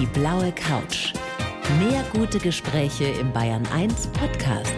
Die 0.00 0.06
blaue 0.06 0.50
Couch. 0.50 1.12
Mehr 1.78 2.04
gute 2.12 2.40
Gespräche 2.40 3.04
im 3.04 3.32
Bayern 3.32 3.64
1 3.72 4.08
Podcast. 4.08 4.74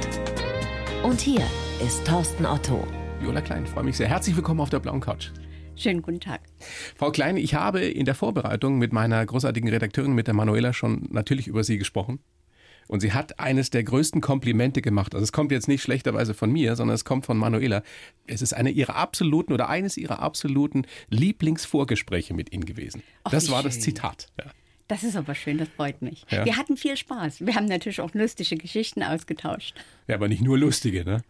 Und 1.03 1.23
hier 1.23 1.41
ist 1.83 2.07
Thorsten 2.07 2.45
Otto. 2.45 2.87
Viola 3.21 3.41
Klein, 3.41 3.67
freue 3.67 3.85
mich 3.85 3.97
sehr. 3.97 4.09
Herzlich 4.09 4.37
willkommen 4.37 4.61
auf 4.61 4.69
der 4.69 4.79
blauen 4.79 5.01
Couch. 5.01 5.31
Schönen 5.75 6.03
guten 6.03 6.21
Tag. 6.21 6.43
Frau 6.97 7.13
Klein, 7.13 7.39
ich 7.39 7.55
habe 7.55 7.81
in 7.81 8.05
der 8.05 8.15
Vorbereitung 8.15 8.77
mit 8.77 8.93
meiner 8.93 9.25
großartigen 9.25 9.71
Redakteurin, 9.71 10.13
mit 10.13 10.27
der 10.27 10.35
Manuela, 10.35 10.75
schon 10.75 11.07
natürlich 11.11 11.47
über 11.47 11.65
Sie 11.65 11.79
gesprochen. 11.79 12.19
Und 12.87 13.01
sie 13.01 13.15
hat 13.15 13.41
eines 13.41 13.71
der 13.71 13.85
größten 13.85 14.21
Komplimente 14.21 14.83
gemacht. 14.83 15.15
Also 15.15 15.25
es 15.25 15.33
kommt 15.33 15.51
jetzt 15.51 15.67
nicht 15.67 15.83
schlechterweise 15.83 16.35
von 16.35 16.53
mir, 16.53 16.77
sondern 16.77 16.95
es 16.95 17.07
kommt 17.07 17.25
von 17.25 17.39
Manuela. 17.39 17.83
Es 18.27 18.43
ist 18.43 18.53
eine 18.53 18.69
ihrer 18.69 18.97
absoluten 18.97 19.55
oder 19.55 19.71
eines 19.71 19.97
ihrer 19.97 20.21
absoluten 20.21 20.87
Lieblingsvorgespräche 21.09 22.35
mit 22.35 22.53
Ihnen 22.53 22.67
gewesen. 22.67 23.03
Ach, 23.25 23.31
das 23.31 23.51
war 23.51 23.63
das 23.63 23.75
schön. 23.77 23.83
Zitat. 23.83 24.29
Ja. 24.39 24.53
Das 24.89 25.03
ist 25.03 25.17
aber 25.17 25.35
schön, 25.35 25.59
das 25.59 25.69
freut 25.69 26.01
mich. 26.01 26.25
Ja. 26.31 26.45
Wir 26.45 26.57
hatten 26.57 26.77
viel 26.77 26.97
Spaß. 26.97 27.45
Wir 27.45 27.55
haben 27.55 27.67
natürlich 27.67 28.01
auch 28.01 28.15
lustige 28.15 28.57
Geschichten 28.57 29.03
ausgetauscht. 29.03 29.75
ja, 30.07 30.15
aber 30.15 30.29
nicht 30.29 30.43
nur 30.43 30.59
lustige, 30.59 31.05
ne? 31.05 31.23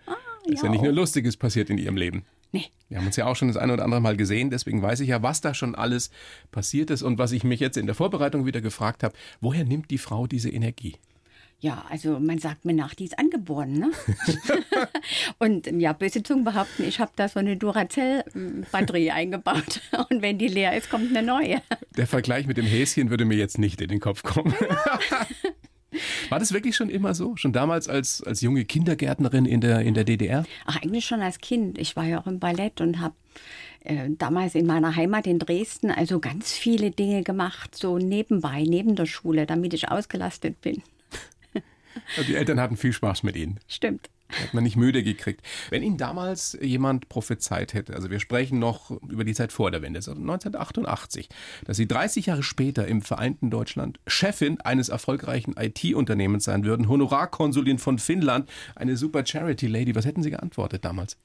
ist 0.46 0.62
ja 0.62 0.66
ja 0.66 0.70
nicht 0.70 0.82
nur. 0.82 0.92
Lustiges 0.92 1.36
passiert 1.36 1.70
in 1.70 1.78
Ihrem 1.78 1.96
Leben. 1.96 2.24
Nee, 2.52 2.66
Wir 2.88 2.98
haben 2.98 3.06
uns 3.06 3.16
ja 3.16 3.26
auch 3.26 3.34
schon 3.34 3.48
das 3.48 3.56
eine 3.56 3.72
oder 3.72 3.84
andere 3.84 4.00
Mal 4.00 4.16
gesehen, 4.16 4.50
deswegen 4.50 4.80
weiß 4.80 5.00
ich 5.00 5.08
ja, 5.08 5.22
was 5.22 5.40
da 5.40 5.52
schon 5.52 5.74
alles 5.74 6.10
passiert 6.52 6.90
ist 6.90 7.02
und 7.02 7.18
was 7.18 7.32
ich 7.32 7.42
mich 7.44 7.60
jetzt 7.60 7.76
in 7.76 7.86
der 7.86 7.94
Vorbereitung 7.94 8.46
wieder 8.46 8.60
gefragt 8.60 9.02
habe, 9.02 9.14
woher 9.40 9.64
nimmt 9.64 9.90
die 9.90 9.98
Frau 9.98 10.26
diese 10.26 10.48
Energie? 10.50 10.96
Ja, 11.66 11.84
also 11.88 12.20
man 12.20 12.38
sagt 12.38 12.64
mir 12.64 12.74
nach, 12.74 12.94
die 12.94 13.06
ist 13.06 13.18
angeboren, 13.18 13.72
ne? 13.72 13.90
Und 15.38 15.66
ja, 15.80 15.92
böse 15.92 16.22
Zungen 16.22 16.44
behaupten, 16.44 16.84
ich 16.84 17.00
habe 17.00 17.10
da 17.16 17.28
so 17.28 17.40
eine 17.40 17.56
Duracell-Batterie 17.56 19.10
eingebaut. 19.10 19.80
Und 20.10 20.22
wenn 20.22 20.38
die 20.38 20.46
leer 20.46 20.76
ist, 20.76 20.90
kommt 20.90 21.10
eine 21.10 21.26
neue. 21.26 21.60
Der 21.96 22.06
Vergleich 22.06 22.46
mit 22.46 22.56
dem 22.56 22.66
Häschen 22.66 23.10
würde 23.10 23.24
mir 23.24 23.36
jetzt 23.36 23.58
nicht 23.58 23.80
in 23.80 23.88
den 23.88 23.98
Kopf 23.98 24.22
kommen. 24.22 24.54
War 26.28 26.38
das 26.38 26.52
wirklich 26.52 26.76
schon 26.76 26.88
immer 26.88 27.14
so? 27.14 27.34
Schon 27.36 27.52
damals 27.52 27.88
als, 27.88 28.22
als 28.22 28.42
junge 28.42 28.64
Kindergärtnerin 28.64 29.44
in 29.44 29.60
der, 29.60 29.80
in 29.80 29.94
der 29.94 30.04
DDR? 30.04 30.44
Ach, 30.66 30.80
eigentlich 30.80 31.04
schon 31.04 31.20
als 31.20 31.38
Kind. 31.38 31.78
Ich 31.78 31.96
war 31.96 32.04
ja 32.04 32.20
auch 32.20 32.28
im 32.28 32.38
Ballett 32.38 32.80
und 32.80 33.00
habe 33.00 33.14
äh, 33.82 34.10
damals 34.10 34.54
in 34.54 34.66
meiner 34.66 34.94
Heimat 34.94 35.26
in 35.26 35.40
Dresden 35.40 35.90
also 35.90 36.20
ganz 36.20 36.52
viele 36.52 36.92
Dinge 36.92 37.24
gemacht, 37.24 37.74
so 37.74 37.98
nebenbei, 37.98 38.62
neben 38.62 38.94
der 38.94 39.06
Schule, 39.06 39.46
damit 39.46 39.74
ich 39.74 39.88
ausgelastet 39.88 40.60
bin. 40.60 40.82
Die 42.26 42.34
Eltern 42.34 42.60
hatten 42.60 42.76
viel 42.76 42.92
Spaß 42.92 43.22
mit 43.22 43.36
Ihnen. 43.36 43.60
Stimmt. 43.68 44.10
Hat 44.28 44.54
man 44.54 44.64
nicht 44.64 44.76
müde 44.76 45.04
gekriegt. 45.04 45.40
Wenn 45.70 45.84
Ihnen 45.84 45.98
damals 45.98 46.58
jemand 46.60 47.08
prophezeit 47.08 47.74
hätte, 47.74 47.94
also 47.94 48.10
wir 48.10 48.18
sprechen 48.18 48.58
noch 48.58 48.90
über 48.90 49.24
die 49.24 49.34
Zeit 49.34 49.52
vor 49.52 49.70
der 49.70 49.82
Wende, 49.82 49.98
also 49.98 50.12
1988, 50.12 51.28
dass 51.64 51.76
Sie 51.76 51.86
30 51.86 52.26
Jahre 52.26 52.42
später 52.42 52.88
im 52.88 53.02
vereinten 53.02 53.50
Deutschland 53.50 54.00
Chefin 54.06 54.60
eines 54.60 54.88
erfolgreichen 54.88 55.54
IT-Unternehmens 55.56 56.44
sein 56.44 56.64
würden, 56.64 56.88
Honorarkonsulin 56.88 57.78
von 57.78 57.98
Finnland, 57.98 58.48
eine 58.74 58.96
super 58.96 59.24
Charity-Lady, 59.24 59.94
was 59.94 60.06
hätten 60.06 60.24
Sie 60.24 60.30
geantwortet 60.30 60.84
damals? 60.84 61.16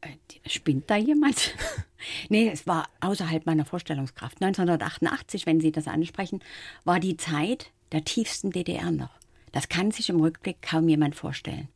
Äh, 0.00 0.16
Spinnt 0.46 0.88
da 0.88 0.96
jemand? 0.96 1.54
nee, 2.30 2.48
es 2.48 2.66
war 2.66 2.88
außerhalb 3.00 3.44
meiner 3.44 3.66
Vorstellungskraft. 3.66 4.40
1988, 4.40 5.44
wenn 5.44 5.60
Sie 5.60 5.72
das 5.72 5.86
ansprechen, 5.86 6.40
war 6.84 6.98
die 6.98 7.18
Zeit 7.18 7.72
der 7.92 8.04
tiefsten 8.04 8.50
DDR 8.50 8.90
noch. 8.90 9.17
Das 9.52 9.68
kann 9.68 9.90
sich 9.90 10.08
im 10.08 10.20
Rückblick 10.20 10.62
kaum 10.62 10.88
jemand 10.88 11.14
vorstellen. 11.14 11.68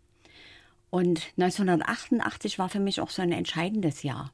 Und 0.90 1.32
1988 1.38 2.58
war 2.58 2.68
für 2.68 2.80
mich 2.80 3.00
auch 3.00 3.10
so 3.10 3.22
ein 3.22 3.32
entscheidendes 3.32 4.02
Jahr. 4.02 4.32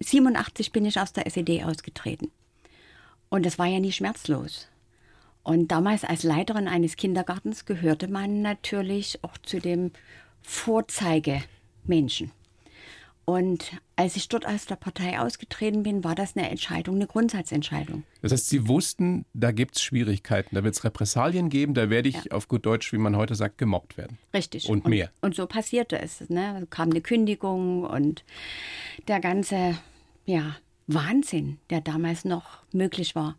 87 0.00 0.72
bin 0.72 0.84
ich 0.84 1.00
aus 1.00 1.12
der 1.12 1.26
SED 1.26 1.64
ausgetreten. 1.64 2.30
Und 3.28 3.46
das 3.46 3.58
war 3.58 3.66
ja 3.66 3.80
nie 3.80 3.92
schmerzlos. 3.92 4.68
Und 5.42 5.68
damals 5.68 6.04
als 6.04 6.22
Leiterin 6.22 6.68
eines 6.68 6.96
Kindergartens 6.96 7.64
gehörte 7.64 8.08
man 8.08 8.42
natürlich 8.42 9.24
auch 9.24 9.38
zu 9.38 9.58
dem 9.58 9.92
Vorzeigemenschen. 10.42 12.32
Und 13.30 13.80
als 13.94 14.16
ich 14.16 14.28
dort 14.28 14.44
aus 14.44 14.66
der 14.66 14.74
Partei 14.74 15.20
ausgetreten 15.20 15.84
bin, 15.84 16.02
war 16.02 16.16
das 16.16 16.36
eine 16.36 16.50
Entscheidung, 16.50 16.96
eine 16.96 17.06
Grundsatzentscheidung. 17.06 18.02
Das 18.22 18.32
heißt, 18.32 18.48
Sie 18.48 18.66
wussten, 18.66 19.24
da 19.34 19.52
gibt 19.52 19.76
es 19.76 19.82
Schwierigkeiten, 19.82 20.56
da 20.56 20.64
wird 20.64 20.74
es 20.74 20.82
Repressalien 20.82 21.48
geben, 21.48 21.74
da 21.74 21.90
werde 21.90 22.08
ich 22.08 22.32
auf 22.32 22.48
gut 22.48 22.66
Deutsch, 22.66 22.92
wie 22.92 22.98
man 22.98 23.16
heute 23.16 23.36
sagt, 23.36 23.56
gemobbt 23.56 23.96
werden. 23.96 24.18
Richtig. 24.34 24.68
Und 24.68 24.88
mehr. 24.88 25.12
Und, 25.20 25.36
so 25.36 25.46
passierte 25.46 26.00
es. 26.00 26.28
Ne? 26.28 26.56
Da 26.58 26.66
kam 26.68 26.90
eine 26.90 27.02
Kündigung 27.02 27.84
und 27.84 28.24
der 29.06 29.20
ganze 29.20 29.78
ja, 30.26 30.56
Wahnsinn, 30.88 31.58
der 31.70 31.80
damals 31.80 32.24
noch 32.24 32.64
möglich 32.72 33.14
war. 33.14 33.36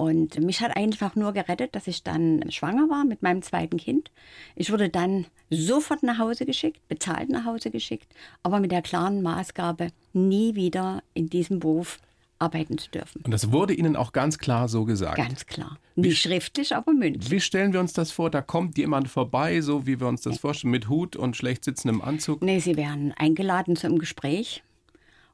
Und 0.00 0.40
mich 0.40 0.62
hat 0.62 0.78
einfach 0.78 1.14
nur 1.14 1.34
gerettet, 1.34 1.76
dass 1.76 1.86
ich 1.86 2.02
dann 2.02 2.50
schwanger 2.50 2.88
war 2.88 3.04
mit 3.04 3.20
meinem 3.20 3.42
zweiten 3.42 3.76
Kind. 3.76 4.10
Ich 4.56 4.72
wurde 4.72 4.88
dann 4.88 5.26
sofort 5.50 6.02
nach 6.02 6.16
Hause 6.16 6.46
geschickt, 6.46 6.80
bezahlt 6.88 7.28
nach 7.28 7.44
Hause 7.44 7.70
geschickt, 7.70 8.08
aber 8.42 8.60
mit 8.60 8.72
der 8.72 8.80
klaren 8.80 9.20
Maßgabe, 9.20 9.88
nie 10.14 10.54
wieder 10.54 11.02
in 11.12 11.28
diesem 11.28 11.58
Beruf 11.58 11.98
arbeiten 12.38 12.78
zu 12.78 12.90
dürfen. 12.90 13.20
Und 13.26 13.30
das 13.30 13.52
wurde 13.52 13.74
Ihnen 13.74 13.94
auch 13.94 14.12
ganz 14.12 14.38
klar 14.38 14.70
so 14.70 14.86
gesagt. 14.86 15.18
Ganz 15.18 15.44
klar. 15.44 15.78
Nicht 15.96 16.22
schriftlich, 16.22 16.74
aber 16.74 16.94
mündlich. 16.94 17.30
Wie 17.30 17.40
stellen 17.40 17.74
wir 17.74 17.80
uns 17.80 17.92
das 17.92 18.10
vor? 18.10 18.30
Da 18.30 18.40
kommt 18.40 18.78
jemand 18.78 19.08
vorbei, 19.08 19.60
so 19.60 19.86
wie 19.86 20.00
wir 20.00 20.06
uns 20.06 20.22
das 20.22 20.38
vorstellen, 20.38 20.70
mit 20.70 20.88
Hut 20.88 21.14
und 21.14 21.36
schlecht 21.36 21.62
sitzendem 21.62 22.00
Anzug. 22.00 22.40
Nee, 22.40 22.60
sie 22.60 22.78
werden 22.78 23.12
eingeladen 23.18 23.76
zum 23.76 23.98
Gespräch 23.98 24.62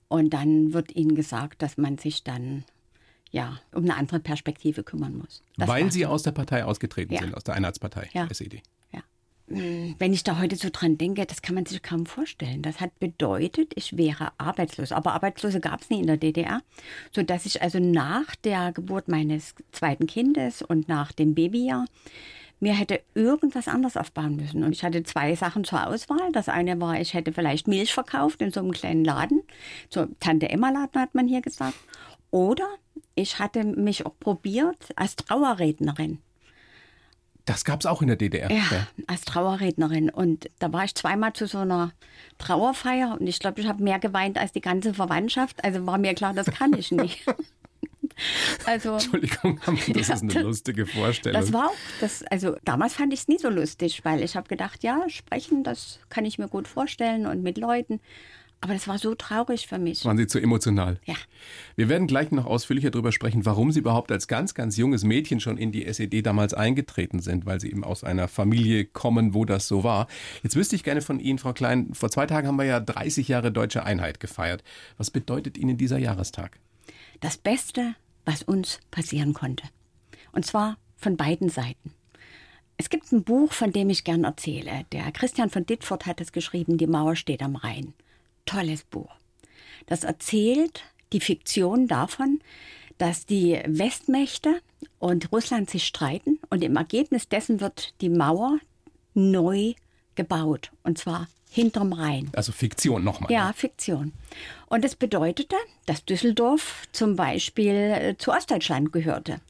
und 0.09 0.31
dann 0.31 0.73
wird 0.73 0.97
ihnen 0.97 1.15
gesagt, 1.15 1.63
dass 1.63 1.77
man 1.77 1.99
sich 1.99 2.25
dann 2.25 2.65
ja 3.31 3.59
um 3.73 3.85
eine 3.85 3.97
andere 3.97 4.21
Perspektive 4.21 4.83
kümmern 4.83 5.17
muss. 5.17 5.43
Das 5.57 5.69
weil 5.69 5.91
Sie 5.93 6.03
so. 6.03 6.09
aus 6.09 6.23
der 6.23 6.33
Partei 6.33 6.65
ausgetreten 6.65 7.15
Ja. 7.15 7.21
sind, 7.21 7.35
aus 7.37 7.45
der 7.45 7.55
Einheitspartei, 7.55 8.09
Ja. 8.13 8.27
SED. 8.31 8.63
Ja. 8.93 9.01
Hm, 9.49 9.95
Wenn 9.99 10.13
ich 10.13 10.25
da 10.25 10.39
heute 10.41 10.57
so 10.57 10.69
dran 10.73 10.99
denke, 10.99 11.25
das 11.27 11.43
kann 11.43 11.55
man 11.55 11.67
sich 11.67 11.83
kaum 11.83 12.07
vorstellen. 12.07 12.63
Das 12.63 12.81
hat 12.81 12.99
bedeutet, 12.99 13.73
ich 13.77 13.97
wäre 13.97 14.33
arbeitslos. 14.39 14.91
Aber 14.93 15.13
Arbeitslose 15.13 15.61
gab 15.61 15.83
es 15.83 15.91
nie 15.91 16.01
in 16.01 16.07
der 16.07 16.17
DDR, 16.17 16.63
sodass 17.13 17.47
ich 17.47 17.63
also 17.63 17.79
nach 17.79 18.35
der 18.37 18.73
Geburt 18.73 19.09
meines 19.09 19.55
zweiten 19.73 20.07
Kindes 20.07 20.63
und 20.63 20.89
nach 20.89 21.13
dem 21.13 21.35
Babyjahr 21.35 21.85
mir 22.59 22.73
hätte 22.73 23.03
irgendwas 23.15 23.69
anderes 23.69 23.99
aufbauen 23.99 24.37
müssen. 24.37 24.65
Und 24.65 24.73
ich 24.73 24.83
hatte 24.83 25.03
zwei 25.03 25.35
Sachen 25.37 25.63
zur 25.65 25.87
Auswahl. 25.87 26.33
Das 26.33 26.49
eine 26.49 26.81
war, 26.81 26.99
ich 26.99 27.13
hätte 27.13 27.33
vielleicht 27.35 27.69
Milch 27.69 27.93
verkauft 27.93 28.41
in 28.41 28.51
so 28.51 28.61
einem 28.61 28.73
kleinen 28.73 29.05
Laden. 29.05 29.43
So 29.91 30.07
Tante 30.21 30.49
Emma 30.49 30.71
Laden 30.71 30.99
hat 31.01 31.15
man 31.15 31.29
hier 31.29 31.43
gesagt. 31.43 31.77
Oder 32.37 32.69
ich 33.15 33.39
hatte 33.39 33.65
mich 33.65 34.05
auch 34.05 34.13
probiert 34.21 34.77
als 34.95 35.17
Trauerrednerin. 35.17 36.19
Das 37.47 37.65
gab 37.65 37.81
es 37.81 37.87
auch 37.87 38.03
in 38.03 38.09
der 38.09 38.17
DDR. 38.17 38.53
Ja, 38.53 38.87
als 39.07 39.23
Trauerrednerin. 39.23 40.11
Und 40.11 40.51
da 40.59 40.71
war 40.71 40.85
ich 40.85 40.95
zweimal 40.95 41.33
zu 41.33 41.47
so 41.47 41.57
einer 41.61 41.93
Trauerfeier 42.37 43.17
und 43.19 43.27
ich 43.27 43.39
glaube, 43.39 43.63
ich 43.63 43.67
habe 43.69 43.83
mehr 43.83 43.99
geweint 43.99 44.37
als 44.37 44.53
die 44.53 44.61
ganze 44.61 44.93
Verwandtschaft. 44.93 45.65
Also 45.65 45.87
war 45.87 45.97
mir 45.97 46.13
klar, 46.13 46.35
das 46.35 46.45
kann 46.49 46.75
ich 46.75 46.93
nicht. 46.93 47.25
also 48.67 48.93
Entschuldigung, 48.95 49.59
das 49.95 50.09
Ja, 50.09 50.15
ist 50.17 50.23
eine 50.23 50.43
lustige 50.43 50.85
Vorstellung. 50.85 51.41
das 51.41 51.55
war 51.55 51.69
auch, 51.69 51.77
das, 52.03 52.23
also 52.25 52.55
damals 52.65 52.93
fand 52.93 53.15
ich 53.15 53.21
es 53.21 53.29
nie 53.29 53.39
so 53.39 53.49
lustig, 53.49 54.05
weil 54.05 54.23
ich 54.23 54.37
habe 54.37 54.47
gedacht, 54.49 54.83
ja, 54.85 55.09
sprechen, 55.09 55.65
das 55.65 56.01
kann 56.11 56.27
ich 56.27 56.39
mir 56.39 56.49
gut 56.49 56.69
vorstellen 56.69 57.25
und 57.27 57.43
mit 57.43 57.57
Leuten. 57.57 57.99
Aber 58.61 58.73
das 58.73 58.89
war 58.89 58.99
so 58.99 59.15
traurig 59.15 59.67
für 59.67 59.79
mich. 59.79 60.05
Waren 60.05 60.17
Sie 60.17 60.27
zu 60.27 60.41
emotional? 60.41 60.99
Ja. 61.05 61.15
Wir 61.77 61.89
werden 61.89 62.07
gleich 62.07 62.31
noch 62.31 62.47
ausführlicher 62.47 62.91
darüber 62.91 63.13
sprechen, 63.13 63.45
warum 63.45 63.71
Sie 63.71 63.81
überhaupt 63.81 64.11
als 64.11 64.29
ganz, 64.29 64.55
ganz 64.55 64.77
junges 64.77 65.05
Mädchen 65.05 65.41
schon 65.41 65.59
in 65.59 65.73
die 65.73 65.85
SED 65.85 66.23
damals 66.23 66.55
eingetreten 66.55 67.21
sind, 67.21 67.47
weil 67.47 67.61
Sie 67.61 67.71
eben 67.71 67.85
aus 67.85 68.03
einer 68.03 68.29
Familie 68.29 68.87
kommen, 68.87 69.35
wo 69.35 69.45
das 69.45 69.69
so 69.69 69.85
war. 69.85 70.09
Jetzt 70.43 70.57
wüsste 70.57 70.75
ich 70.75 70.85
gerne 70.85 71.03
von 71.03 71.21
Ihnen, 71.21 71.39
Frau 71.39 71.53
Klein, 71.53 71.93
vor 71.93 72.11
zwei 72.11 72.27
Tagen 72.27 72.49
haben 72.49 72.57
wir 72.57 72.65
ja 72.65 72.81
30 72.81 73.29
Jahre 73.29 73.53
deutsche 73.53 73.85
Einheit 73.85 74.21
gefeiert. 74.21 74.65
Was 74.97 75.11
bedeutet 75.11 75.59
Ihnen 75.59 75.77
dieser 75.77 75.99
Jahrestag? 75.99 76.59
das 77.21 77.39
Beste, 77.39 77.95
was 78.25 78.43
uns 78.43 78.81
passieren 78.91 79.33
konnte. 79.33 79.65
Und 80.33 80.45
zwar 80.45 80.77
von 80.97 81.17
beiden 81.17 81.49
Seiten. 81.49 81.93
Es 82.77 82.91
gibt 82.91 83.11
ein 83.13 83.25
Buch, 83.25 83.53
von 83.53 83.73
dem 83.73 83.89
ich 83.89 84.05
gern 84.05 84.25
erzähle. 84.25 84.85
Der 84.93 85.11
Christian 85.13 85.49
von 85.49 85.65
Dittfurt 85.65 86.07
hat 86.07 86.21
es 86.21 86.33
geschrieben, 86.33 86.77
Die 86.77 86.87
Mauer 86.87 87.17
steht 87.17 87.43
am 87.43 87.57
Rhein. 87.57 87.95
Tolles 88.47 88.85
Buch. 88.85 89.11
Das 89.87 90.05
erzählt 90.05 90.83
die 91.13 91.21
Fiktion 91.21 91.87
davon, 91.87 92.41
dass 92.99 93.27
die 93.27 93.61
Westmächte 93.67 94.61
und 94.99 95.31
Russland 95.33 95.69
sich 95.69 95.87
streiten 95.87 96.39
und 96.51 96.65
im 96.65 96.77
Ergebnis 96.77 97.29
dessen 97.29 97.61
wird 97.61 97.95
die 98.01 98.09
Mauer 98.09 98.59
neu 99.15 99.75
gebaut. 100.15 100.71
Und 100.83 100.99
zwar 100.99 101.29
hinterm 101.51 101.93
Rhein. 101.93 102.31
Also 102.35 102.53
Fiktion 102.53 103.05
nochmal. 103.05 103.31
Ja, 103.31 103.53
Fiktion. 103.55 104.13
Und 104.67 104.85
es 104.85 104.97
bedeutete, 104.97 105.57
dass 105.87 106.05
Düsseldorf 106.05 106.87
zum 106.93 107.17
Beispiel 107.17 107.75
äh, 107.75 108.15
zu 108.19 108.33
Ostdeutschland 108.33 108.93
gehörte. 108.93 109.41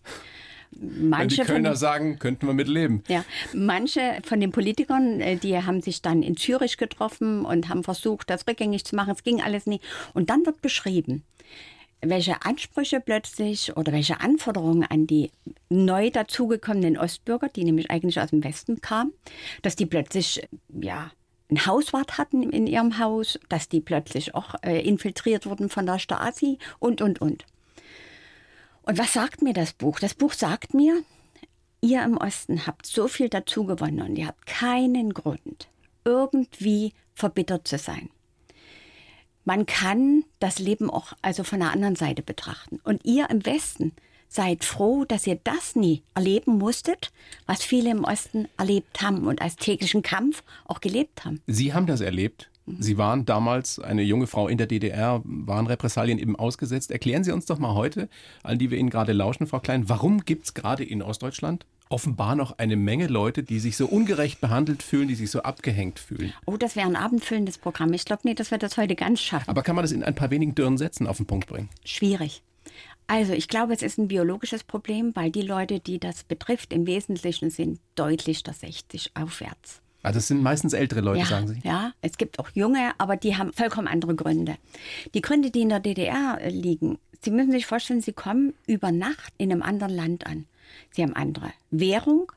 Wenn 0.80 1.00
die 1.00 1.08
Manche 1.08 1.44
von, 1.44 1.46
Kölner 1.46 1.76
sagen, 1.76 2.18
könnten 2.18 2.46
wir 2.46 2.54
mit 2.54 2.68
leben. 2.68 3.02
ja, 3.08 3.24
manche 3.52 4.18
von 4.24 4.40
den 4.40 4.52
Politikern, 4.52 5.20
äh, 5.20 5.36
die 5.36 5.56
haben 5.56 5.80
sich 5.80 6.02
dann 6.02 6.22
in 6.22 6.36
Zürich 6.36 6.76
getroffen 6.76 7.44
und 7.44 7.68
haben 7.68 7.84
versucht, 7.84 8.30
das 8.30 8.46
rückgängig 8.46 8.84
zu 8.84 8.96
machen. 8.96 9.12
Es 9.12 9.22
ging 9.22 9.40
alles 9.40 9.66
nie. 9.66 9.80
Und 10.14 10.30
dann 10.30 10.44
wird 10.46 10.60
beschrieben, 10.62 11.24
welche 12.00 12.44
Ansprüche 12.44 13.00
plötzlich 13.00 13.76
oder 13.76 13.92
welche 13.92 14.20
Anforderungen 14.20 14.84
an 14.84 15.06
die 15.06 15.30
neu 15.68 16.10
dazugekommenen 16.10 16.96
Ostbürger, 16.98 17.48
die 17.48 17.64
nämlich 17.64 17.90
eigentlich 17.90 18.20
aus 18.20 18.30
dem 18.30 18.44
Westen 18.44 18.80
kamen, 18.80 19.12
dass 19.62 19.76
die 19.76 19.86
plötzlich, 19.86 20.46
ja, 20.68 21.10
einen 21.48 21.64
Hauswart 21.64 22.18
hatten 22.18 22.50
in 22.50 22.66
ihrem 22.66 22.98
Haus, 22.98 23.38
dass 23.48 23.68
die 23.68 23.80
plötzlich 23.80 24.34
auch 24.34 24.56
äh, 24.62 24.80
infiltriert 24.80 25.46
wurden 25.46 25.68
von 25.68 25.86
der 25.86 25.98
Stasi 25.98 26.58
und, 26.80 27.00
und, 27.00 27.20
und. 27.20 27.44
Und 28.86 28.98
was 28.98 29.12
sagt 29.12 29.42
mir 29.42 29.52
das 29.52 29.72
Buch? 29.72 29.98
Das 29.98 30.14
Buch 30.14 30.32
sagt 30.32 30.72
mir, 30.72 31.02
ihr 31.80 32.04
im 32.04 32.16
Osten 32.16 32.66
habt 32.66 32.86
so 32.86 33.08
viel 33.08 33.28
dazu 33.28 33.64
gewonnen 33.66 34.00
und 34.00 34.16
ihr 34.16 34.28
habt 34.28 34.46
keinen 34.46 35.12
Grund, 35.12 35.68
irgendwie 36.04 36.92
verbittert 37.12 37.66
zu 37.66 37.78
sein. 37.78 38.10
Man 39.44 39.66
kann 39.66 40.24
das 40.38 40.60
Leben 40.60 40.88
auch 40.88 41.12
also 41.20 41.42
von 41.42 41.60
der 41.60 41.72
anderen 41.72 41.96
Seite 41.96 42.22
betrachten. 42.22 42.80
Und 42.84 43.04
ihr 43.04 43.28
im 43.28 43.44
Westen 43.44 43.92
seid 44.28 44.64
froh, 44.64 45.04
dass 45.04 45.26
ihr 45.26 45.38
das 45.42 45.74
nie 45.74 46.02
erleben 46.14 46.58
musstet, 46.58 47.12
was 47.46 47.62
viele 47.62 47.90
im 47.90 48.04
Osten 48.04 48.48
erlebt 48.56 49.02
haben 49.02 49.26
und 49.26 49.42
als 49.42 49.56
täglichen 49.56 50.02
Kampf 50.02 50.42
auch 50.64 50.80
gelebt 50.80 51.24
haben. 51.24 51.42
Sie 51.46 51.74
haben 51.74 51.86
das 51.86 52.00
erlebt. 52.00 52.50
Sie 52.66 52.98
waren 52.98 53.24
damals 53.24 53.78
eine 53.78 54.02
junge 54.02 54.26
Frau 54.26 54.48
in 54.48 54.58
der 54.58 54.66
DDR, 54.66 55.22
waren 55.24 55.66
Repressalien 55.66 56.18
eben 56.18 56.36
ausgesetzt. 56.36 56.90
Erklären 56.90 57.22
Sie 57.22 57.32
uns 57.32 57.46
doch 57.46 57.58
mal 57.58 57.74
heute, 57.74 58.08
allen, 58.42 58.58
die 58.58 58.70
wir 58.70 58.78
Ihnen 58.78 58.90
gerade 58.90 59.12
lauschen, 59.12 59.46
Frau 59.46 59.60
Klein, 59.60 59.88
warum 59.88 60.24
gibt 60.24 60.46
es 60.46 60.54
gerade 60.54 60.84
in 60.84 61.02
Ostdeutschland 61.02 61.64
offenbar 61.88 62.34
noch 62.34 62.58
eine 62.58 62.74
Menge 62.74 63.06
Leute, 63.06 63.44
die 63.44 63.60
sich 63.60 63.76
so 63.76 63.86
ungerecht 63.86 64.40
behandelt 64.40 64.82
fühlen, 64.82 65.06
die 65.06 65.14
sich 65.14 65.30
so 65.30 65.42
abgehängt 65.42 66.00
fühlen? 66.00 66.32
Oh, 66.44 66.56
das 66.56 66.74
wäre 66.74 66.86
ein 66.86 66.96
abendfüllendes 66.96 67.58
Programm. 67.58 67.92
Ich 67.92 68.04
glaube 68.04 68.22
nicht, 68.24 68.40
dass 68.40 68.50
wir 68.50 68.58
das 68.58 68.76
heute 68.76 68.96
ganz 68.96 69.20
schaffen. 69.20 69.48
Aber 69.48 69.62
kann 69.62 69.76
man 69.76 69.84
das 69.84 69.92
in 69.92 70.02
ein 70.02 70.14
paar 70.14 70.30
wenigen 70.30 70.54
dürren 70.54 70.78
Sätzen 70.78 71.06
auf 71.06 71.18
den 71.18 71.26
Punkt 71.26 71.48
bringen? 71.48 71.68
Schwierig. 71.84 72.42
Also 73.06 73.32
ich 73.34 73.46
glaube, 73.46 73.72
es 73.72 73.82
ist 73.82 73.98
ein 73.98 74.08
biologisches 74.08 74.64
Problem, 74.64 75.14
weil 75.14 75.30
die 75.30 75.42
Leute, 75.42 75.78
die 75.78 76.00
das 76.00 76.24
betrifft, 76.24 76.72
im 76.72 76.86
Wesentlichen 76.86 77.50
sind 77.50 77.78
deutlich 77.94 78.42
der 78.42 78.54
60 78.54 79.12
aufwärts. 79.14 79.80
Also 80.06 80.18
es 80.18 80.28
sind 80.28 80.40
meistens 80.40 80.72
ältere 80.72 81.00
Leute, 81.00 81.18
ja, 81.18 81.24
sagen 81.26 81.48
Sie. 81.48 81.60
Ja, 81.64 81.92
es 82.00 82.16
gibt 82.16 82.38
auch 82.38 82.48
junge, 82.54 82.92
aber 82.98 83.16
die 83.16 83.36
haben 83.36 83.52
vollkommen 83.52 83.88
andere 83.88 84.14
Gründe. 84.14 84.54
Die 85.14 85.20
Gründe, 85.20 85.50
die 85.50 85.62
in 85.62 85.68
der 85.68 85.80
DDR 85.80 86.38
liegen, 86.48 86.98
Sie 87.20 87.32
müssen 87.32 87.50
sich 87.50 87.66
vorstellen, 87.66 88.02
Sie 88.02 88.12
kommen 88.12 88.54
über 88.68 88.92
Nacht 88.92 89.32
in 89.36 89.50
einem 89.50 89.62
anderen 89.62 89.92
Land 89.92 90.24
an. 90.24 90.46
Sie 90.92 91.02
haben 91.02 91.16
andere 91.16 91.52
Währung, 91.72 92.30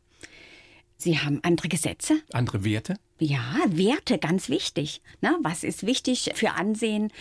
Sie 0.98 1.19
haben 1.19 1.42
andere 1.44 1.68
Gesetze. 1.68 2.16
Andere 2.33 2.63
Werte? 2.63 2.95
Ja, 3.19 3.57
Werte, 3.68 4.18
ganz 4.18 4.50
wichtig. 4.50 5.04
Na, 5.21 5.38
was 5.44 5.63
ist 5.63 5.86
wichtig 5.86 6.31
für 6.33 6.54
Ansehen? 6.54 7.12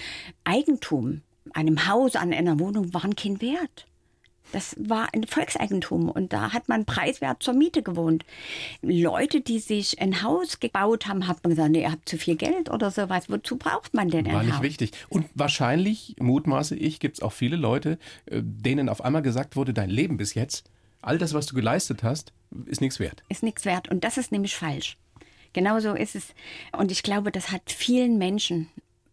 Eigentum, 0.45 1.21
einem 1.53 1.87
Haus, 1.87 2.17
an 2.17 2.33
einer 2.33 2.59
Wohnung 2.59 2.95
waren 2.95 3.15
kein 3.15 3.43
Wert. 3.43 3.87
Das 4.53 4.77
war 4.79 5.09
ein 5.13 5.25
Volkseigentum 5.25 6.09
und 6.09 6.33
da 6.33 6.53
hat 6.53 6.69
man 6.69 6.85
preiswert 6.85 7.43
zur 7.43 7.55
Miete 7.55 7.83
gewohnt. 7.83 8.25
Leute, 8.83 9.41
die 9.41 9.59
sich 9.59 10.01
ein 10.01 10.23
Haus 10.23 10.61
gebaut 10.61 11.07
haben, 11.07 11.29
hat 11.29 11.43
man 11.45 11.51
gesagt, 11.51 11.71
nee, 11.71 11.83
ihr 11.83 11.93
habt 11.93 12.09
zu 12.09 12.17
viel 12.17 12.37
Geld 12.37 12.71
oder 12.71 12.91
sowas. 12.91 13.29
Wozu 13.29 13.57
braucht 13.57 13.95
man 13.95 14.09
denn 14.09 14.27
ein 14.27 14.35
War 14.35 14.43
nicht 14.43 14.55
Haus? 14.57 14.63
wichtig. 14.63 14.93
Und 15.09 15.27
wahrscheinlich, 15.35 16.17
mutmaße 16.19 16.77
ich, 16.77 17.01
gibt 17.01 17.19
es 17.19 17.23
auch 17.23 17.33
viele 17.33 17.57
Leute, 17.57 17.99
äh, 18.27 18.41
denen 18.43 18.89
auf 18.89 19.05
einmal 19.05 19.23
gesagt 19.23 19.57
wurde, 19.57 19.75
dein 19.75 19.91
Leben 19.91 20.17
bis 20.17 20.35
jetzt, 20.35 20.65
all 21.03 21.19
das, 21.19 21.35
was 21.35 21.47
du 21.47 21.55
geleistet 21.55 22.03
hast, 22.03 22.33
ist 22.67 22.81
nichts 22.81 22.99
wert. 22.99 23.23
Ist 23.29 23.43
nichts 23.43 23.65
wert 23.65 23.89
und 23.91 24.05
das 24.05 24.17
ist 24.17 24.33
nämlich 24.33 24.57
falsch. 24.57 24.97
Genau 25.53 25.81
so 25.81 25.95
ist 25.95 26.15
es. 26.15 26.35
Und 26.77 26.91
ich 26.93 27.03
glaube, 27.03 27.33
das 27.33 27.51
hat 27.51 27.63
vielen 27.71 28.19
Menschen 28.19 28.69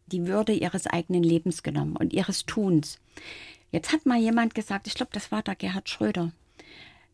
die 0.08 0.28
Würde 0.28 0.54
ihres 0.54 0.86
eigenen 0.88 1.24
Lebens 1.24 1.64
genommen 1.64 1.96
und 1.96 2.14
ihres 2.14 2.46
Tuns. 2.46 3.00
Jetzt 3.76 3.92
hat 3.92 4.06
mal 4.06 4.18
jemand 4.18 4.56
gesagt, 4.56 4.88
ich 4.88 4.94
glaube, 4.94 5.12
das 5.12 5.34
war 5.34 5.44
der 5.44 5.56
Gerhard 5.56 5.90
Schröder. 5.90 6.32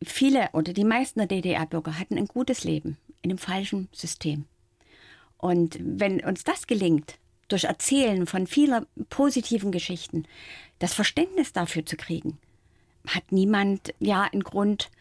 Viele 0.00 0.48
oder 0.52 0.72
die 0.72 0.84
meisten 0.84 1.18
der 1.18 1.26
DDR-Bürger 1.26 1.98
hatten 1.98 2.16
ein 2.16 2.26
gutes 2.26 2.62
Leben 2.62 2.98
in 3.20 3.32
einem 3.32 3.38
falschen 3.38 3.88
System. 3.90 4.44
Und 5.38 5.76
wenn 5.80 6.20
uns 6.20 6.44
das 6.44 6.68
gelingt, 6.68 7.18
durch 7.48 7.64
Erzählen 7.64 8.28
von 8.28 8.46
vielen 8.46 8.86
positiven 9.10 9.72
Geschichten, 9.72 10.24
das 10.78 10.94
Verständnis 10.94 11.52
dafür 11.52 11.84
zu 11.84 11.96
kriegen, 11.96 12.38
hat 13.08 13.32
niemand 13.32 13.92
ja 13.98 14.22
einen 14.22 14.44
Grund, 14.44 14.92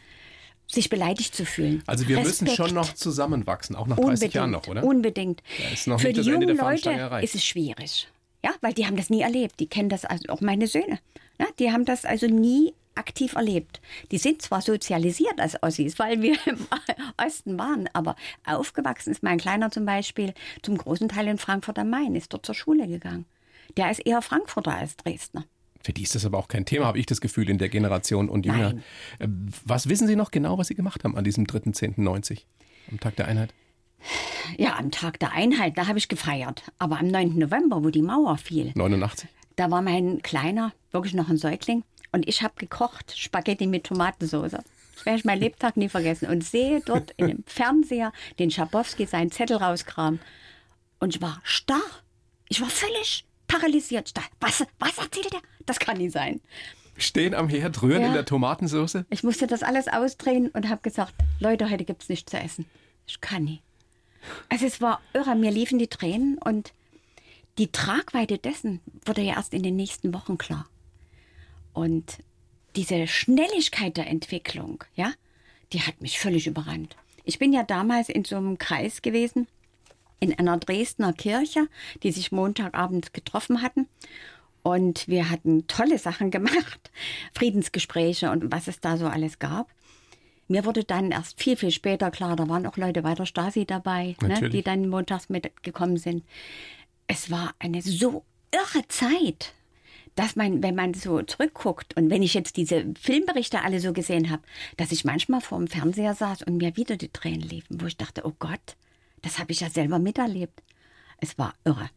sich 0.66 0.90
beleidigt 0.90 1.36
zu 1.36 1.46
fühlen. 1.46 1.84
Also 1.86 2.08
wir 2.08 2.22
müssen 2.22 2.48
Respekt. 2.48 2.56
schon 2.56 2.74
noch 2.74 2.92
zusammenwachsen, 2.96 3.76
auch 3.76 3.86
nach 3.86 3.98
30 3.98 4.08
Unbedingt, 4.08 4.34
Jahren 4.34 4.50
noch, 4.50 4.68
oder? 4.68 4.84
Unbedingt. 4.84 5.44
Für 5.76 6.12
die 6.12 6.22
jungen 6.22 6.58
Leute 6.58 7.20
ist 7.22 7.36
es 7.36 7.46
schwierig. 7.46 8.08
Ja, 8.44 8.56
weil 8.62 8.74
die 8.74 8.88
haben 8.88 8.98
das 8.98 9.12
nie 9.12 9.22
erlebt. 9.22 9.60
Die 9.60 9.68
kennen 9.68 9.90
das, 9.90 10.06
also 10.06 10.30
auch 10.30 10.42
meine 10.42 10.66
Söhne. 10.66 10.98
Ja, 11.42 11.48
die 11.58 11.72
haben 11.72 11.86
das 11.86 12.06
also 12.06 12.28
nie 12.28 12.74
aktiv 12.94 13.34
erlebt. 13.34 13.82
Die 14.12 14.20
sind 14.20 14.44
zwar 14.44 14.62
sozialisiert 14.62 15.40
als 15.40 15.62
Ossis, 15.64 15.98
weil 15.98 16.22
wir 16.22 16.36
im 16.46 16.60
Osten 17.18 17.58
waren, 17.58 17.90
aber 17.94 18.16
aufgewachsen 18.46 19.10
ist 19.10 19.24
mein 19.24 19.40
Kleiner 19.40 19.72
zum 19.72 19.86
Beispiel 19.86 20.36
zum 20.62 20.78
großen 20.78 21.10
Teil 21.10 21.28
in 21.28 21.40
Frankfurt 21.40 21.80
am 21.80 21.90
Main, 21.90 22.16
ist 22.16 22.32
dort 22.32 22.46
zur 22.46 22.54
Schule 22.54 22.88
gegangen. 22.88 23.26
Der 23.76 23.90
ist 23.90 24.06
eher 24.06 24.22
Frankfurter 24.22 24.76
als 24.76 24.98
Dresdner. 24.98 25.46
Für 25.84 25.94
die 25.94 26.04
ist 26.04 26.14
das 26.14 26.26
aber 26.26 26.38
auch 26.38 26.48
kein 26.48 26.66
Thema, 26.66 26.86
habe 26.86 27.00
ich 27.00 27.08
das 27.08 27.22
Gefühl, 27.22 27.50
in 27.50 27.58
der 27.58 27.70
Generation 27.70 28.30
und 28.30 28.46
jünger. 28.46 28.74
Nein. 28.74 28.84
Äh, 29.18 29.28
Was 29.66 29.90
wissen 29.90 30.08
Sie 30.08 30.16
noch 30.16 30.30
genau, 30.30 30.60
was 30.60 30.68
Sie 30.68 30.76
gemacht 30.76 31.04
haben 31.04 31.18
an 31.18 31.24
diesem 31.24 31.46
3.10.90, 31.46 32.44
am 32.92 33.00
Tag 33.00 33.16
der 33.16 33.28
Einheit? 33.28 33.52
Ja, 34.58 34.76
am 34.78 34.92
Tag 34.92 35.20
der 35.20 35.32
Einheit, 35.32 35.78
da 35.78 35.88
habe 35.88 35.98
ich 35.98 36.08
gefeiert. 36.08 36.64
Aber 36.78 37.00
am 37.00 37.08
9. 37.08 37.40
November, 37.40 37.84
wo 37.84 37.90
die 37.90 38.04
Mauer 38.04 38.38
fiel, 38.38 38.74
89? 38.76 39.28
Da 39.56 39.70
war 39.72 39.82
mein 39.82 40.22
Kleiner, 40.22 40.74
wirklich 40.92 41.14
noch 41.14 41.30
ein 41.30 41.38
Säugling. 41.38 41.84
Und 42.12 42.28
ich 42.28 42.42
habe 42.42 42.54
gekocht, 42.58 43.14
Spaghetti 43.18 43.68
mit 43.68 43.86
Tomatensauce. 43.86 44.52
Das 44.52 45.06
werde 45.06 45.20
ich 45.20 45.26
mein 45.26 45.40
Lebtag 45.40 45.78
nie 45.78 45.90
vergessen. 45.90 46.30
Und 46.30 46.44
sehe 46.44 46.82
dort 46.82 47.12
in 47.18 47.28
dem 47.28 47.44
Fernseher 47.48 48.12
den 48.40 48.52
Schabowski 48.52 49.06
seinen 49.06 49.32
Zettel 49.32 49.58
rauskram. 49.58 50.20
Und 51.00 51.16
ich 51.16 51.22
war 51.22 51.40
starr. 51.44 51.82
Ich 52.50 52.62
war 52.62 52.70
völlig 52.70 53.26
paralysiert. 53.48 54.14
Was, 54.40 54.64
was 54.80 54.98
erzählt 54.98 55.34
er? 55.34 55.42
Das 55.66 55.80
kann 55.80 55.98
nicht 55.98 56.12
sein. 56.12 56.42
Stehen 56.98 57.34
am 57.34 57.48
Herd, 57.50 57.82
rühren 57.82 58.02
Ja. 58.02 58.08
in 58.10 58.14
der 58.14 58.26
Tomatensauce? 58.26 58.98
Ich 59.10 59.24
musste 59.24 59.48
das 59.48 59.64
alles 59.64 59.88
ausdrehen 59.88 60.50
und 60.50 60.70
habe 60.70 60.82
gesagt, 60.82 61.14
Leute, 61.40 61.70
heute 61.70 61.86
gibt 61.86 62.04
es 62.04 62.10
nichts 62.10 62.30
zu 62.30 62.38
essen. 62.38 62.66
Ich 63.08 63.22
kann 63.22 63.46
nicht. 63.46 63.64
Also 64.50 64.66
es 64.68 64.82
war 64.82 65.02
irre, 65.14 65.36
mir 65.36 65.50
liefen 65.50 65.80
die 65.80 65.88
Tränen 65.88 66.38
und 66.38 66.74
die 67.58 67.72
Tragweite 67.72 68.38
dessen 68.38 68.80
wurde 69.06 69.22
ja 69.22 69.36
erst 69.36 69.54
in 69.54 69.64
den 69.64 69.76
nächsten 69.76 70.14
Wochen 70.14 70.38
klar. 70.38 70.68
Und 71.74 72.20
diese 72.76 73.08
Schnelligkeit 73.08 73.98
der 73.98 74.08
Entwicklung, 74.08 74.84
ja, 74.96 75.12
die 75.74 75.82
hat 75.82 76.02
mich 76.02 76.20
völlig 76.20 76.48
überrannt. 76.48 76.96
Ich 77.24 77.40
bin 77.40 77.54
ja 77.54 77.64
damals 77.64 78.10
in 78.10 78.26
so 78.26 78.38
einem 78.38 78.58
Kreis 78.58 79.02
gewesen, 79.02 79.48
in 80.20 80.38
einer 80.38 80.58
Dresdner 80.58 81.14
Kirche, 81.14 81.68
die 82.04 82.12
sich 82.12 82.32
Montagabend 82.32 83.14
getroffen 83.14 83.62
hatten. 83.62 83.88
Und 84.64 85.08
wir 85.08 85.30
hatten 85.30 85.66
tolle 85.68 85.98
Sachen 85.98 86.30
gemacht, 86.30 86.92
Friedensgespräche 87.34 88.30
und 88.32 88.52
was 88.52 88.68
es 88.68 88.80
da 88.80 88.98
so 88.98 89.08
alles 89.08 89.40
gab. 89.40 89.70
Mir 90.48 90.66
wurde 90.66 90.84
dann 90.84 91.12
erst 91.12 91.42
viel, 91.42 91.56
viel 91.56 91.72
später 91.72 92.12
klar, 92.12 92.36
da 92.36 92.48
waren 92.50 92.68
auch 92.68 92.76
Leute 92.76 93.02
bei 93.02 93.16
der 93.16 93.26
Stasi 93.26 93.66
dabei, 93.66 94.18
ne, 94.22 94.50
die 94.50 94.62
dann 94.62 94.90
montags 94.90 95.30
mitgekommen 95.30 95.96
sind. 95.98 96.26
Es 97.12 97.30
war 97.30 97.54
eine 97.60 97.82
so 97.82 98.24
irre 98.54 98.88
Zeit, 98.88 99.54
dass 100.16 100.38
man, 100.38 100.64
wenn 100.64 100.76
man 100.76 100.94
so 100.94 101.22
zurückguckt 101.22 101.96
und 101.98 102.10
wenn 102.10 102.24
ich 102.24 102.34
jetzt 102.34 102.56
diese 102.56 102.86
Filmberichte 102.98 103.64
alle 103.64 103.82
so 103.82 103.92
gesehen 103.92 104.30
habe, 104.30 104.44
dass 104.78 104.94
ich 104.94 105.04
manchmal 105.04 105.42
vor 105.42 105.58
dem 105.58 105.68
Fernseher 105.68 106.16
saß 106.16 106.44
und 106.44 106.56
mir 106.56 106.78
wieder 106.78 106.96
die 106.96 107.10
Tränen 107.10 107.42
liefen, 107.42 107.82
wo 107.82 107.86
ich 107.86 107.98
dachte, 107.98 108.22
oh 108.26 108.34
Gott, 108.40 108.78
das 109.22 109.40
habe 109.40 109.52
ich 109.52 109.60
ja 109.60 109.70
selber 109.70 110.00
miterlebt. 110.00 110.64
Es 111.18 111.38
war 111.38 111.54
irre. 111.66 111.90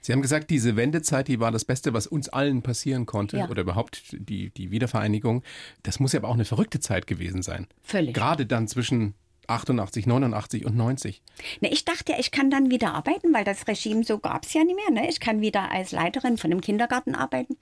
Sie 0.00 0.12
haben 0.12 0.22
gesagt, 0.22 0.48
diese 0.50 0.76
Wendezeit, 0.76 1.26
die 1.26 1.40
war 1.40 1.50
das 1.50 1.64
Beste, 1.64 1.92
was 1.92 2.06
uns 2.06 2.28
allen 2.28 2.62
passieren 2.62 3.04
konnte 3.04 3.38
Ja. 3.38 3.48
oder 3.48 3.62
überhaupt 3.62 4.02
die, 4.12 4.50
die 4.50 4.70
Wiedervereinigung. 4.70 5.42
Das 5.82 5.98
muss 5.98 6.12
ja 6.12 6.20
aber 6.20 6.28
auch 6.28 6.34
eine 6.34 6.44
verrückte 6.44 6.78
Zeit 6.78 7.08
gewesen 7.08 7.42
sein. 7.42 7.66
Völlig. 7.82 8.14
Gerade 8.14 8.46
dann 8.46 8.68
zwischen 8.68 9.14
88, 9.46 10.06
89 10.06 10.64
und 10.66 10.76
90. 10.76 11.22
Ne, 11.60 11.72
ich 11.72 11.84
dachte 11.84 12.12
ja, 12.12 12.18
ich 12.18 12.30
kann 12.30 12.50
dann 12.50 12.70
wieder 12.70 12.94
arbeiten, 12.94 13.32
weil 13.34 13.44
das 13.44 13.66
Regime 13.66 14.04
so 14.04 14.18
gab 14.18 14.44
es 14.44 14.52
ja 14.52 14.64
nicht 14.64 14.76
mehr. 14.76 14.90
Ne? 14.90 15.08
Ich 15.08 15.20
kann 15.20 15.40
wieder 15.40 15.70
als 15.70 15.92
Leiterin 15.92 16.38
von 16.38 16.50
einem 16.50 16.60
Kindergarten 16.60 17.14
arbeiten. 17.14 17.56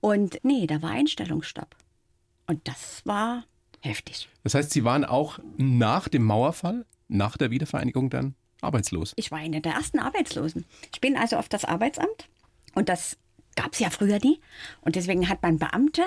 Und 0.00 0.38
nee, 0.42 0.66
da 0.66 0.82
war 0.82 0.90
Einstellungsstopp. 0.90 1.76
Und 2.46 2.66
das 2.68 3.02
war 3.04 3.44
heftig. 3.80 4.28
Das 4.42 4.54
heißt, 4.54 4.70
Sie 4.70 4.84
waren 4.84 5.04
auch 5.04 5.38
nach 5.56 6.08
dem 6.08 6.24
Mauerfall, 6.24 6.84
nach 7.08 7.36
der 7.36 7.50
Wiedervereinigung 7.50 8.10
dann 8.10 8.34
arbeitslos. 8.60 9.12
Ich 9.16 9.30
war 9.30 9.38
eine 9.38 9.60
der 9.60 9.72
ersten 9.72 9.98
Arbeitslosen. 9.98 10.64
Ich 10.92 11.00
bin 11.00 11.16
also 11.16 11.36
auf 11.36 11.48
das 11.48 11.64
Arbeitsamt 11.64 12.28
und 12.74 12.88
das 12.88 13.18
gab 13.56 13.72
es 13.74 13.78
ja 13.78 13.90
früher 13.90 14.18
nie. 14.18 14.40
Und 14.80 14.96
deswegen 14.96 15.28
hat 15.28 15.42
man 15.42 15.58
Beamte 15.58 16.02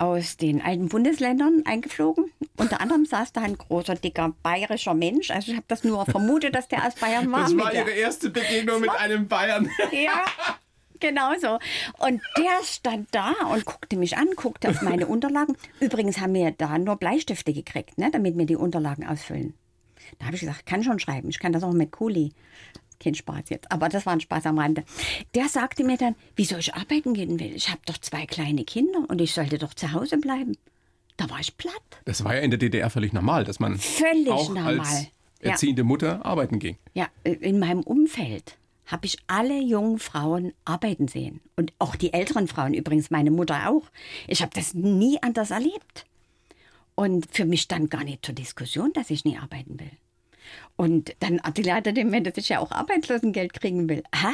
aus 0.00 0.38
den 0.38 0.62
alten 0.62 0.88
Bundesländern 0.88 1.62
eingeflogen. 1.66 2.32
Unter 2.56 2.80
anderem 2.80 3.04
saß 3.04 3.32
da 3.34 3.42
ein 3.42 3.58
großer, 3.58 3.94
dicker 3.96 4.34
bayerischer 4.42 4.94
Mensch. 4.94 5.30
Also 5.30 5.50
ich 5.50 5.56
habe 5.56 5.66
das 5.68 5.84
nur 5.84 6.06
vermutet, 6.06 6.54
dass 6.54 6.68
der 6.68 6.86
aus 6.86 6.94
Bayern 6.94 7.30
war. 7.30 7.42
Das 7.42 7.56
war 7.56 7.74
Ihre 7.74 7.90
erste 7.90 8.30
Begegnung 8.30 8.80
mit 8.80 8.90
einem 8.90 9.28
Bayern. 9.28 9.70
Ja, 9.92 10.24
genau 11.00 11.32
so. 11.38 11.58
Und 11.98 12.22
der 12.38 12.64
stand 12.64 13.08
da 13.10 13.34
und 13.52 13.66
guckte 13.66 13.96
mich 13.96 14.16
an, 14.16 14.28
guckte 14.36 14.70
auf 14.70 14.80
meine 14.80 15.06
Unterlagen. 15.06 15.56
Übrigens 15.80 16.18
haben 16.18 16.32
wir 16.32 16.50
da 16.52 16.78
nur 16.78 16.96
Bleistifte 16.96 17.52
gekriegt, 17.52 17.98
ne, 17.98 18.10
damit 18.10 18.38
wir 18.38 18.46
die 18.46 18.56
Unterlagen 18.56 19.06
ausfüllen. 19.06 19.52
Da 20.18 20.26
habe 20.26 20.34
ich 20.34 20.40
gesagt, 20.40 20.64
kann 20.64 20.82
schon 20.82 20.98
schreiben, 20.98 21.28
ich 21.28 21.38
kann 21.38 21.52
das 21.52 21.62
auch 21.62 21.72
mit 21.72 21.92
Kuli. 21.92 22.32
Kein 23.00 23.14
Spaß 23.14 23.44
jetzt, 23.48 23.72
aber 23.72 23.88
das 23.88 24.06
war 24.06 24.12
ein 24.12 24.20
Spaß 24.20 24.46
am 24.46 24.58
Rande. 24.58 24.84
Der 25.34 25.48
sagte 25.48 25.82
mir 25.84 25.96
dann, 25.96 26.14
wieso 26.36 26.56
ich 26.58 26.74
arbeiten 26.74 27.14
gehen 27.14 27.40
will. 27.40 27.54
Ich 27.56 27.68
habe 27.70 27.80
doch 27.86 27.98
zwei 27.98 28.26
kleine 28.26 28.64
Kinder 28.64 29.04
und 29.08 29.20
ich 29.20 29.32
sollte 29.32 29.58
doch 29.58 29.74
zu 29.74 29.92
Hause 29.92 30.18
bleiben. 30.18 30.56
Da 31.16 31.28
war 31.30 31.40
ich 31.40 31.56
platt. 31.56 31.74
Das 32.04 32.24
war 32.24 32.34
ja 32.34 32.40
in 32.42 32.50
der 32.50 32.58
DDR 32.58 32.90
völlig 32.90 33.12
normal, 33.12 33.44
dass 33.44 33.58
man 33.58 33.78
Völlig 33.78 34.28
auch 34.30 34.48
normal. 34.50 34.80
als 34.80 35.06
Ja. 35.42 35.50
erziehende 35.52 35.82
Mutter 35.84 36.24
arbeiten 36.24 36.58
ging. 36.58 36.76
Ja, 36.94 37.08
in 37.24 37.58
meinem 37.58 37.80
Umfeld 37.80 38.58
habe 38.86 39.06
ich 39.06 39.16
alle 39.26 39.58
jungen 39.60 39.98
Frauen 39.98 40.52
arbeiten 40.64 41.08
sehen. 41.08 41.40
Und 41.56 41.72
auch 41.78 41.96
die 41.96 42.12
älteren 42.12 42.48
Frauen, 42.48 42.74
übrigens 42.74 43.10
meine 43.10 43.30
Mutter 43.30 43.70
auch. 43.70 43.84
Ich 44.28 44.42
habe 44.42 44.50
das 44.54 44.74
nie 44.74 45.18
anders 45.22 45.50
erlebt. 45.52 46.04
Und 46.96 47.26
für 47.34 47.44
mich 47.46 47.62
stand 47.62 47.90
gar 47.90 48.04
nicht 48.04 48.26
zur 48.26 48.34
Diskussion, 48.34 48.92
dass 48.92 49.08
ich 49.10 49.24
nie 49.24 49.38
arbeiten 49.38 49.78
will. 49.80 49.90
Und 50.80 51.14
dann 51.20 51.36
erklärte 51.40 51.92
mir, 52.06 52.22
dass 52.22 52.38
ich 52.38 52.48
ja 52.48 52.58
auch 52.58 52.70
Arbeitslosengeld 52.70 53.52
kriegen 53.52 53.86
will. 53.86 54.02
Hä? 54.14 54.28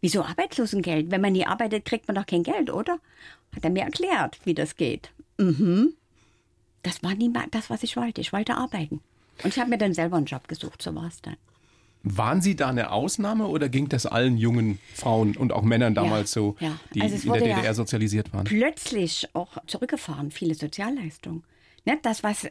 Wieso 0.00 0.24
Arbeitslosengeld? 0.24 1.10
Wenn 1.10 1.20
man 1.20 1.34
nie 1.34 1.44
arbeitet, 1.44 1.84
kriegt 1.84 2.08
man 2.08 2.14
doch 2.14 2.24
kein 2.24 2.42
Geld, 2.42 2.70
oder? 2.70 2.98
Hat 3.54 3.64
er 3.64 3.68
mir 3.68 3.82
erklärt, 3.82 4.38
wie 4.44 4.54
das 4.54 4.76
geht. 4.76 5.10
Mhm. 5.36 5.92
Das 6.82 7.02
war 7.02 7.14
nie 7.14 7.28
mal 7.28 7.44
das, 7.50 7.68
was 7.68 7.82
ich 7.82 7.98
wollte. 7.98 8.22
Ich 8.22 8.32
wollte 8.32 8.56
arbeiten. 8.56 9.02
Und 9.44 9.48
ich 9.50 9.58
habe 9.58 9.68
mir 9.68 9.76
dann 9.76 9.92
selber 9.92 10.16
einen 10.16 10.24
Job 10.24 10.48
gesucht, 10.48 10.80
so 10.80 10.94
war 10.94 11.06
es 11.06 11.20
dann. 11.20 11.36
Waren 12.02 12.40
Sie 12.40 12.56
da 12.56 12.70
eine 12.70 12.92
Ausnahme 12.92 13.48
oder 13.48 13.68
ging 13.68 13.90
das 13.90 14.06
allen 14.06 14.38
jungen 14.38 14.78
Frauen 14.94 15.36
und 15.36 15.52
auch 15.52 15.60
Männern 15.60 15.94
damals 15.94 16.32
so, 16.32 16.56
ja. 16.60 16.80
die 16.94 17.02
Also 17.02 17.16
in 17.16 17.20
der 17.20 17.30
wurde 17.30 17.48
ja 17.50 17.56
DDR 17.56 17.74
sozialisiert 17.74 18.32
waren? 18.32 18.44
plötzlich 18.44 19.28
auch 19.34 19.58
zurückgefahren, 19.66 20.30
viele 20.30 20.54
Sozialleistungen. 20.54 21.44
Ne, 21.84 21.98
das, 22.00 22.22
was 22.22 22.46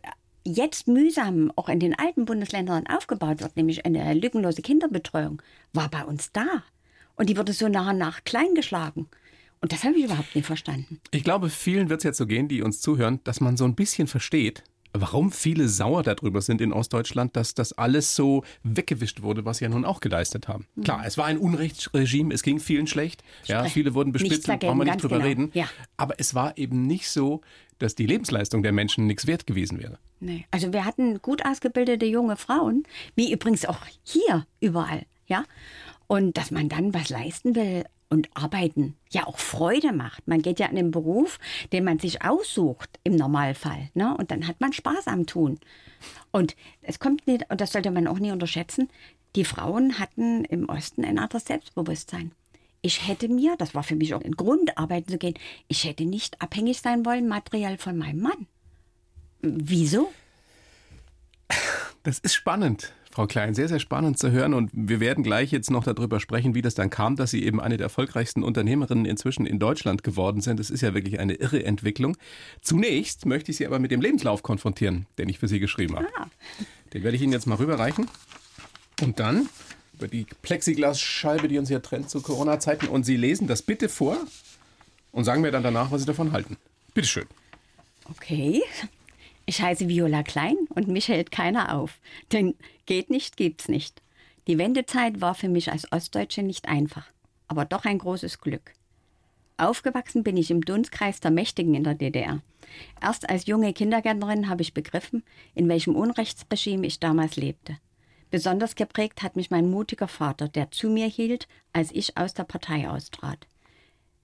jetzt 0.45 0.87
mühsam 0.87 1.51
auch 1.55 1.69
in 1.69 1.79
den 1.79 1.97
alten 1.97 2.25
Bundesländern 2.25 2.87
aufgebaut 2.87 3.41
wird, 3.41 3.55
nämlich 3.55 3.85
eine 3.85 4.13
lückenlose 4.13 4.61
Kinderbetreuung, 4.61 5.41
war 5.73 5.89
bei 5.89 6.03
uns 6.03 6.31
da. 6.31 6.63
Und 7.15 7.29
die 7.29 7.37
wurde 7.37 7.53
so 7.53 7.67
nach 7.67 7.91
und 7.91 7.97
nach 7.97 8.23
klein 8.23 8.55
geschlagen. 8.55 9.07
Und 9.61 9.73
das 9.73 9.83
habe 9.83 9.97
ich 9.97 10.05
überhaupt 10.05 10.35
nicht 10.35 10.45
verstanden. 10.45 11.01
Ich 11.11 11.23
glaube, 11.23 11.49
vielen 11.49 11.89
wird 11.89 11.99
es 11.99 12.05
jetzt 12.05 12.17
so 12.17 12.25
gehen, 12.25 12.47
die 12.47 12.61
uns 12.61 12.79
zuhören, 12.79 13.19
dass 13.25 13.41
man 13.41 13.57
so 13.57 13.65
ein 13.65 13.75
bisschen 13.75 14.07
versteht, 14.07 14.63
warum 14.93 15.31
viele 15.31 15.67
sauer 15.67 16.03
darüber 16.03 16.41
sind 16.41 16.61
in 16.61 16.73
Ostdeutschland, 16.73 17.35
dass 17.35 17.53
das 17.53 17.73
alles 17.73 18.15
so 18.15 18.43
weggewischt 18.63 19.21
wurde, 19.21 19.45
was 19.45 19.59
sie 19.59 19.65
ja 19.65 19.69
nun 19.69 19.85
auch 19.85 19.99
geleistet 19.99 20.47
haben. 20.47 20.67
Mhm. 20.75 20.83
Klar, 20.83 21.03
es 21.05 21.17
war 21.17 21.25
ein 21.25 21.37
Unrechtsregime, 21.37 22.33
es 22.33 22.43
ging 22.43 22.59
vielen 22.59 22.87
schlecht. 22.87 23.23
Ja, 23.45 23.63
viele 23.65 23.93
wurden 23.93 24.11
bespitzelt, 24.11 24.47
dagegen, 24.47 24.71
brauchen 24.71 24.79
wir 24.79 24.85
nicht 24.85 25.03
drüber 25.03 25.17
genau. 25.17 25.27
reden. 25.27 25.51
Ja. 25.53 25.69
Aber 25.97 26.15
es 26.19 26.33
war 26.35 26.57
eben 26.57 26.87
nicht 26.87 27.09
so, 27.09 27.41
dass 27.77 27.95
die 27.95 28.05
Lebensleistung 28.05 28.63
der 28.63 28.71
Menschen 28.71 29.07
nichts 29.07 29.25
wert 29.27 29.47
gewesen 29.47 29.79
wäre. 29.79 29.97
Nee. 30.19 30.45
Also 30.51 30.73
wir 30.73 30.83
hatten 30.85 31.21
gut 31.21 31.45
ausgebildete 31.45 32.05
junge 32.05 32.35
Frauen, 32.35 32.83
wie 33.15 33.31
übrigens 33.31 33.65
auch 33.65 33.79
hier 34.03 34.45
überall, 34.59 35.05
ja. 35.27 35.45
Und 36.07 36.37
dass 36.37 36.51
man 36.51 36.69
dann 36.69 36.93
was 36.93 37.09
leisten 37.09 37.55
will 37.55 37.85
und 38.09 38.29
arbeiten 38.33 38.95
ja 39.11 39.27
auch 39.27 39.37
Freude 39.37 39.93
macht. 39.93 40.27
Man 40.27 40.41
geht 40.41 40.59
ja 40.59 40.67
in 40.67 40.77
einen 40.77 40.91
Beruf, 40.91 41.39
den 41.71 41.83
man 41.83 41.99
sich 41.99 42.23
aussucht 42.23 42.99
im 43.03 43.15
Normalfall, 43.15 43.89
ne? 43.93 44.15
Und 44.17 44.31
dann 44.31 44.47
hat 44.47 44.59
man 44.59 44.73
Spaß 44.73 45.07
am 45.07 45.25
Tun. 45.25 45.59
Und 46.31 46.55
es 46.81 46.99
kommt 46.99 47.27
nicht, 47.27 47.49
und 47.49 47.61
das 47.61 47.71
sollte 47.71 47.91
man 47.91 48.07
auch 48.07 48.19
nie 48.19 48.31
unterschätzen, 48.31 48.89
die 49.35 49.45
Frauen 49.45 49.99
hatten 49.99 50.43
im 50.45 50.67
Osten 50.69 51.05
ein 51.05 51.19
anderes 51.19 51.45
Selbstbewusstsein. 51.45 52.31
Ich 52.81 53.07
hätte 53.07 53.27
mir, 53.27 53.55
das 53.57 53.75
war 53.75 53.83
für 53.83 53.95
mich 53.95 54.13
auch 54.13 54.23
ein 54.23 54.31
Grund, 54.31 54.77
arbeiten 54.77 55.11
zu 55.11 55.17
gehen, 55.17 55.35
ich 55.67 55.83
hätte 55.83 56.05
nicht 56.05 56.41
abhängig 56.41 56.81
sein 56.81 57.05
wollen 57.05 57.27
materiell 57.27 57.77
von 57.77 57.97
meinem 57.97 58.21
Mann. 58.21 58.47
Wieso? 59.41 60.11
Das 62.03 62.19
ist 62.19 62.33
spannend, 62.33 62.93
Frau 63.19 63.27
Klein, 63.27 63.53
sehr, 63.53 63.67
sehr 63.67 63.79
spannend 63.79 64.17
zu 64.17 64.31
hören. 64.31 64.53
Und 64.53 64.71
wir 64.71 65.01
werden 65.01 65.25
gleich 65.25 65.51
jetzt 65.51 65.69
noch 65.69 65.83
darüber 65.83 66.21
sprechen, 66.21 66.55
wie 66.55 66.61
das 66.61 66.73
dann 66.73 66.89
kam, 66.89 67.17
dass 67.17 67.31
Sie 67.31 67.43
eben 67.43 67.59
eine 67.59 67.75
der 67.75 67.87
erfolgreichsten 67.87 68.43
Unternehmerinnen 68.43 69.03
inzwischen 69.03 69.45
in 69.45 69.59
Deutschland 69.59 70.05
geworden 70.05 70.39
sind. 70.39 70.57
Das 70.57 70.69
ist 70.69 70.79
ja 70.79 70.93
wirklich 70.93 71.19
eine 71.19 71.33
irre 71.33 71.65
Entwicklung. 71.65 72.15
Zunächst 72.61 73.25
möchte 73.25 73.51
ich 73.51 73.57
Sie 73.57 73.67
aber 73.67 73.77
mit 73.77 73.91
dem 73.91 73.99
Lebenslauf 73.99 74.41
konfrontieren, 74.41 75.05
den 75.17 75.27
ich 75.27 75.37
für 75.37 75.49
Sie 75.49 75.59
geschrieben 75.59 75.97
habe. 75.97 76.07
Ah. 76.17 76.27
Den 76.93 77.03
werde 77.03 77.17
ich 77.17 77.21
Ihnen 77.21 77.33
jetzt 77.33 77.45
mal 77.45 77.55
rüberreichen. 77.55 78.07
Und 79.01 79.19
dann 79.19 79.49
über 79.95 80.07
die 80.07 80.25
Plexiglasscheibe, 80.41 81.49
die 81.49 81.57
uns 81.57 81.67
hier 81.67 81.81
trennt 81.81 82.09
zu 82.09 82.21
Corona-Zeiten. 82.21 82.87
Und 82.87 83.03
Sie 83.03 83.17
lesen 83.17 83.47
das 83.47 83.61
bitte 83.61 83.89
vor 83.89 84.15
und 85.11 85.25
sagen 85.25 85.41
mir 85.41 85.51
dann 85.51 85.63
danach, 85.63 85.91
was 85.91 85.99
Sie 85.99 86.07
davon 86.07 86.31
halten. 86.31 86.55
Bitteschön. 86.93 87.25
Okay. 88.09 88.61
Ich 89.49 89.63
heiße 89.63 89.89
Viola 89.89 90.21
Klein 90.21 90.57
und 90.75 90.89
mich 90.89 91.07
hält 91.07 91.31
keiner 91.31 91.73
auf. 91.73 91.99
Denn 92.31 92.53
geht 92.85 93.09
nicht, 93.09 93.35
gibt's 93.35 93.67
nicht. 93.67 94.03
Die 94.45 94.59
Wendezeit 94.59 95.21
war 95.21 95.33
für 95.33 95.49
mich 95.49 95.71
als 95.71 95.91
Ostdeutsche 95.91 96.43
nicht 96.43 96.69
einfach, 96.69 97.07
aber 97.47 97.65
doch 97.65 97.83
ein 97.85 97.97
großes 97.97 98.41
Glück. 98.41 98.75
Aufgewachsen 99.57 100.21
bin 100.21 100.37
ich 100.37 100.51
im 100.51 100.61
Dunstkreis 100.61 101.19
der 101.19 101.31
Mächtigen 101.31 101.73
in 101.73 101.83
der 101.83 101.95
DDR. 101.95 102.43
Erst 103.01 103.27
als 103.27 103.47
junge 103.47 103.73
Kindergärtnerin 103.73 104.49
habe 104.49 104.61
ich 104.61 104.75
begriffen, 104.75 105.23
in 105.55 105.67
welchem 105.67 105.95
Unrechtsregime 105.95 106.85
ich 106.85 106.99
damals 106.99 107.35
lebte. 107.35 107.79
Besonders 108.29 108.75
geprägt 108.75 109.23
hat 109.23 109.35
mich 109.35 109.49
mein 109.49 109.67
mutiger 109.67 110.07
Vater, 110.07 110.47
der 110.47 110.69
zu 110.69 110.91
mir 110.91 111.07
hielt, 111.07 111.47
als 111.73 111.89
ich 111.91 112.17
aus 112.17 112.35
der 112.35 112.43
Partei 112.43 112.87
austrat. 112.87 113.47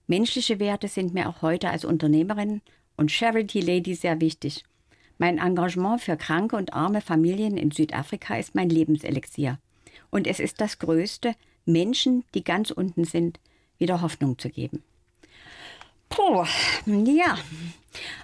Menschliche 0.06 0.60
Werte 0.60 0.86
sind 0.86 1.14
mir 1.14 1.28
auch 1.28 1.42
heute 1.42 1.68
als 1.68 1.84
Unternehmerin 1.84 2.62
und 2.96 3.10
Charity 3.10 3.58
Lady 3.58 3.96
sehr 3.96 4.20
wichtig. 4.20 4.62
Mein 5.18 5.38
Engagement 5.38 6.00
für 6.00 6.16
kranke 6.16 6.56
und 6.56 6.74
arme 6.74 7.00
Familien 7.00 7.56
in 7.56 7.70
Südafrika 7.70 8.36
ist 8.36 8.54
mein 8.54 8.68
Lebenselixier. 8.68 9.58
Und 10.10 10.26
es 10.26 10.40
ist 10.40 10.60
das 10.60 10.78
Größte, 10.78 11.34
Menschen, 11.64 12.24
die 12.34 12.44
ganz 12.44 12.70
unten 12.70 13.04
sind, 13.04 13.40
wieder 13.78 14.02
Hoffnung 14.02 14.38
zu 14.38 14.50
geben. 14.50 14.82
Puh, 16.08 16.44
ja. 16.86 17.36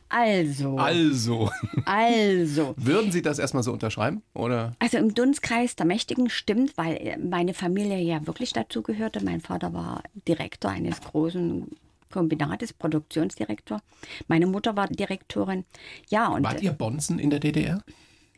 Also, 0.09 0.77
Also, 0.77 1.51
also. 1.87 2.75
würden 2.77 3.11
Sie 3.11 3.23
das 3.23 3.39
erstmal 3.39 3.63
so 3.63 3.73
unterschreiben? 3.73 4.23
Oder? 4.35 4.77
Also 4.79 4.99
im 4.99 5.15
Dunstkreis 5.15 5.75
der 5.75 5.87
Mächtigen 5.87 6.29
stimmt, 6.29 6.77
weil 6.77 7.19
meine 7.19 7.55
Familie 7.55 7.99
ja 7.99 8.27
wirklich 8.27 8.53
dazu 8.53 8.83
gehörte. 8.83 9.25
Mein 9.25 9.41
Vater 9.41 9.73
war 9.73 10.03
Direktor 10.29 10.71
eines 10.71 11.01
großen 11.01 11.67
Kombinates, 12.13 12.73
Produktionsdirektor. 12.73 13.81
Meine 14.29 14.47
Mutter 14.47 14.77
war 14.77 14.87
Direktorin. 14.87 15.65
Ja, 16.09 16.29
und 16.29 16.45
Wart 16.45 16.63
ihr 16.63 16.73
Bonzen 16.73 17.19
in 17.19 17.31
der 17.31 17.41
DDR? 17.41 17.83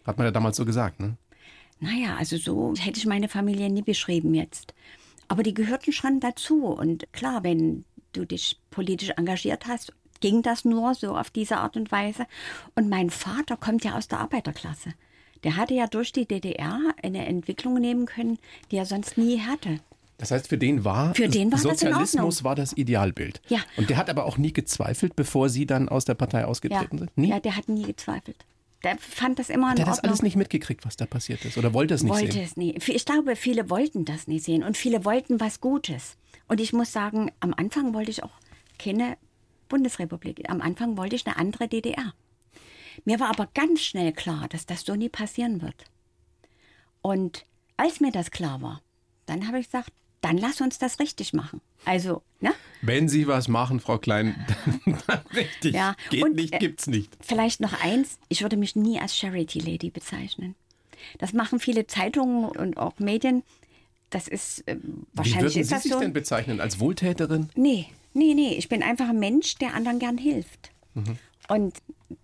Hat 0.07 0.17
man 0.17 0.27
ja 0.27 0.31
damals 0.31 0.57
so 0.57 0.65
gesagt, 0.65 1.01
ne? 1.01 1.19
naja, 1.85 2.17
also 2.17 2.37
so 2.37 2.75
hätte 2.79 2.99
ich 2.99 3.07
meine 3.07 3.29
Familie 3.29 3.71
nie 3.71 3.83
beschrieben 3.83 4.35
jetzt. 4.35 4.75
Aber 5.29 5.43
die 5.43 5.55
gehörten 5.55 5.93
schon 5.93 6.21
dazu. 6.21 6.67
Und 6.67 7.13
klar, 7.13 7.45
wenn 7.45 7.85
du 8.13 8.25
dich 8.25 8.59
politisch 8.71 9.11
engagiert 9.11 9.67
hast, 9.67 9.93
ging 10.21 10.43
das 10.43 10.65
nur 10.65 10.95
so 10.95 11.17
auf 11.17 11.31
diese 11.31 11.59
Art 11.59 11.77
und 11.77 11.93
Weise. 11.93 12.27
Und 12.75 12.89
mein 12.89 13.11
Vater 13.11 13.57
kommt 13.57 13.85
ja 13.85 13.97
aus 13.97 14.09
der 14.09 14.21
Arbeiterklasse. 14.21 14.95
Der 15.43 15.57
hatte 15.57 15.75
ja 15.75 15.87
durch 15.87 16.13
die 16.13 16.27
DDR 16.27 16.81
eine 17.03 17.27
Entwicklung 17.27 17.75
nehmen 17.75 18.07
können, 18.07 18.39
die 18.71 18.77
er 18.77 18.87
sonst 18.87 19.19
nie 19.19 19.41
hatte. 19.41 19.81
Das 20.19 20.31
heißt, 20.31 20.49
für 20.49 20.59
den 20.59 20.85
war, 20.85 21.15
Für 21.15 21.29
den 21.29 21.51
war 21.51 21.59
das 21.59 21.63
Sozialismus 21.63 22.37
Ordnung. 22.39 22.45
war 22.45 22.55
das 22.55 22.77
Idealbild. 22.77 23.43
Ja. 23.49 23.59
Und 23.77 23.91
der 23.91 23.97
hat 23.97 24.09
aber 24.09 24.25
auch 24.27 24.39
nie 24.39 24.53
gezweifelt, 24.53 25.17
bevor 25.17 25.49
Sie 25.49 25.67
dann 25.67 25.89
aus 25.89 26.05
der 26.05 26.15
Partei 26.15 26.41
Ja, 26.41 26.47
ausgetreten 26.47 26.99
sind? 26.99 27.17
Nie? 27.19 27.31
ja, 27.31 27.41
der 27.41 27.57
hat 27.57 27.69
nie 27.69 27.83
gezweifelt. 27.83 28.45
Der 28.85 28.97
fand 28.99 29.39
das 29.39 29.49
immer 29.51 29.71
in 29.71 29.77
der 29.77 29.87
hat 29.87 29.93
das 29.99 30.05
alles 30.05 30.23
nicht 30.23 30.37
mitgekriegt, 30.37 30.85
was 30.87 30.97
da 30.97 31.07
passiert 31.07 31.45
ist. 31.45 31.57
Oder 31.59 31.73
wollte 31.73 31.95
es 31.95 32.03
nicht 32.03 32.13
wollte 32.13 32.33
sehen? 32.33 32.45
es 32.45 32.57
nie. 32.57 32.75
Ich 32.87 33.05
glaube, 33.07 33.35
viele 33.35 33.71
wollten 33.71 34.05
das 34.05 34.29
nicht 34.29 34.45
sehen 34.45 34.63
und 34.63 34.77
viele 34.77 35.05
wollten 35.05 35.41
was 35.41 35.61
Gutes. 35.61 36.17
Und 36.49 36.61
ich 36.61 36.73
muss 36.75 36.93
sagen, 36.93 37.33
am 37.41 37.55
Anfang 37.55 37.95
wollte 37.95 38.11
ich 38.11 38.23
auch 38.23 38.33
keine 38.79 39.17
Bundesrepublik. 39.71 40.49
Am 40.51 40.61
Anfang 40.61 40.97
wollte 40.99 41.17
ich 41.17 41.27
eine 41.27 41.37
andere 41.39 41.67
DDR. 41.67 42.13
Mir 43.07 43.19
war 43.21 43.31
aber 43.31 43.49
ganz 43.55 43.81
schnell 43.81 44.13
klar, 44.13 44.47
dass 44.51 44.67
das 44.67 44.83
so 44.83 44.95
nie 44.95 45.09
passieren 45.09 45.63
wird. 45.63 45.87
Und 47.03 47.45
als 47.77 48.01
mir 48.01 48.13
das 48.13 48.31
klar 48.31 48.63
war, 48.63 48.83
dann 49.27 49.47
habe 49.47 49.59
ich 49.59 49.67
gesagt, 49.67 49.91
dann 50.25 50.39
lass 50.39 50.61
uns 50.61 50.79
das 50.79 50.99
richtig 51.01 51.33
machen. 51.35 51.61
Also, 51.85 52.23
ne? 52.41 52.53
Wenn 52.81 53.09
Sie 53.09 53.27
was 53.29 53.47
machen, 53.49 53.79
Frau 53.81 53.99
Klein, 53.99 54.35
dann, 54.85 54.99
dann 55.07 55.21
richtig. 55.35 55.75
Ja, 55.75 55.95
Geht 56.11 56.25
und, 56.25 56.35
nicht, 56.35 56.55
äh, 56.55 56.59
gibt's 56.59 56.87
nicht. 56.87 57.17
Vielleicht 57.21 57.61
noch 57.61 57.83
eins, 57.83 58.19
ich 58.29 58.43
würde 58.43 58.57
mich 58.57 58.75
nie 58.75 58.99
als 58.99 59.17
Charity 59.17 59.61
Lady 59.61 59.91
bezeichnen. 59.91 60.55
Das 61.19 61.33
machen 61.35 61.61
viele 61.61 61.87
Zeitungen 61.87 62.45
und 62.47 62.79
auch 62.79 62.99
Medien. 62.99 63.43
Das 64.11 64.27
ist 64.29 64.67
äh, 64.67 64.77
Wie 64.77 64.93
wahrscheinlich 65.13 65.55
würden 65.57 65.61
ist 65.63 65.69
Sie 65.69 65.79
sich 65.79 65.93
so. 65.93 66.01
denn 66.01 66.13
bezeichnen? 66.13 66.61
Als 66.61 66.81
Wohltäterin? 66.81 67.51
Nee, 67.55 67.87
nee, 68.15 68.33
nee. 68.35 68.55
Ich 68.55 68.69
bin 68.71 68.83
einfach 68.83 69.09
ein 69.11 69.19
Mensch, 69.19 69.57
der 69.57 69.75
anderen 69.75 69.99
gern 69.99 70.17
hilft. 70.19 70.71
Und 71.49 71.75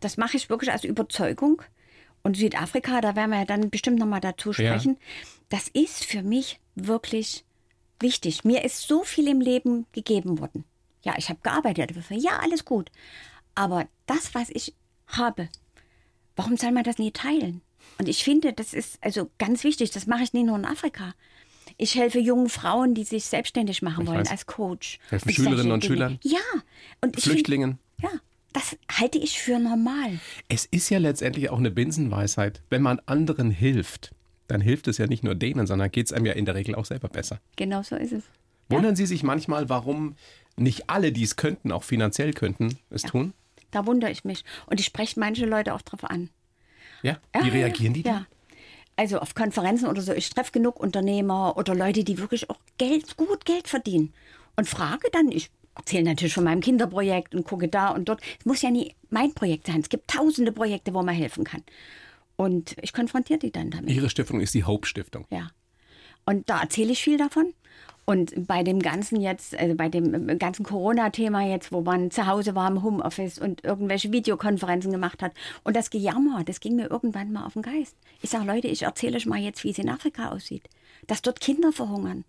das 0.01 0.17
mache 0.17 0.37
ich 0.39 0.49
wirklich 0.49 0.73
aus 0.73 0.85
Überzeugung. 0.85 1.61
Und 2.23 2.37
Südafrika, 2.37 3.01
da 3.01 3.17
werden 3.17 3.31
wir 3.31 3.41
ja 3.41 3.45
dann 3.45 3.69
bestimmt 3.71 3.99
nochmal 3.99 4.21
dazu 4.21 4.51
Ja. 4.51 4.55
sprechen. 4.55 4.97
Das 5.49 5.69
ist 5.69 6.05
für 6.05 6.23
mich 6.23 6.61
wirklich 6.77 7.45
wichtig. 8.01 8.45
Mir 8.45 8.65
ist 8.65 8.87
so 8.87 9.03
viel 9.05 9.29
im 9.29 9.41
Leben 9.41 9.87
gegeben 9.93 10.39
worden. 10.39 10.65
Ja, 11.03 11.15
ich 11.17 11.29
habe 11.29 11.41
gearbeitet 11.43 11.97
dafür. 11.97 12.17
Ja, 12.17 12.39
alles 12.43 12.65
gut. 12.65 12.91
Aber 13.55 13.89
das, 14.07 14.35
was 14.35 14.51
ich 14.51 14.75
habe, 15.07 15.49
warum 16.37 16.57
soll 16.57 16.73
man 16.73 16.85
das 16.85 16.99
nie 16.99 17.11
teilen? 17.11 17.63
Und 17.99 18.09
ich 18.09 18.23
finde, 18.25 18.53
das 18.53 18.75
ist 18.75 18.99
also 19.03 19.31
ganz 19.39 19.65
wichtig. 19.65 19.91
Das 19.91 20.07
mache 20.07 20.23
ich 20.23 20.33
nicht 20.33 20.47
nur 20.47 20.57
in 20.57 20.65
Afrika. 20.65 21.15
Ich 21.79 21.95
helfe 21.95 22.19
jungen 22.19 22.49
Frauen, 22.49 22.95
die 22.95 23.05
sich 23.05 23.25
selbstständig 23.25 23.81
machen 23.83 24.03
Ich 24.03 24.09
wollen 24.09 24.21
weiß. 24.21 24.31
als 24.31 24.47
Coach. 24.47 24.99
Helfen 25.09 25.29
Und 25.29 25.35
Schülerinnen 25.35 25.73
und. 25.73 25.85
Schülern? 25.85 26.19
Ja. 26.23 26.39
Und 27.01 27.17
ich 27.17 27.25
find- 27.25 27.35
Flüchtlingen. 27.37 27.79
Ja, 28.03 28.11
das 28.53 28.77
halte 28.91 29.19
ich 29.19 29.39
für 29.39 29.59
normal. 29.59 30.19
Es 30.49 30.67
ist 30.67 30.91
ja 30.91 30.99
letztendlich 30.99 31.49
auch 31.51 31.59
eine 31.59 31.71
Binsenweisheit. 31.71 32.63
Wenn 32.71 32.83
man 32.83 33.01
anderen 33.07 33.51
hilft, 33.51 34.13
dann 34.51 34.61
hilft 34.61 34.89
es 34.89 34.99
ja 34.99 35.07
nicht 35.07 35.25
nur 35.25 35.35
denen, 35.35 35.67
sondern 35.67 35.91
geht 35.91 36.07
es 36.07 36.13
einem 36.13 36.27
ja 36.27 36.33
in 36.33 36.45
der 36.45 36.55
Regel 36.55 36.75
auch 36.75 36.85
selber 36.85 37.09
besser. 37.09 37.41
Genau 37.57 37.83
so 37.83 37.97
ist 37.97 38.13
es. 38.13 38.25
Wundern 38.69 38.97
Sie 38.97 39.07
sich 39.07 39.23
manchmal, 39.23 39.69
warum 39.69 40.17
nicht 40.57 40.89
alle, 40.89 41.13
die 41.13 41.25
es 41.25 41.37
könnten, 41.37 41.73
auch 41.73 41.83
finanziell 41.83 42.33
könnten, 42.33 42.79
es 42.91 43.03
tun? 43.03 43.33
Da 43.71 43.87
wundere 43.87 44.11
ich 44.11 44.25
mich. 44.25 44.45
Und 44.67 44.81
ich 44.81 44.87
spreche 44.87 45.19
manche 45.19 45.47
Leute 45.47 45.75
auch 45.75 45.83
drauf 45.83 46.05
an. 46.05 46.31
Ja? 47.03 47.19
Ja, 47.35 47.43
Wie 47.43 47.49
ja, 47.49 47.55
reagieren 47.55 47.95
die 47.95 48.03
ja. 48.03 48.27
Also 48.97 49.19
auf 49.19 49.35
Konferenzen 49.35 49.87
oder 49.87 50.03
so. 50.03 50.13
Ich 50.13 50.29
treffe 50.31 50.53
genug 50.53 50.79
Unternehmer 50.79 51.57
oder 51.57 51.75
Leute, 51.75 52.05
die 52.05 52.19
wirklich 52.19 52.51
auch 52.51 52.59
Geld, 52.77 53.17
gut 53.17 53.45
Geld 53.45 53.67
verdienen. 53.67 54.13
Und 54.57 54.69
frage 54.69 55.09
dann, 55.13 55.33
ich 55.33 55.51
erzähle 55.75 56.05
natürlich 56.05 56.35
von 56.35 56.45
meinem 56.45 56.61
Kinderprojekt 56.61 57.35
und 57.35 57.45
gucke 57.45 57.69
da 57.69 57.91
und 57.91 58.09
dort. 58.09 58.21
Es 58.39 58.45
muss 58.45 58.61
ja 58.61 58.71
nie 58.71 58.95
mein 59.09 59.33
Projekt 59.33 59.69
sein. 59.69 59.81
Es 59.81 59.89
gibt 59.89 60.11
tausende 60.11 60.53
Projekte, 60.53 60.93
wo 60.93 61.03
man 61.03 61.15
helfen 61.15 61.45
kann. 61.45 61.63
Und 62.41 62.75
ich 62.81 62.95
konfrontiere 62.95 63.39
die 63.39 63.53
dann 63.53 63.71
damit. 63.71 63.91
Ihre 63.91 64.09
Stiftung 64.09 64.41
ist 64.41 64.55
die 64.55 64.65
Hope 64.65 64.87
Stiftung. 64.87 65.27
Ja. 65.31 65.51
Und 66.25 66.49
da 66.49 66.63
erzähle 66.63 66.93
ich 66.93 67.03
viel 67.03 67.19
davon. 67.19 67.53
Und 68.07 68.47
bei 68.47 68.63
dem 68.63 68.79
ganzen 68.81 69.21
jetzt, 69.21 69.55
also 69.55 69.75
bei 69.75 69.91
dem 69.91 70.27
äh, 70.27 70.37
ganzen 70.37 70.65
Corona-Thema 70.65 71.47
jetzt, 71.47 71.71
wo 71.71 71.83
man 71.83 72.11
zu 72.11 72.27
Hause 72.27 72.55
war 72.55 72.67
im 72.71 72.83
Homeoffice 72.83 73.39
und 73.39 73.63
irgendwelche 73.63 74.11
Videokonferenzen 74.11 74.91
gemacht 74.91 75.23
hat 75.23 75.33
und 75.65 75.77
das 75.77 75.91
Gejammer, 75.91 76.43
das 76.43 76.61
ging 76.61 76.77
mir 76.77 76.91
irgendwann 76.91 77.31
mal 77.31 77.45
auf 77.45 77.53
den 77.53 77.61
Geist. 77.63 77.95
Ich 78.23 78.31
sage, 78.31 78.47
Leute, 78.47 78.69
ich 78.69 78.85
erzähle 78.85 79.19
euch 79.19 79.27
mal 79.27 79.39
jetzt, 79.39 79.63
wie 79.63 79.71
es 79.71 79.79
in 79.79 79.91
Afrika 79.91 80.31
aussieht. 80.31 80.67
Dass 81.07 81.21
dort 81.21 81.41
Kinder 81.41 81.73
verhungern. 81.73 82.25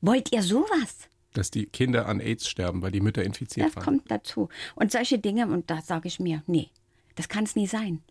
Wollt 0.00 0.32
ihr 0.32 0.42
sowas? 0.42 1.08
Dass 1.32 1.52
die 1.52 1.66
Kinder 1.66 2.06
an 2.08 2.18
AIDS 2.18 2.48
sterben, 2.48 2.82
weil 2.82 2.90
die 2.90 3.00
Mütter 3.00 3.22
infiziert 3.22 3.68
Das 3.68 3.76
waren. 3.76 3.84
kommt 3.84 4.10
dazu. 4.10 4.48
Und 4.74 4.90
solche 4.90 5.20
Dinge, 5.20 5.46
und 5.46 5.70
da 5.70 5.80
sage 5.80 6.08
ich 6.08 6.18
mir, 6.18 6.42
nee, 6.48 6.70
das 7.14 7.28
kann 7.28 7.44
es 7.44 7.54
nie 7.54 7.68
sein. 7.68 8.02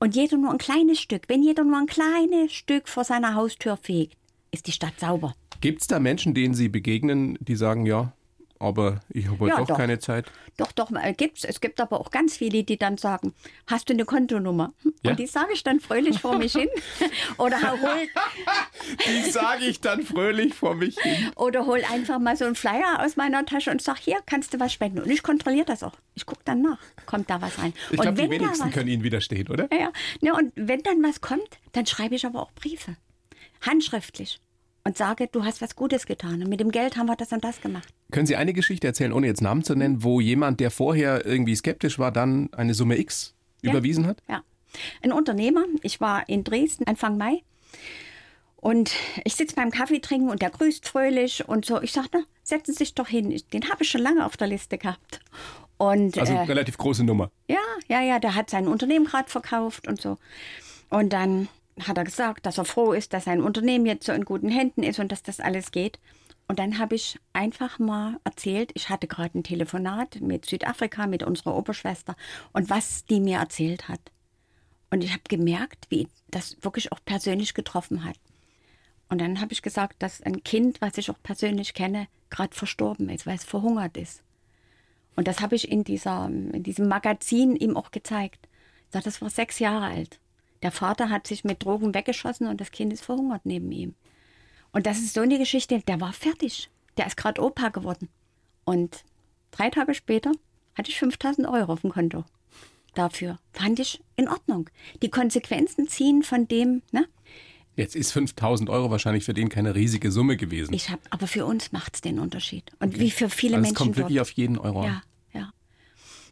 Und 0.00 0.14
jeder 0.14 0.36
nur 0.36 0.52
ein 0.52 0.58
kleines 0.58 1.00
Stück, 1.00 1.24
wenn 1.28 1.42
jeder 1.42 1.64
nur 1.64 1.76
ein 1.76 1.86
kleines 1.86 2.52
Stück 2.52 2.88
vor 2.88 3.02
seiner 3.02 3.34
Haustür 3.34 3.76
fegt, 3.76 4.16
ist 4.52 4.66
die 4.68 4.72
Stadt 4.72 4.98
sauber. 5.00 5.34
Gibt 5.60 5.80
es 5.80 5.88
da 5.88 5.98
Menschen, 5.98 6.34
denen 6.34 6.54
Sie 6.54 6.68
begegnen, 6.68 7.36
die 7.40 7.56
sagen, 7.56 7.84
ja, 7.84 8.12
aber 8.58 9.00
ich 9.10 9.26
habe 9.26 9.38
heute 9.40 9.50
Ja, 9.52 9.58
doch, 9.60 9.66
doch. 9.68 9.76
keine 9.76 9.98
Zeit? 9.98 10.26
Doch, 10.56 10.72
doch, 10.72 10.90
äh, 10.92 11.12
gibt's. 11.12 11.44
Es 11.44 11.60
gibt 11.60 11.80
aber 11.80 12.00
auch 12.00 12.10
ganz 12.10 12.36
viele, 12.36 12.64
die 12.64 12.76
dann 12.76 12.98
sagen, 12.98 13.34
hast 13.66 13.88
du 13.88 13.92
eine 13.92 14.04
Kontonummer? 14.04 14.72
Ja. 15.02 15.10
Und 15.12 15.20
die 15.20 15.26
sage 15.26 15.52
ich 15.52 15.62
dann 15.62 15.80
fröhlich 15.80 16.18
vor 16.20 16.36
mich 16.38 16.52
hin. 16.52 16.68
Oder 17.38 17.60
hol, 17.60 18.08
Die 19.06 19.30
sage 19.30 19.64
ich 19.66 19.80
dann 19.80 20.02
fröhlich 20.02 20.54
vor 20.54 20.74
mich 20.74 20.98
hin. 20.98 21.30
oder 21.36 21.66
hol 21.66 21.82
einfach 21.90 22.18
mal 22.18 22.36
so 22.36 22.44
einen 22.44 22.54
Flyer 22.54 23.04
aus 23.04 23.16
meiner 23.16 23.44
Tasche 23.46 23.70
und 23.70 23.80
sag, 23.80 23.98
hier 23.98 24.18
kannst 24.26 24.54
du 24.54 24.60
was 24.60 24.72
spenden. 24.72 25.00
Und 25.00 25.10
ich 25.10 25.22
kontrolliere 25.22 25.66
das 25.66 25.82
auch. 25.82 25.94
Ich 26.14 26.26
gucke 26.26 26.42
dann 26.44 26.62
nach, 26.62 26.78
kommt 27.06 27.30
da 27.30 27.40
was 27.40 27.58
rein. 27.58 27.72
Ich 27.90 27.98
und 27.98 28.02
glaube, 28.02 28.22
die 28.22 28.30
wenigsten 28.30 28.66
was, 28.66 28.72
können 28.74 28.88
Ihnen 28.88 29.02
widerstehen, 29.04 29.48
oder? 29.48 29.68
ja, 29.72 29.78
ja. 29.78 29.92
Ne, 30.20 30.34
und 30.34 30.52
wenn 30.56 30.82
dann 30.82 31.02
was 31.02 31.20
kommt, 31.20 31.58
dann 31.72 31.86
schreibe 31.86 32.14
ich 32.16 32.26
aber 32.26 32.42
auch 32.42 32.50
Briefe. 32.52 32.96
Handschriftlich. 33.60 34.40
Und 34.88 34.96
sage, 34.96 35.28
du 35.30 35.44
hast 35.44 35.60
was 35.60 35.76
Gutes 35.76 36.06
getan. 36.06 36.42
Und 36.42 36.48
mit 36.48 36.60
dem 36.60 36.70
Geld 36.70 36.96
haben 36.96 37.08
wir 37.08 37.14
das 37.16 37.30
und 37.32 37.44
das 37.44 37.60
gemacht. 37.60 37.86
Können 38.10 38.24
Sie 38.26 38.36
eine 38.36 38.54
Geschichte 38.54 38.86
erzählen, 38.86 39.12
ohne 39.12 39.26
jetzt 39.26 39.42
Namen 39.42 39.62
zu 39.62 39.74
nennen, 39.74 40.02
wo 40.02 40.18
jemand, 40.18 40.60
der 40.60 40.70
vorher 40.70 41.26
irgendwie 41.26 41.54
skeptisch 41.54 41.98
war, 41.98 42.10
dann 42.10 42.48
eine 42.54 42.72
Summe 42.72 42.96
X 42.96 43.34
Ja. 43.60 43.72
überwiesen 43.72 44.06
hat? 44.06 44.22
Ja. 44.30 44.42
Ein 45.02 45.12
Unternehmer, 45.12 45.64
ich 45.82 46.00
war 46.00 46.26
in 46.26 46.42
Dresden 46.42 46.86
Anfang 46.86 47.18
Mai 47.18 47.42
und 48.56 48.92
ich 49.24 49.34
sitze 49.36 49.54
beim 49.56 49.70
Kaffee 49.70 50.00
trinken 50.00 50.30
und 50.30 50.40
der 50.40 50.48
grüßt 50.48 50.88
fröhlich 50.88 51.46
und 51.46 51.66
so. 51.66 51.82
Ich 51.82 51.92
sage, 51.92 52.08
na, 52.14 52.20
setzen 52.42 52.72
Sie 52.72 52.78
sich 52.78 52.94
doch 52.94 53.08
hin. 53.08 53.38
Den 53.52 53.68
habe 53.68 53.82
ich 53.82 53.90
schon 53.90 54.00
lange 54.00 54.24
auf 54.24 54.38
der 54.38 54.46
Liste 54.48 54.78
gehabt. 54.78 55.20
Und 55.76 56.16
Also 56.18 56.32
äh, 56.32 56.38
relativ 56.44 56.78
große 56.78 57.04
Nummer. 57.04 57.30
ja, 57.46 57.58
ja, 57.88 58.00
ja, 58.00 58.18
der 58.20 58.34
hat 58.34 58.48
sein 58.48 58.66
Unternehmen 58.68 59.04
gerade 59.04 59.28
verkauft 59.28 59.86
und 59.86 60.00
so. 60.00 60.16
Und 60.88 61.12
dann 61.12 61.48
hat 61.86 61.98
er 61.98 62.04
gesagt, 62.04 62.46
dass 62.46 62.58
er 62.58 62.64
froh 62.64 62.92
ist, 62.92 63.12
dass 63.12 63.24
sein 63.24 63.42
Unternehmen 63.42 63.86
jetzt 63.86 64.06
so 64.06 64.12
in 64.12 64.24
guten 64.24 64.48
Händen 64.48 64.82
ist 64.82 64.98
und 64.98 65.12
dass 65.12 65.22
das 65.22 65.40
alles 65.40 65.70
geht. 65.70 65.98
Und 66.48 66.58
dann 66.58 66.78
habe 66.78 66.94
ich 66.94 67.18
einfach 67.34 67.78
mal 67.78 68.18
erzählt, 68.24 68.70
ich 68.74 68.88
hatte 68.88 69.06
gerade 69.06 69.38
ein 69.38 69.44
Telefonat 69.44 70.20
mit 70.22 70.46
Südafrika, 70.46 71.06
mit 71.06 71.22
unserer 71.22 71.54
Oberschwester 71.54 72.16
und 72.52 72.70
was 72.70 73.04
die 73.04 73.20
mir 73.20 73.38
erzählt 73.38 73.88
hat. 73.88 74.00
Und 74.90 75.04
ich 75.04 75.12
habe 75.12 75.22
gemerkt, 75.28 75.86
wie 75.90 76.08
das 76.30 76.56
wirklich 76.62 76.90
auch 76.90 77.00
persönlich 77.04 77.52
getroffen 77.52 78.04
hat. 78.04 78.16
Und 79.10 79.20
dann 79.20 79.40
habe 79.40 79.52
ich 79.52 79.62
gesagt, 79.62 80.02
dass 80.02 80.22
ein 80.22 80.42
Kind, 80.42 80.80
was 80.80 80.96
ich 80.98 81.10
auch 81.10 81.22
persönlich 81.22 81.74
kenne, 81.74 82.08
gerade 82.30 82.54
verstorben 82.54 83.08
ist, 83.10 83.26
weil 83.26 83.36
es 83.36 83.44
verhungert 83.44 83.96
ist. 83.96 84.22
Und 85.16 85.28
das 85.28 85.40
habe 85.40 85.56
ich 85.56 85.70
in, 85.70 85.84
dieser, 85.84 86.26
in 86.26 86.62
diesem 86.62 86.88
Magazin 86.88 87.56
ihm 87.56 87.76
auch 87.76 87.90
gezeigt. 87.90 88.48
Das 88.90 89.20
war 89.20 89.30
sechs 89.30 89.58
Jahre 89.58 89.86
alt. 89.86 90.18
Der 90.62 90.72
Vater 90.72 91.10
hat 91.10 91.26
sich 91.26 91.44
mit 91.44 91.64
Drogen 91.64 91.94
weggeschossen 91.94 92.46
und 92.46 92.60
das 92.60 92.70
Kind 92.70 92.92
ist 92.92 93.04
verhungert 93.04 93.42
neben 93.44 93.70
ihm. 93.72 93.94
Und 94.72 94.86
das 94.86 94.98
ist 94.98 95.14
so 95.14 95.20
eine 95.20 95.38
Geschichte, 95.38 95.80
der 95.86 96.00
war 96.00 96.12
fertig. 96.12 96.70
Der 96.96 97.06
ist 97.06 97.16
gerade 97.16 97.42
Opa 97.42 97.68
geworden. 97.68 98.08
Und 98.64 99.04
drei 99.50 99.70
Tage 99.70 99.94
später 99.94 100.32
hatte 100.74 100.90
ich 100.90 100.98
5000 100.98 101.48
Euro 101.48 101.72
auf 101.72 101.80
dem 101.82 101.90
Konto. 101.90 102.24
Dafür 102.94 103.38
fand 103.52 103.78
ich 103.78 104.00
in 104.16 104.28
Ordnung. 104.28 104.68
Die 105.02 105.10
Konsequenzen 105.10 105.88
ziehen 105.88 106.22
von 106.22 106.48
dem, 106.48 106.82
ne? 106.90 107.06
Jetzt 107.76 107.94
ist 107.94 108.10
5000 108.10 108.68
Euro 108.70 108.90
wahrscheinlich 108.90 109.24
für 109.24 109.34
den 109.34 109.48
keine 109.48 109.76
riesige 109.76 110.10
Summe 110.10 110.36
gewesen. 110.36 110.74
Ich 110.74 110.90
habe, 110.90 111.00
aber 111.10 111.28
für 111.28 111.46
uns 111.46 111.70
macht 111.70 111.94
es 111.94 112.00
den 112.00 112.18
Unterschied. 112.18 112.72
Und 112.80 112.98
wie 112.98 113.12
für 113.12 113.30
viele 113.30 113.54
also 113.54 113.62
es 113.62 113.68
Menschen 113.70 113.76
kommt 113.76 113.96
wirklich 113.96 114.20
auf 114.20 114.30
jeden 114.32 114.58
Euro 114.58 114.80
an. 114.80 115.00
Ja, 115.32 115.40
ja. 115.40 115.52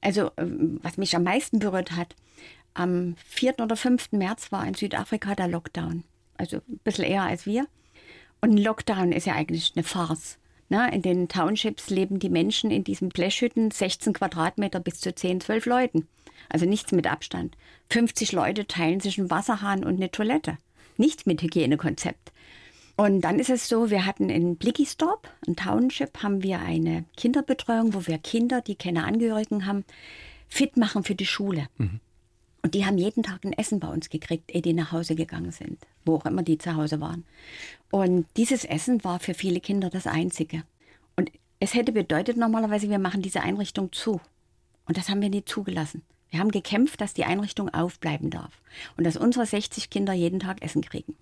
Also, 0.01 0.33
ähm, 0.37 0.81
was 0.83 0.97
mich 0.97 1.15
am 1.15 1.23
meisten 1.23 1.61
berührt 1.61 1.93
hat, 1.93 2.17
am 2.77 3.17
4. 3.27 3.61
oder 3.61 3.77
5. 3.77 4.13
März 4.13 4.53
war 4.53 4.67
in 4.67 4.75
Südafrika 4.75 5.35
der 5.35 5.49
Lockdown. 5.49 6.05
Also 6.37 6.59
ein 6.69 6.81
bisschen 6.85 7.05
eher 7.05 7.23
als 7.23 7.47
wir. 7.47 7.67
Und 8.41 8.51
ein 8.51 8.59
Lockdown 8.59 9.13
ist 9.13 9.27
ja 9.27 9.35
eigentlich 9.35 9.73
eine 9.75 9.85
Farce. 9.85 10.39
Ne? 10.69 10.91
In 10.93 11.03
den 11.03 11.29
Townships 11.29 11.91
leben 11.91 12.19
die 12.19 12.29
Menschen 12.29 12.71
in 12.71 12.85
diesen 12.85 13.09
Blechhütten, 13.09 13.71
16 13.71 14.13
Quadratmeter 14.13 14.81
bis 14.81 15.01
zu 15.01 15.15
10, 15.15 15.41
12 15.41 15.67
Leuten. 15.67 16.09
Also 16.49 16.67
nichts 16.67 16.93
mit 16.93 17.07
Abstand. 17.07 17.57
50 17.91 18.33
Leute 18.33 18.67
teilen 18.67 19.01
sich 19.01 19.19
einen 19.19 19.31
Wasserhahn 19.31 19.85
und 19.85 19.97
eine 19.97 20.11
Toilette. 20.11 20.59
Nichts 20.97 21.27
mit 21.27 21.43
Hygienekonzept. 21.43 22.33
Und 22.97 23.21
dann 23.21 23.39
ist 23.39 23.51
es 23.51 23.69
so, 23.69 23.91
wir 23.91 24.07
hatten 24.07 24.31
in 24.31 24.57
Blickistorp, 24.57 25.29
ein 25.47 25.55
Township, 25.55 26.23
haben 26.23 26.43
wir 26.43 26.61
eine 26.61 27.05
Kinderbetreuung, 27.17 27.93
wo 27.93 28.07
wir 28.07 28.19
Kinder, 28.19 28.63
die 28.63 28.75
keine 28.75 29.05
Angehörigen 29.05 29.67
haben, 29.67 29.85
fit 30.49 30.77
machen 30.79 31.05
für 31.05 31.15
die 31.15 31.27
Schule. 31.27 31.69
Und 32.67 32.75
die 32.75 32.85
haben 32.85 32.99
jeden 32.99 33.23
Tag 33.23 33.45
ein 33.45 33.53
Essen 33.53 33.79
bei 33.79 33.87
uns 33.87 34.11
gekriegt, 34.11 34.53
ehe 34.53 34.61
die 34.61 34.73
nach 34.73 34.91
Hause 34.91 35.15
gegangen 35.15 35.53
sind, 35.53 35.79
wo 36.05 36.17
auch 36.17 36.27
immer 36.27 36.43
die 36.43 36.59
zu 36.59 36.75
Hause 36.75 37.01
waren. 37.01 37.25
Und 37.93 38.27
dieses 38.37 38.65
Essen 38.65 39.05
war 39.05 39.21
für 39.21 39.35
viele 39.35 39.61
Kinder 39.61 39.89
das 39.89 40.09
Einzige. 40.09 40.65
Und 41.15 41.31
es 41.61 41.75
hätte 41.75 41.93
bedeutet 41.93 42.37
normalerweise, 42.37 42.91
wir 42.91 42.99
machen 42.99 43.23
diese 43.23 43.41
Einrichtung 43.41 43.93
zu. 43.93 44.21
Und 44.85 44.97
das 44.97 45.09
haben 45.09 45.23
wir 45.23 45.31
nicht 45.31 45.49
zugelassen. 45.49 46.03
Wir 46.31 46.41
haben 46.41 46.51
gekämpft, 46.51 47.01
dass 47.01 47.15
die 47.15 47.25
Einrichtung 47.25 47.73
aufbleiben 47.73 48.31
darf 48.31 48.61
und 48.97 49.05
dass 49.05 49.17
unsere 49.17 49.47
60 49.47 49.89
Kinder 49.89 50.13
jeden 50.13 50.41
Tag 50.41 50.61
Essen 50.61 50.83
kriegen. 50.83 51.15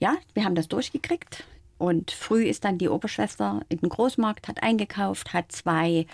Ja, 0.00 0.16
wir 0.32 0.44
haben 0.44 0.54
das 0.54 0.68
durchgekriegt. 0.68 1.44
Und 1.84 2.12
früh 2.12 2.46
ist 2.46 2.64
dann 2.64 2.78
die 2.78 2.88
Oberschwester 2.88 3.60
in 3.68 3.76
den 3.76 3.90
Großmarkt, 3.90 4.48
hat 4.48 4.62
eingekauft, 4.62 5.34
hat 5.34 5.52
zwei 5.52 6.06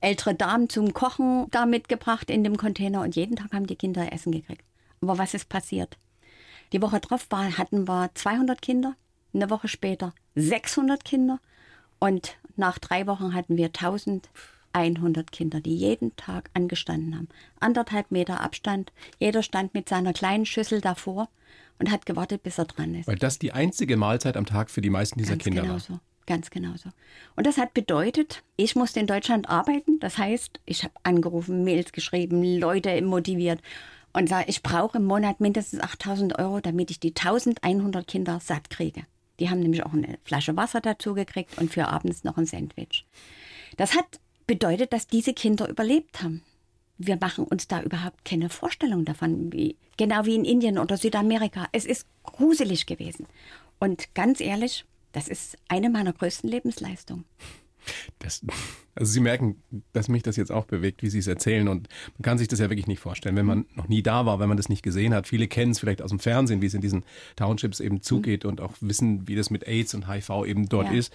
ältere 0.00 0.34
Damen 0.34 0.70
zum 0.70 0.94
Kochen 0.94 1.48
da 1.50 1.66
mitgebracht 1.66 2.30
in 2.30 2.44
dem 2.44 2.56
Container 2.56 3.02
und 3.02 3.14
jeden 3.14 3.36
Tag 3.36 3.52
haben 3.52 3.66
die 3.66 3.76
Kinder 3.76 4.10
Essen 4.10 4.32
gekriegt. 4.32 4.64
Aber 5.02 5.18
was 5.18 5.34
ist 5.34 5.50
passiert? 5.50 5.98
Die 6.72 6.80
Woche 6.80 7.00
drauf 7.00 7.26
war, 7.28 7.58
hatten 7.58 7.86
wir 7.86 8.10
200 8.14 8.62
Kinder, 8.62 8.94
eine 9.34 9.50
Woche 9.50 9.68
später 9.68 10.14
600 10.34 11.04
Kinder 11.04 11.40
und 11.98 12.38
nach 12.56 12.78
drei 12.78 13.06
Wochen 13.06 13.34
hatten 13.34 13.58
wir 13.58 13.66
1100 13.66 15.30
Kinder, 15.30 15.60
die 15.60 15.76
jeden 15.76 16.16
Tag 16.16 16.48
angestanden 16.54 17.14
haben. 17.14 17.28
Anderthalb 17.60 18.10
Meter 18.10 18.40
Abstand, 18.40 18.94
jeder 19.18 19.42
stand 19.42 19.74
mit 19.74 19.90
seiner 19.90 20.14
kleinen 20.14 20.46
Schüssel 20.46 20.80
davor 20.80 21.28
und 21.78 21.90
hat 21.90 22.06
gewartet, 22.06 22.42
bis 22.42 22.58
er 22.58 22.64
dran 22.64 22.94
ist. 22.94 23.06
Weil 23.06 23.16
das 23.16 23.38
die 23.38 23.52
einzige 23.52 23.96
Mahlzeit 23.96 24.36
am 24.36 24.46
Tag 24.46 24.70
für 24.70 24.80
die 24.80 24.90
meisten 24.90 25.18
dieser 25.18 25.32
Ganz 25.32 25.44
Kinder 25.44 25.62
genau 25.62 25.74
war. 25.74 25.80
so. 25.80 26.00
Ganz 26.26 26.50
genau 26.50 26.76
so. 26.76 26.90
Und 27.36 27.46
das 27.46 27.56
hat 27.56 27.72
bedeutet, 27.72 28.42
ich 28.56 28.76
musste 28.76 29.00
in 29.00 29.06
Deutschland 29.06 29.48
arbeiten. 29.48 29.98
Das 29.98 30.18
heißt, 30.18 30.60
ich 30.66 30.84
habe 30.84 30.92
angerufen, 31.02 31.64
Mails 31.64 31.92
geschrieben, 31.92 32.42
Leute 32.58 33.00
motiviert 33.00 33.62
und 34.12 34.28
sage, 34.28 34.44
ich 34.48 34.62
brauche 34.62 34.98
im 34.98 35.04
Monat 35.04 35.40
mindestens 35.40 35.80
8000 35.80 36.38
Euro, 36.38 36.60
damit 36.60 36.90
ich 36.90 37.00
die 37.00 37.14
1100 37.16 38.06
Kinder 38.06 38.40
satt 38.40 38.68
kriege. 38.68 39.04
Die 39.40 39.48
haben 39.48 39.60
nämlich 39.60 39.84
auch 39.86 39.92
eine 39.92 40.18
Flasche 40.24 40.56
Wasser 40.56 40.80
dazu 40.80 41.14
gekriegt 41.14 41.56
und 41.58 41.72
für 41.72 41.88
abends 41.88 42.24
noch 42.24 42.36
ein 42.36 42.46
Sandwich. 42.46 43.06
Das 43.76 43.94
hat 43.94 44.20
bedeutet, 44.46 44.92
dass 44.92 45.06
diese 45.06 45.32
Kinder 45.32 45.68
überlebt 45.68 46.22
haben. 46.22 46.42
Wir 46.98 47.16
machen 47.20 47.44
uns 47.44 47.68
da 47.68 47.80
überhaupt 47.82 48.24
keine 48.24 48.48
Vorstellung 48.50 49.04
davon, 49.04 49.52
wie, 49.52 49.76
genau 49.96 50.24
wie 50.24 50.34
in 50.34 50.44
Indien 50.44 50.78
oder 50.78 50.96
Südamerika. 50.96 51.66
Es 51.72 51.84
ist 51.84 52.06
gruselig 52.24 52.86
gewesen. 52.86 53.26
Und 53.78 54.12
ganz 54.14 54.40
ehrlich, 54.40 54.84
das 55.12 55.28
ist 55.28 55.56
eine 55.68 55.90
meiner 55.90 56.12
größten 56.12 56.50
Lebensleistungen. 56.50 57.24
Das, 58.18 58.44
also 58.96 59.10
Sie 59.12 59.20
merken, 59.20 59.62
dass 59.92 60.08
mich 60.08 60.22
das 60.22 60.36
jetzt 60.36 60.50
auch 60.52 60.66
bewegt, 60.66 61.02
wie 61.02 61.08
Sie 61.08 61.20
es 61.20 61.26
erzählen. 61.26 61.68
Und 61.68 61.88
man 62.18 62.22
kann 62.22 62.36
sich 62.36 62.48
das 62.48 62.58
ja 62.58 62.68
wirklich 62.68 62.86
nicht 62.88 62.98
vorstellen, 62.98 63.36
wenn 63.36 63.46
man 63.46 63.66
noch 63.74 63.88
nie 63.88 64.02
da 64.02 64.26
war, 64.26 64.40
wenn 64.40 64.48
man 64.48 64.56
das 64.58 64.68
nicht 64.68 64.82
gesehen 64.82 65.14
hat. 65.14 65.26
Viele 65.28 65.46
kennen 65.48 65.70
es 65.72 65.78
vielleicht 65.78 66.02
aus 66.02 66.10
dem 66.10 66.18
Fernsehen, 66.18 66.60
wie 66.60 66.66
es 66.66 66.74
in 66.74 66.80
diesen 66.82 67.04
Townships 67.36 67.80
eben 67.80 68.02
zugeht 68.02 68.44
und 68.44 68.60
auch 68.60 68.74
wissen, 68.80 69.26
wie 69.28 69.36
das 69.36 69.50
mit 69.50 69.66
AIDS 69.66 69.94
und 69.94 70.08
HIV 70.08 70.44
eben 70.46 70.68
dort 70.68 70.88
Ja. 70.88 70.98
ist. 70.98 71.12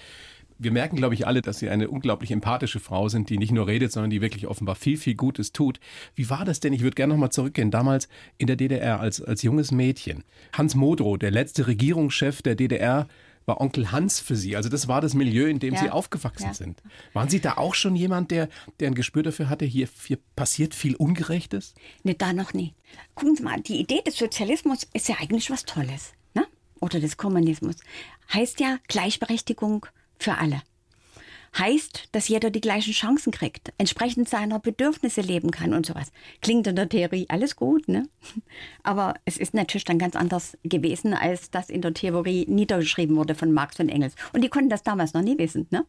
Wir 0.60 0.72
merken, 0.72 0.96
glaube 0.96 1.14
ich, 1.16 1.26
alle, 1.28 1.42
dass 1.42 1.60
Sie 1.60 1.70
eine 1.70 1.90
unglaublich 1.90 2.32
empathische 2.32 2.80
Frau 2.80 3.10
sind, 3.10 3.30
die 3.30 3.38
nicht 3.38 3.52
nur 3.52 3.68
redet, 3.68 3.92
sondern 3.92 4.10
die 4.10 4.22
wirklich 4.22 4.48
offenbar 4.48 4.76
viel, 4.76 4.98
viel 4.98 5.16
Gutes 5.16 5.52
tut. 5.52 5.80
Wie 6.16 6.30
war 6.30 6.46
das 6.46 6.60
denn? 6.60 6.74
Ich 6.74 6.82
würde 6.82 6.96
gerne 6.96 7.14
nochmal 7.14 7.32
zurückgehen. 7.32 7.72
Damals 7.72 8.08
in 8.38 8.48
der 8.48 8.56
DDR 8.56 9.00
als, 9.00 9.22
als 9.22 9.42
junges 9.42 9.72
Mädchen. 9.72 10.24
Hans 10.54 10.76
Modrow, 10.76 11.18
der 11.18 11.32
letzte 11.32 11.68
Regierungschef 11.68 12.42
der 12.42 12.56
DDR, 12.56 13.08
war 13.46 13.60
Onkel 13.60 13.92
Hans 13.92 14.22
für 14.22 14.38
Sie. 14.38 14.56
Also 14.56 14.70
das 14.70 14.88
war 14.88 15.02
das 15.02 15.14
Milieu, 15.16 15.48
in 15.48 15.60
dem 15.60 15.74
Ja. 15.74 15.82
Sie 15.82 15.90
aufgewachsen 15.90 16.46
Ja. 16.48 16.54
sind. 16.54 16.82
Waren 17.12 17.28
Sie 17.28 17.42
da 17.42 17.58
auch 17.58 17.76
schon 17.76 17.94
jemand, 17.96 18.32
der, 18.32 18.48
der 18.80 18.88
ein 18.88 18.96
Gespür 18.96 19.22
dafür 19.22 19.50
hatte, 19.50 19.66
hier, 19.66 19.90
hier 20.06 20.18
passiert 20.38 20.74
viel 20.74 20.96
Ungerechtes? 20.96 21.74
Ne, 22.04 22.14
da 22.16 22.32
noch 22.32 22.54
nie. 22.54 22.74
Gucken 23.16 23.36
Sie 23.36 23.44
mal, 23.44 23.60
die 23.60 23.82
Idee 23.82 24.02
des 24.06 24.16
Sozialismus 24.18 24.88
ist 24.94 25.10
ja 25.10 25.16
eigentlich 25.20 25.50
was 25.52 25.66
Tolles. 25.66 26.14
Ne? 26.36 26.46
Oder 26.80 27.02
des 27.02 27.18
Kommunismus. 27.18 27.76
Heißt 28.34 28.62
ja 28.62 28.78
Gleichberechtigung 28.88 29.86
für 30.20 30.38
alle. 30.38 30.62
Heißt, 31.58 32.10
dass 32.14 32.30
jeder 32.30 32.50
die 32.50 32.62
gleichen 32.62 32.94
Chancen 32.94 33.32
kriegt, 33.32 33.74
entsprechend 33.78 34.28
seiner 34.28 34.60
Bedürfnisse 34.60 35.22
leben 35.22 35.52
kann 35.52 35.74
und 35.74 35.86
sowas. 35.86 36.12
Klingt 36.42 36.66
in 36.66 36.76
der 36.76 36.90
Theorie 36.90 37.28
alles 37.30 37.56
gut, 37.56 37.88
ne? 37.88 38.10
Aber 38.84 39.14
es 39.26 39.38
ist 39.38 39.54
natürlich 39.54 39.84
dann 39.84 40.00
ganz 40.00 40.16
anders 40.16 40.58
gewesen, 40.64 41.14
als 41.14 41.52
das 41.52 41.70
in 41.70 41.82
der 41.82 41.94
Theorie 41.94 42.48
niedergeschrieben 42.50 43.16
wurde 43.16 43.36
von 43.36 43.52
Marx 43.52 43.80
und 43.80 43.90
Engels. 43.90 44.16
Und 44.34 44.44
die 44.44 44.50
konnten 44.50 44.70
das 44.70 44.82
damals 44.82 45.14
noch 45.14 45.22
nie 45.22 45.38
wissen, 45.38 45.68
ne? 45.70 45.86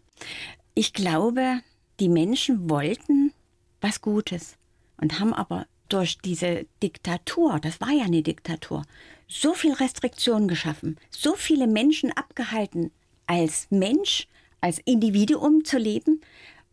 Ich 0.75 0.93
glaube, 0.93 1.61
die 1.99 2.11
Menschen 2.11 2.69
wollten 2.69 3.33
was 3.81 4.03
Gutes 4.03 4.57
und 5.01 5.19
haben 5.19 5.33
aber 5.33 5.67
durch 5.89 6.19
diese 6.19 6.67
Diktatur, 6.83 7.59
das 7.61 7.81
war 7.81 7.91
ja 7.91 8.05
eine 8.05 8.23
Diktatur, 8.23 8.83
so 9.29 9.55
viel 9.55 9.73
Restriktionen 9.73 10.49
geschaffen, 10.49 10.99
so 11.11 11.35
viele 11.35 11.67
Menschen 11.67 12.13
abgehalten, 12.13 12.91
als 13.27 13.67
Mensch, 13.71 14.27
als 14.61 14.79
Individuum 14.85 15.65
zu 15.65 15.79
leben 15.79 16.21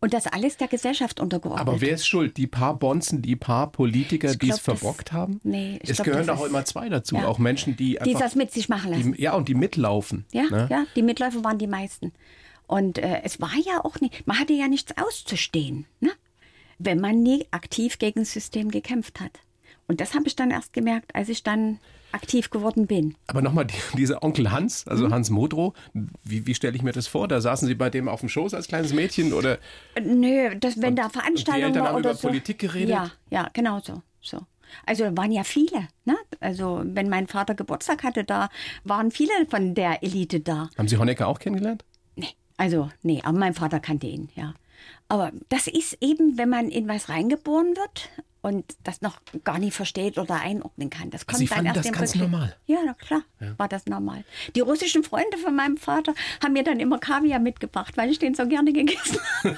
und 0.00 0.14
das 0.14 0.26
alles 0.26 0.56
der 0.56 0.68
Gesellschaft 0.68 1.20
untergeordnet. 1.20 1.68
Aber 1.68 1.80
wer 1.80 1.94
ist 1.94 2.06
schuld? 2.06 2.36
Die 2.36 2.48
paar 2.48 2.78
Bonzen, 2.78 3.22
die 3.22 3.36
paar 3.36 3.70
Politiker, 3.70 4.34
die 4.34 4.50
es 4.50 4.58
verbockt 4.58 5.12
haben? 5.12 5.40
Nee, 5.44 5.78
ich 5.82 5.90
es 5.90 5.96
glaub, 5.96 6.06
gehören 6.06 6.28
ist- 6.28 6.46
immer 6.46 6.64
zwei 6.64 6.88
dazu. 6.88 7.14
Ja. 7.14 7.28
Auch 7.28 7.38
Menschen, 7.38 7.76
die 7.76 7.90
die 7.90 8.00
einfach. 8.00 8.20
das 8.20 8.34
mit 8.34 8.52
sich 8.52 8.68
machen 8.68 8.90
lassen. 8.90 9.12
die, 9.12 9.22
ja, 9.22 9.34
und 9.34 9.48
die 9.48 9.54
mitlaufen. 9.54 10.24
Ja, 10.32 10.42
ne? 10.44 10.66
ja, 10.70 10.84
die 10.96 11.02
Mitläufer 11.02 11.44
waren 11.44 11.58
die 11.58 11.68
meisten. 11.68 12.12
Und 12.66 12.98
äh, 12.98 13.22
es 13.22 13.40
war 13.40 13.52
ja 13.64 13.84
auch 13.84 14.00
nicht, 14.00 14.26
man 14.26 14.38
hatte 14.38 14.54
ja 14.54 14.66
nichts 14.66 14.96
auszustehen, 14.96 15.86
ne? 16.00 16.10
wenn 16.78 17.00
man 17.00 17.22
nie 17.22 17.46
aktiv 17.52 17.98
gegen 17.98 18.20
das 18.20 18.32
System 18.32 18.70
gekämpft 18.70 19.20
hat. 19.20 19.38
Und 19.92 20.00
das 20.00 20.14
habe 20.14 20.26
ich 20.26 20.34
dann 20.36 20.50
erst 20.50 20.72
gemerkt, 20.72 21.14
als 21.14 21.28
ich 21.28 21.42
dann 21.42 21.78
aktiv 22.12 22.48
geworden 22.48 22.86
bin. 22.86 23.14
Aber 23.26 23.42
nochmal, 23.42 23.66
die, 23.66 23.74
dieser 23.98 24.22
Onkel 24.22 24.50
Hans, 24.50 24.86
also 24.88 25.06
Mhm. 25.06 25.12
Hans 25.12 25.28
Modrow, 25.28 25.74
wie, 26.24 26.46
wie 26.46 26.54
stelle 26.54 26.74
ich 26.74 26.82
mir 26.82 26.92
das 26.92 27.06
vor? 27.06 27.28
Da 27.28 27.42
saßen 27.42 27.68
Sie 27.68 27.74
bei 27.74 27.90
dem 27.90 28.08
auf 28.08 28.20
dem 28.20 28.30
Schoß 28.30 28.54
als 28.54 28.68
kleines 28.68 28.94
Mädchen 28.94 29.34
oder 29.34 29.58
Nö, 30.02 30.54
das, 30.58 30.80
wenn 30.80 30.96
da 30.96 31.10
Veranstaltungen 31.10 31.66
Eltern 31.66 31.82
war 31.82 31.88
haben 31.90 31.96
oder 31.98 32.10
über 32.12 32.18
so. 32.18 32.28
Politik 32.28 32.58
geredet? 32.60 32.88
Ja, 32.88 33.10
ja, 33.28 33.50
genau 33.52 33.80
so. 33.80 34.00
so. 34.22 34.38
Also 34.86 35.04
da 35.04 35.14
waren 35.18 35.30
ja 35.30 35.44
viele. 35.44 35.88
Ne? 36.06 36.16
Also 36.40 36.80
wenn 36.86 37.10
mein 37.10 37.26
Vater 37.26 37.54
Geburtstag 37.54 38.02
hatte, 38.02 38.24
da 38.24 38.48
waren 38.84 39.10
viele 39.10 39.32
von 39.50 39.74
der 39.74 40.02
Elite 40.02 40.40
da. 40.40 40.70
haben 40.78 40.88
Sie 40.88 40.96
Honecker 40.96 41.28
auch 41.28 41.38
kennengelernt? 41.38 41.84
Nee, 42.16 42.28
also 42.56 42.88
nee, 43.02 43.20
aber 43.22 43.36
mein 43.38 43.52
Vater 43.52 43.78
kannte 43.78 44.06
ihn, 44.06 44.30
ja. 44.36 44.54
Aber 45.08 45.32
das 45.50 45.66
ist 45.66 45.98
eben, 46.00 46.38
wenn 46.38 46.48
man 46.48 46.70
in 46.70 46.88
was 46.88 47.10
reingeboren 47.10 47.76
wird 47.76 48.08
und 48.42 48.76
das 48.82 49.00
noch 49.00 49.18
gar 49.44 49.58
nicht 49.58 49.74
versteht 49.74 50.18
oder 50.18 50.34
einordnen 50.40 50.90
kann. 50.90 51.10
Das 51.10 51.26
kommt 51.26 51.38
Sie 51.38 51.46
dann 51.46 51.56
fanden 51.64 51.66
erst 51.68 51.78
das 51.78 51.86
im 51.86 51.92
ganz 51.92 52.14
Rückblick. 52.14 52.30
normal? 52.30 52.56
Ja, 52.66 52.78
na 52.84 52.94
klar, 52.94 53.22
war 53.56 53.68
das 53.68 53.86
normal. 53.86 54.24
Die 54.54 54.60
russischen 54.60 55.04
Freunde 55.04 55.38
von 55.38 55.54
meinem 55.54 55.76
Vater 55.76 56.12
haben 56.42 56.52
mir 56.52 56.64
dann 56.64 56.80
immer 56.80 56.98
Kaviar 56.98 57.38
mitgebracht, 57.38 57.96
weil 57.96 58.10
ich 58.10 58.18
den 58.18 58.34
so 58.34 58.46
gerne 58.46 58.72
gegessen 58.72 59.18
habe. 59.44 59.56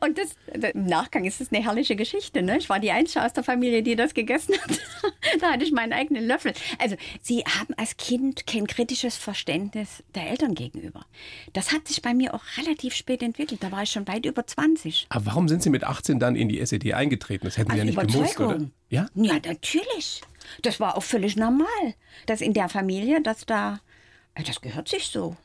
Und 0.00 0.18
das, 0.18 0.36
im 0.72 0.86
Nachgang 0.86 1.24
ist 1.24 1.40
es 1.40 1.52
eine 1.52 1.64
herrliche 1.64 1.96
Geschichte. 1.96 2.42
Ne? 2.42 2.58
Ich 2.58 2.68
war 2.68 2.80
die 2.80 2.90
Einzige 2.90 3.24
aus 3.24 3.32
der 3.32 3.44
Familie, 3.44 3.82
die 3.82 3.96
das 3.96 4.14
gegessen 4.14 4.54
hat. 4.54 4.78
da 5.40 5.52
hatte 5.52 5.64
ich 5.64 5.72
meinen 5.72 5.92
eigenen 5.92 6.26
Löffel. 6.26 6.52
Also, 6.78 6.96
sie 7.22 7.40
haben 7.40 7.74
als 7.76 7.96
Kind 7.96 8.46
kein 8.46 8.66
kritisches 8.66 9.16
Verständnis 9.16 10.02
der 10.14 10.30
Eltern 10.30 10.54
gegenüber. 10.54 11.06
Das 11.52 11.72
hat 11.72 11.88
sich 11.88 12.02
bei 12.02 12.14
mir 12.14 12.34
auch 12.34 12.42
relativ 12.58 12.94
spät 12.94 13.22
entwickelt. 13.22 13.62
Da 13.62 13.72
war 13.72 13.82
ich 13.82 13.90
schon 13.90 14.06
weit 14.08 14.26
über 14.26 14.46
20. 14.46 15.06
Aber 15.08 15.26
warum 15.26 15.48
sind 15.48 15.62
Sie 15.62 15.70
mit 15.70 15.84
18 15.84 16.18
dann 16.18 16.36
in 16.36 16.48
die 16.48 16.60
SED 16.60 16.94
eingetreten? 16.94 17.46
Das 17.46 17.58
hätten 17.58 17.72
Sie 17.72 17.78
ja 17.78 17.84
nicht 17.84 17.98
gemusst, 17.98 18.40
oder? 18.40 18.58
Ja? 18.88 19.08
Ja, 19.14 19.34
natürlich. 19.34 20.22
Das 20.62 20.80
war 20.80 20.96
auch 20.96 21.02
völlig 21.02 21.36
normal. 21.36 21.66
Dass 22.26 22.40
in 22.40 22.52
der 22.52 22.68
Familie, 22.68 23.22
dass 23.22 23.46
da, 23.46 23.80
das 24.34 24.60
gehört 24.60 24.88
sich 24.88 25.06
so. 25.06 25.36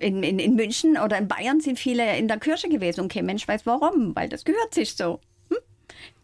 In, 0.00 0.22
in, 0.22 0.38
in 0.38 0.56
München 0.56 0.96
oder 0.96 1.18
in 1.18 1.28
Bayern 1.28 1.60
sind 1.60 1.78
viele 1.78 2.16
in 2.16 2.26
der 2.26 2.38
Kirche 2.38 2.68
gewesen 2.68 3.02
und 3.02 3.12
kein 3.12 3.26
Mensch 3.26 3.46
weiß 3.46 3.66
warum, 3.66 4.16
weil 4.16 4.28
das 4.28 4.44
gehört 4.44 4.74
sich 4.74 4.94
so. 4.94 5.20
Hm? 5.50 5.58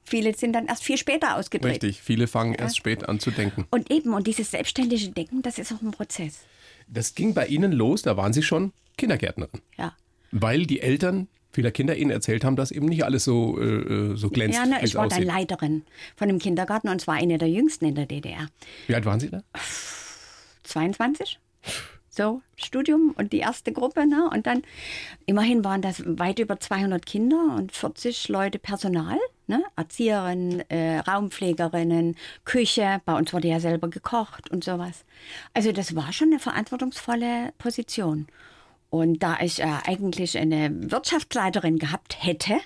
Viele 0.03 0.35
sind 0.35 0.55
dann 0.55 0.67
erst 0.67 0.83
viel 0.83 0.97
später 0.97 1.37
ausgetreten. 1.37 1.73
Richtig, 1.73 2.01
viele 2.01 2.27
fangen 2.27 2.55
erst 2.55 2.79
spät 2.79 3.09
an 3.09 3.21
zu 3.21 3.31
denken. 3.31 3.67
Und 3.71 3.91
eben, 3.91 4.15
und 4.15 4.27
dieses 4.27 4.51
selbstständige 4.51 5.11
Denken, 5.11 5.43
das 5.43 5.59
ist 5.59 5.73
auch 5.73 5.83
ein 5.83 5.91
Prozess. 5.91 6.41
Das 6.89 7.15
ging 7.15 7.35
bei 7.35 7.47
Ihnen 7.47 7.73
los, 7.73 8.03
da 8.03 8.17
waren 8.17 8.33
Sie 8.33 8.43
schon 8.43 8.73
Kindergärtnerin. 8.97 9.61
Ja. 9.77 9.95
Weil 10.33 10.67
die 10.67 10.81
Eltern 10.81 11.29
vieler 11.53 11.71
Kinder 11.71 11.97
Ihnen 11.97 12.11
erzählt 12.11 12.45
haben, 12.45 12.57
dass 12.57 12.71
eben 12.71 12.87
nicht 12.87 13.05
alles 13.05 13.25
so, 13.25 13.61
äh, 13.61 14.17
so 14.17 14.31
glänzt, 14.31 14.59
Ja, 14.59 14.67
ne, 14.67 14.79
ich 14.83 14.95
war 14.95 15.09
dann 15.09 15.19
aussieht. 15.19 15.27
Leiterin 15.27 15.85
von 16.15 16.29
einem 16.29 16.39
Kindergarten 16.39 16.89
und 16.89 17.01
zwar 17.01 17.17
eine 17.17 17.39
der 17.39 17.49
jüngsten 17.49 17.87
in 17.87 17.95
der 17.95 18.07
DDR. 18.07 18.49
Wie 18.87 18.95
alt 18.95 19.05
waren 19.05 19.21
Sie 19.21 19.31
da? 19.31 19.43
22. 20.65 21.39
So, 22.17 22.41
Studium 22.57 23.15
und 23.19 23.35
die 23.35 23.41
erste 23.41 23.73
Gruppe. 23.73 24.07
Ne? 24.07 24.31
Und 24.33 24.47
dann, 24.47 24.63
immerhin 25.27 25.65
waren 25.65 25.83
das 25.83 26.03
weit 26.07 26.39
über 26.39 26.59
200 26.59 27.05
Kinder 27.05 27.55
und 27.57 27.73
40 27.73 28.29
Leute 28.31 28.59
Personal. 28.59 29.19
Ne? 29.49 29.63
Erzieherinnen, 29.77 30.69
äh, 30.71 31.01
Raumpflegerinnen, 31.01 32.17
Küche. 32.47 33.03
Bei 33.05 33.15
uns 33.15 33.35
wurde 33.35 33.49
ja 33.49 33.61
selber 33.61 33.89
gekocht 33.89 34.51
und 34.51 34.65
sowas. 34.65 35.05
Also 35.53 35.73
das 35.73 35.95
war 35.95 36.11
schon 36.15 36.29
eine 36.29 36.39
verantwortungsvolle 36.39 37.53
Position. 37.59 38.29
Und 38.89 39.23
da 39.23 39.37
ich 39.43 39.61
äh, 39.61 39.67
eigentlich 39.85 40.39
eine 40.39 40.71
Wirtschaftsleiterin 40.91 41.79
gehabt 41.79 42.17
hätte, 42.25 42.57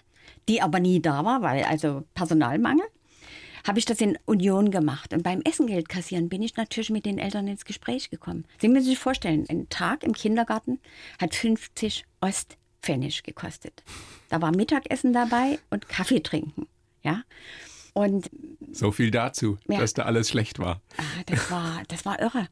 die 0.49 0.63
aber 0.63 0.79
nie 0.79 1.03
da 1.03 1.25
war, 1.25 1.43
weil 1.43 1.65
also 1.65 2.05
Personalmangel, 2.15 2.87
habe 3.67 3.79
ich 3.79 3.85
das 3.85 4.01
in 4.01 4.19
Union 4.27 4.71
gemacht. 4.71 5.13
Und 5.13 5.23
beim 5.23 5.41
Essengeld 5.43 5.89
kassieren 5.89 6.29
bin 6.29 6.43
ich 6.43 6.57
natürlich 6.57 6.91
mit 6.91 7.07
den 7.07 7.19
Eltern 7.19 7.49
ins 7.49 7.65
Gespräch 7.65 8.11
gekommen. 8.11 8.45
Sie 8.61 8.69
müssen 8.69 8.87
sich 8.87 8.99
vorstellen, 8.99 9.47
ein 9.49 9.69
Tag 9.69 10.03
im 10.05 10.13
Kindergarten 10.13 10.79
hat 11.21 11.35
50 11.35 12.05
Ostpfennig 12.21 13.23
gekostet. 13.23 13.83
Da 14.29 14.41
war 14.41 14.55
Mittagessen 14.55 15.13
dabei 15.13 15.59
und 15.71 15.89
Kaffee 15.89 16.21
trinken. 16.21 16.67
Ja. 17.03 17.23
Und 17.93 18.31
So 18.73 18.93
viel 18.93 19.11
dazu, 19.11 19.59
Ja. 19.69 19.81
dass 19.81 19.95
da 19.95 20.05
alles 20.05 20.29
schlecht 20.29 20.59
war. 20.59 20.81
ah, 20.97 21.03
das, 21.27 21.51
war, 21.51 21.83
das 21.89 22.05
war 22.05 22.21
irre. 22.21 22.49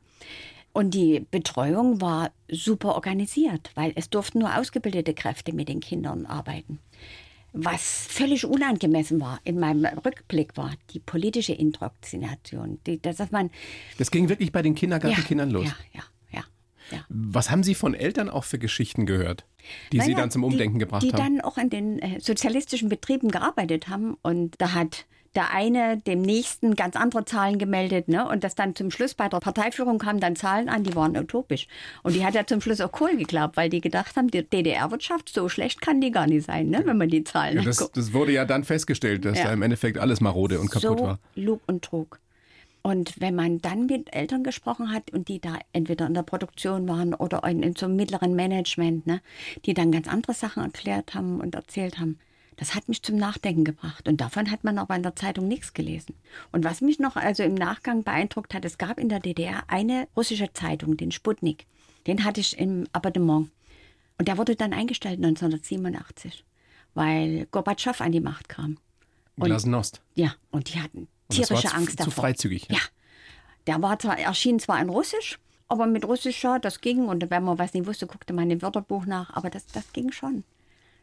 Und 0.72 0.92
die 0.92 1.26
Betreuung 1.30 2.00
war 2.00 2.30
super 2.50 2.94
organisiert, 2.94 3.70
weil 3.74 3.92
es 3.96 4.10
durften 4.10 4.40
nur 4.40 4.56
ausgebildete 4.56 5.14
Kräfte 5.14 5.52
mit 5.52 5.68
den 5.68 5.80
Kindern 5.80 6.26
arbeiten. 6.26 6.78
Was 7.52 8.06
völlig 8.08 8.44
unangemessen 8.44 9.20
war 9.20 9.40
in 9.44 9.58
meinem 9.58 9.84
Rückblick 9.84 10.56
war 10.56 10.72
die 10.90 11.00
politische 11.00 11.52
Indoktrination. 11.54 12.78
Die, 12.86 13.00
das, 13.00 13.16
dass 13.16 13.30
man 13.30 13.50
Das 13.96 14.10
ging 14.10 14.28
wirklich 14.28 14.52
bei 14.52 14.62
den 14.62 14.74
Kindergartenkindern 14.74 15.50
los. 15.50 15.64
Ja, 15.64 15.74
ja, 15.92 16.02
ja. 16.32 16.44
ja. 16.90 17.04
Was 17.08 17.50
haben 17.50 17.62
Sie 17.62 17.74
von 17.74 17.94
Eltern 17.94 18.28
auch 18.28 18.44
für 18.44 18.58
Geschichten 18.58 19.06
gehört, 19.06 19.46
die 19.92 20.00
Sie 20.00 20.08
Naja, 20.12 20.18
dann 20.18 20.30
zum 20.30 20.44
Umdenken 20.44 20.78
die, 20.78 20.84
gebracht 20.84 21.02
die 21.02 21.12
haben? 21.12 21.36
dann 21.36 21.40
auch 21.40 21.58
in 21.58 21.70
den 21.70 21.98
äh, 21.98 22.20
sozialistischen 22.20 22.88
Betrieben 22.88 23.30
gearbeitet 23.30 23.88
haben. 23.88 24.16
Und 24.22 24.54
da 24.58 24.74
hat 24.74 25.06
der 25.34 25.52
eine 25.52 25.98
dem 25.98 26.22
nächsten 26.22 26.74
ganz 26.74 26.96
andere 26.96 27.24
Zahlen 27.24 27.58
gemeldet. 27.58 28.08
Ne? 28.08 28.26
Und 28.28 28.44
das 28.44 28.54
dann 28.54 28.74
zum 28.74 28.90
Schluss 28.90 29.14
bei 29.14 29.28
der 29.28 29.38
Parteiführung 29.38 29.98
kamen 29.98 30.20
dann 30.20 30.36
Zahlen 30.36 30.68
an, 30.68 30.84
die 30.84 30.94
waren 30.94 31.16
utopisch. 31.16 31.66
Und 32.02 32.14
die 32.14 32.24
hat 32.24 32.34
ja 32.34 32.46
zum 32.46 32.60
Schluss 32.60 32.80
auch 32.80 32.92
Kohl 32.92 33.16
geglaubt, 33.16 33.56
weil 33.56 33.68
die 33.68 33.80
gedacht 33.80 34.16
haben, 34.16 34.28
die 34.30 34.42
DDR-Wirtschaft, 34.42 35.28
so 35.28 35.48
schlecht 35.48 35.80
kann 35.80 36.00
die 36.00 36.10
gar 36.10 36.26
nicht 36.26 36.46
sein, 36.46 36.70
ne? 36.70 36.82
wenn 36.84 36.96
man 36.96 37.08
die 37.08 37.24
Zahlen 37.24 37.56
Ja, 37.58 37.62
das, 37.62 37.90
das 37.92 38.12
wurde 38.12 38.32
ja 38.32 38.44
dann 38.44 38.64
festgestellt, 38.64 39.24
dass 39.24 39.38
Ja. 39.38 39.44
da 39.44 39.52
im 39.52 39.62
Endeffekt 39.62 39.98
alles 39.98 40.20
marode 40.20 40.58
und 40.60 40.70
kaputt 40.70 40.98
so 40.98 41.04
war. 41.04 41.18
Lug 41.34 41.60
und 41.66 41.82
Trug. 41.84 42.18
Und 42.82 43.20
wenn 43.20 43.34
man 43.34 43.60
dann 43.60 43.86
mit 43.86 44.14
Eltern 44.14 44.44
gesprochen 44.44 44.92
hat 44.92 45.12
und 45.12 45.28
die 45.28 45.40
da 45.40 45.58
entweder 45.72 46.06
in 46.06 46.14
der 46.14 46.22
Produktion 46.22 46.88
waren 46.88 47.12
oder 47.12 47.44
in, 47.44 47.62
in 47.62 47.76
so 47.76 47.86
einem 47.86 47.96
mittleren 47.96 48.34
Management, 48.34 49.06
ne, 49.06 49.20
die 49.66 49.74
dann 49.74 49.92
ganz 49.92 50.08
andere 50.08 50.32
Sachen 50.32 50.62
erklärt 50.62 51.14
haben 51.14 51.40
und 51.40 51.54
erzählt 51.54 51.98
haben, 51.98 52.18
das 52.58 52.74
hat 52.74 52.88
mich 52.88 53.02
zum 53.02 53.16
Nachdenken 53.16 53.64
gebracht. 53.64 54.08
Und 54.08 54.20
davon 54.20 54.50
hat 54.50 54.64
man 54.64 54.78
aber 54.78 54.96
in 54.96 55.04
der 55.04 55.14
Zeitung 55.14 55.46
nichts 55.46 55.74
gelesen. 55.74 56.16
Und 56.50 56.64
was 56.64 56.80
mich 56.80 56.98
noch 56.98 57.14
also 57.14 57.44
im 57.44 57.54
Nachgang 57.54 58.02
beeindruckt 58.02 58.52
hat, 58.52 58.64
es 58.64 58.78
gab 58.78 58.98
in 58.98 59.08
der 59.08 59.20
DDR 59.20 59.62
eine 59.68 60.08
russische 60.16 60.52
Zeitung, 60.52 60.96
den 60.96 61.12
Sputnik. 61.12 61.66
Den 62.08 62.24
hatte 62.24 62.40
ich 62.40 62.58
im 62.58 62.88
Appartement. 62.92 63.48
Und 64.18 64.26
der 64.26 64.38
wurde 64.38 64.56
dann 64.56 64.72
eingestellt 64.72 65.18
1987, 65.18 66.44
weil 66.94 67.46
Gorbatschow 67.52 68.00
an 68.00 68.10
die 68.10 68.20
Macht 68.20 68.48
kam. 68.48 68.78
Und, 69.36 69.44
Glasnost. 69.44 70.02
Ja, 70.16 70.34
und 70.50 70.74
die 70.74 70.80
hatten 70.80 70.98
Und 70.98 71.08
das 71.28 71.48
tierische 71.48 71.68
war 71.68 71.76
Angst 71.76 71.90
zu, 71.92 71.96
davor. 71.98 72.12
zu 72.12 72.20
freizügig. 72.20 72.66
Ja. 72.68 72.80
Der 73.68 73.80
war 73.80 74.00
zwar, 74.00 74.18
erschien 74.18 74.58
zwar 74.58 74.80
in 74.82 74.88
Russisch, 74.88 75.38
aber 75.68 75.86
mit 75.86 76.04
Russisch, 76.04 76.42
ja, 76.42 76.58
das 76.58 76.80
ging. 76.80 77.06
Und 77.06 77.30
wenn 77.30 77.44
man 77.44 77.58
was 77.58 77.72
nicht 77.72 77.86
wusste, 77.86 78.08
guckte 78.08 78.32
man 78.32 78.50
im 78.50 78.62
Wörterbuch 78.62 79.06
nach. 79.06 79.30
Aber 79.36 79.48
das, 79.48 79.64
das 79.66 79.92
ging 79.92 80.10
schon. 80.10 80.42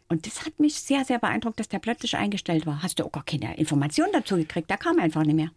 Und 0.08 0.28
das 0.28 0.46
hat 0.46 0.60
mich 0.60 0.76
sehr, 0.76 1.04
sehr 1.04 1.20
beeindruckt, 1.20 1.60
dass 1.60 1.68
der 1.68 1.80
plötzlich 1.80 2.16
eingestellt 2.16 2.66
war. 2.66 2.84
Hast 2.84 3.00
du 3.00 3.06
auch 3.06 3.12
gar 3.12 3.26
keine 3.26 3.58
Informationen 3.58 4.12
dazu 4.14 4.36
gekriegt? 4.36 4.70
Der 4.70 4.78
kam 4.78 5.00
einfach 5.00 5.24
nicht 5.24 5.36
mehr. 5.36 5.52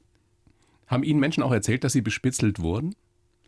Haben 0.87 1.03
Ihnen 1.03 1.21
Menschen 1.21 1.43
auch 1.43 1.53
erzählt, 1.53 1.85
dass 1.85 1.93
Sie 1.93 2.01
bespitzelt 2.01 2.61
wurden? 2.61 2.95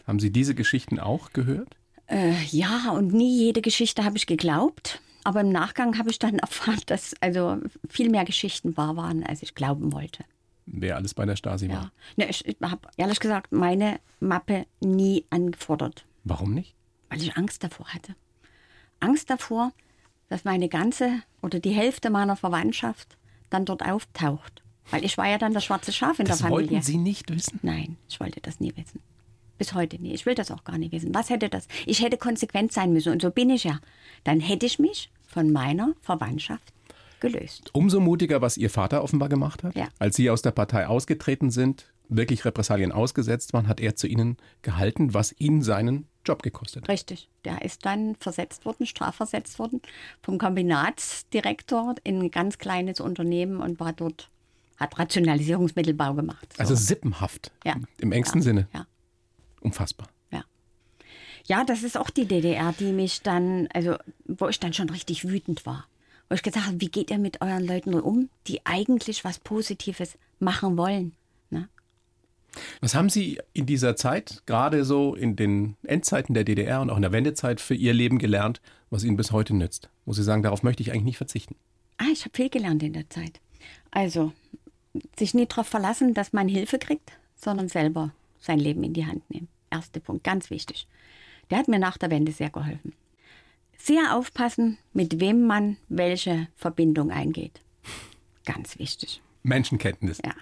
Haben 0.06 0.20
Sie 0.20 0.30
diese 0.30 0.54
Geschichten 0.54 0.98
auch 0.98 1.32
gehört? 1.32 1.76
Äh, 2.06 2.34
ja, 2.50 2.90
und 2.90 3.12
nie 3.14 3.38
jede 3.38 3.62
Geschichte 3.62 4.04
habe 4.04 4.18
ich 4.18 4.26
geglaubt. 4.26 5.00
Aber 5.24 5.40
im 5.40 5.50
Nachgang 5.50 5.98
habe 5.98 6.10
ich 6.10 6.18
dann 6.18 6.38
erfahren, 6.38 6.80
dass 6.86 7.14
also 7.20 7.58
viel 7.88 8.10
mehr 8.10 8.24
Geschichten 8.24 8.76
wahr 8.76 8.96
waren, 8.96 9.24
als 9.24 9.42
ich 9.42 9.54
glauben 9.54 9.92
wollte. 9.92 10.24
Wer 10.66 10.96
alles 10.96 11.14
bei 11.14 11.24
der 11.24 11.36
Stasi 11.36 11.68
war? 11.68 11.74
Ja. 11.74 11.90
Ne, 12.16 12.30
ich 12.30 12.46
ich 12.46 12.56
habe 12.60 12.88
ehrlich 12.96 13.20
gesagt 13.20 13.52
meine 13.52 14.00
Mappe 14.20 14.66
nie 14.80 15.24
angefordert. 15.30 16.04
Warum 16.24 16.54
nicht? 16.54 16.74
weil 17.10 17.20
ich 17.20 17.36
Angst 17.36 17.62
davor 17.62 17.92
hatte. 17.92 18.14
Angst 19.00 19.28
davor, 19.28 19.72
dass 20.30 20.44
meine 20.44 20.70
ganze 20.70 21.22
oder 21.42 21.60
die 21.60 21.72
Hälfte 21.72 22.08
meiner 22.08 22.36
Verwandtschaft 22.36 23.18
dann 23.50 23.66
dort 23.66 23.84
auftaucht. 23.84 24.62
Weil 24.90 25.04
ich 25.04 25.18
war 25.18 25.28
ja 25.28 25.36
dann 25.38 25.52
das 25.52 25.64
schwarze 25.64 25.92
Schaf 25.92 26.18
in 26.18 26.24
Das 26.26 26.38
der 26.38 26.48
Familie. 26.48 26.70
wollten 26.70 26.82
Sie 26.82 26.96
nicht 26.96 27.30
wissen? 27.30 27.58
Nein, 27.62 27.96
ich 28.08 28.18
wollte 28.18 28.40
das 28.40 28.58
nie 28.60 28.72
wissen. 28.76 29.00
Bis 29.58 29.74
heute 29.74 30.00
nie. 30.00 30.14
Ich 30.14 30.24
will 30.24 30.34
das 30.34 30.50
auch 30.50 30.64
gar 30.64 30.78
nicht 30.78 30.90
wissen. 30.92 31.14
Was 31.14 31.28
hätte 31.28 31.48
das? 31.50 31.68
Ich 31.84 32.02
hätte 32.02 32.16
konsequent 32.16 32.72
sein 32.72 32.92
müssen 32.92 33.12
und 33.12 33.20
so 33.20 33.30
bin 33.30 33.50
ich 33.50 33.64
ja. 33.64 33.78
Dann 34.24 34.40
hätte 34.40 34.64
ich 34.66 34.78
mich 34.78 35.10
von 35.26 35.52
meiner 35.52 35.94
Verwandtschaft 36.00 36.72
gelöst. 37.20 37.70
Umso 37.74 38.00
mutiger, 38.00 38.40
was 38.40 38.56
Ihr 38.56 38.70
Vater 38.70 39.04
offenbar 39.04 39.28
gemacht 39.28 39.62
hat. 39.62 39.76
Ja. 39.76 39.88
Als 39.98 40.16
Sie 40.16 40.30
aus 40.30 40.42
der 40.42 40.52
Partei 40.52 40.86
ausgetreten 40.86 41.50
sind, 41.50 41.92
wirklich 42.08 42.44
Repressalien 42.44 42.90
ausgesetzt 42.92 43.52
waren, 43.52 43.68
hat 43.68 43.80
er 43.80 43.94
zu 43.96 44.06
Ihnen 44.06 44.38
gehalten, 44.62 45.12
was 45.12 45.34
ihn 45.38 45.62
seinen 45.62 46.06
Job 46.24 46.42
gekostet. 46.42 46.88
Richtig. 46.88 47.28
Der 47.44 47.62
ist 47.62 47.87
dann 47.87 48.14
versetzt 48.16 48.64
worden, 48.64 48.87
strafversetzt 48.87 49.59
worden 49.59 49.80
vom 50.22 50.38
Kombinatsdirektor 50.38 51.94
in 52.04 52.20
ein 52.20 52.30
ganz 52.30 52.59
kleines 52.59 53.00
Unternehmen 53.00 53.61
und 53.61 53.80
war 53.80 53.92
dort, 53.92 54.30
hat 54.76 54.98
Rationalisierungsmittelbau 54.98 56.14
gemacht. 56.14 56.52
So. 56.54 56.61
Also 56.61 56.74
sippenhaft. 56.74 57.52
Ja. 57.64 57.76
Im 57.98 58.12
engsten 58.12 58.40
ja. 58.40 58.44
Sinne. 58.44 58.68
Ja. 58.74 58.87
Unfassbar. 59.61 60.09
Ja. 60.30 60.44
Ja, 61.46 61.64
das 61.64 61.83
ist 61.83 61.96
auch 61.96 62.11
die 62.11 62.26
DDR, 62.26 62.74
die 62.78 62.92
mich 62.92 63.22
dann, 63.22 63.68
also 63.72 63.96
wo 64.26 64.48
ich 64.48 64.61
dann 64.61 64.72
schon 64.72 64.90
richtig 64.90 65.26
wütend 65.26 65.64
war. 65.64 65.87
Wo 66.28 66.35
ich 66.35 66.42
gesagt 66.42 66.66
habe, 66.66 66.80
wie 66.80 66.90
geht 66.90 67.11
ihr 67.11 67.18
mit 67.18 67.40
euren 67.40 67.66
Leuten 67.66 67.94
um, 67.94 68.28
die 68.46 68.64
eigentlich 68.64 69.24
was 69.24 69.38
Positives 69.38 70.16
machen 70.38 70.76
wollen? 70.76 71.16
Was 72.80 72.94
haben 72.94 73.08
Sie 73.08 73.38
in 73.52 73.66
dieser 73.66 73.96
Zeit, 73.96 74.42
gerade 74.46 74.84
so 74.84 75.14
in 75.14 75.36
den 75.36 75.76
Endzeiten 75.84 76.34
der 76.34 76.44
DDR 76.44 76.80
und 76.80 76.90
auch 76.90 76.96
in 76.96 77.02
der 77.02 77.12
Wendezeit, 77.12 77.60
für 77.60 77.74
Ihr 77.74 77.92
Leben 77.94 78.18
gelernt, 78.18 78.60
was 78.90 79.04
Ihnen 79.04 79.16
bis 79.16 79.32
heute 79.32 79.54
nützt? 79.54 79.88
Wo 80.04 80.12
Sie 80.12 80.22
sagen, 80.22 80.42
darauf 80.42 80.62
möchte 80.62 80.82
ich 80.82 80.90
eigentlich 80.90 81.04
nicht 81.04 81.16
verzichten. 81.16 81.56
Ah, 81.98 82.06
ich 82.12 82.24
habe 82.24 82.34
viel 82.34 82.50
gelernt 82.50 82.82
in 82.82 82.92
der 82.92 83.08
Zeit. 83.10 83.40
Also, 83.90 84.32
sich 85.18 85.34
nie 85.34 85.46
darauf 85.46 85.66
verlassen, 85.66 86.14
dass 86.14 86.32
man 86.32 86.48
Hilfe 86.48 86.78
kriegt, 86.78 87.12
sondern 87.36 87.68
selber 87.68 88.12
sein 88.40 88.58
Leben 88.58 88.82
in 88.82 88.94
die 88.94 89.06
Hand 89.06 89.28
nehmen. 89.30 89.48
Erster 89.70 90.00
Punkt, 90.00 90.24
ganz 90.24 90.50
wichtig. 90.50 90.86
Der 91.50 91.58
hat 91.58 91.68
mir 91.68 91.78
nach 91.78 91.98
der 91.98 92.10
Wende 92.10 92.32
sehr 92.32 92.50
geholfen. 92.50 92.94
Sehr 93.78 94.16
aufpassen, 94.16 94.78
mit 94.92 95.20
wem 95.20 95.46
man 95.46 95.76
welche 95.88 96.48
Verbindung 96.56 97.10
eingeht. 97.10 97.60
Ganz 98.44 98.78
wichtig. 98.78 99.22
Menschenkenntnis. 99.42 100.20
Ja. 100.24 100.34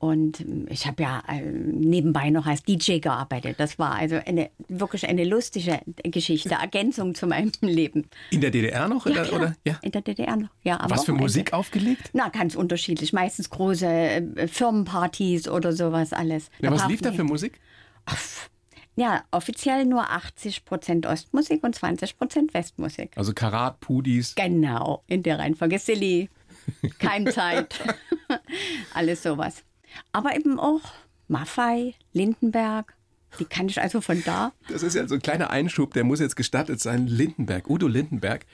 Und 0.00 0.40
ähm, 0.40 0.66
ich 0.70 0.86
habe 0.86 1.02
ja 1.02 1.22
ähm, 1.28 1.78
nebenbei 1.78 2.30
noch 2.30 2.46
als 2.46 2.62
DJ 2.62 2.98
gearbeitet. 3.00 3.60
Das 3.60 3.78
war 3.78 3.92
also 3.94 4.16
eine 4.24 4.50
wirklich 4.68 5.06
eine 5.06 5.24
lustige 5.24 5.80
Geschichte, 6.04 6.54
Ergänzung 6.54 7.14
zu 7.14 7.26
meinem 7.26 7.52
Leben. 7.60 8.08
In 8.30 8.40
der 8.40 8.50
DDR 8.50 8.88
noch? 8.88 9.06
Ja, 9.06 9.22
oder, 9.22 9.32
oder? 9.34 9.56
Ja. 9.66 9.78
In 9.82 9.92
der 9.92 10.00
DDR 10.00 10.36
noch. 10.36 10.48
Ja, 10.62 10.78
Was 10.80 11.02
für 11.02 11.08
Wochenende. 11.08 11.22
Musik 11.22 11.52
aufgelegt? 11.52 12.10
Na, 12.14 12.30
ganz 12.30 12.54
unterschiedlich. 12.54 13.12
Meistens 13.12 13.50
große 13.50 13.86
äh, 13.86 14.48
Firmenpartys 14.48 15.48
oder 15.48 15.74
sowas 15.74 16.14
alles. 16.14 16.50
Ja, 16.60 16.70
was 16.70 16.88
lief 16.88 17.02
da 17.02 17.12
für 17.12 17.24
Musik? 17.24 17.60
Ja, 18.96 19.22
offiziell 19.30 19.84
nur 19.84 20.10
80 20.10 20.64
Prozent 20.64 21.06
Ostmusik 21.06 21.62
und 21.62 21.74
20 21.74 22.16
Prozent 22.16 22.54
Westmusik. 22.54 23.12
Also 23.16 23.34
Karat, 23.34 23.80
Pudis. 23.80 24.34
Genau, 24.34 25.04
in 25.06 25.22
der 25.22 25.38
Reihenfolge. 25.38 25.78
Silly, 25.78 26.30
Keimzeit, 26.98 27.78
alles 28.94 29.22
sowas. 29.22 29.62
Aber 30.12 30.34
eben 30.36 30.58
auch 30.58 30.80
Maffei, 31.28 31.94
Lindenberg, 32.12 32.94
die 33.38 33.44
kann 33.44 33.68
ich 33.68 33.80
also 33.80 34.00
von 34.00 34.22
da. 34.24 34.52
Das 34.68 34.82
ist 34.82 34.94
ja 34.94 35.06
so 35.06 35.14
ein 35.14 35.22
kleiner 35.22 35.50
Einschub, 35.50 35.94
der 35.94 36.04
muss 36.04 36.20
jetzt 36.20 36.36
gestattet 36.36 36.80
sein. 36.80 37.06
Lindenberg, 37.06 37.68
Udo 37.70 37.86
Lindenberg 37.86 38.44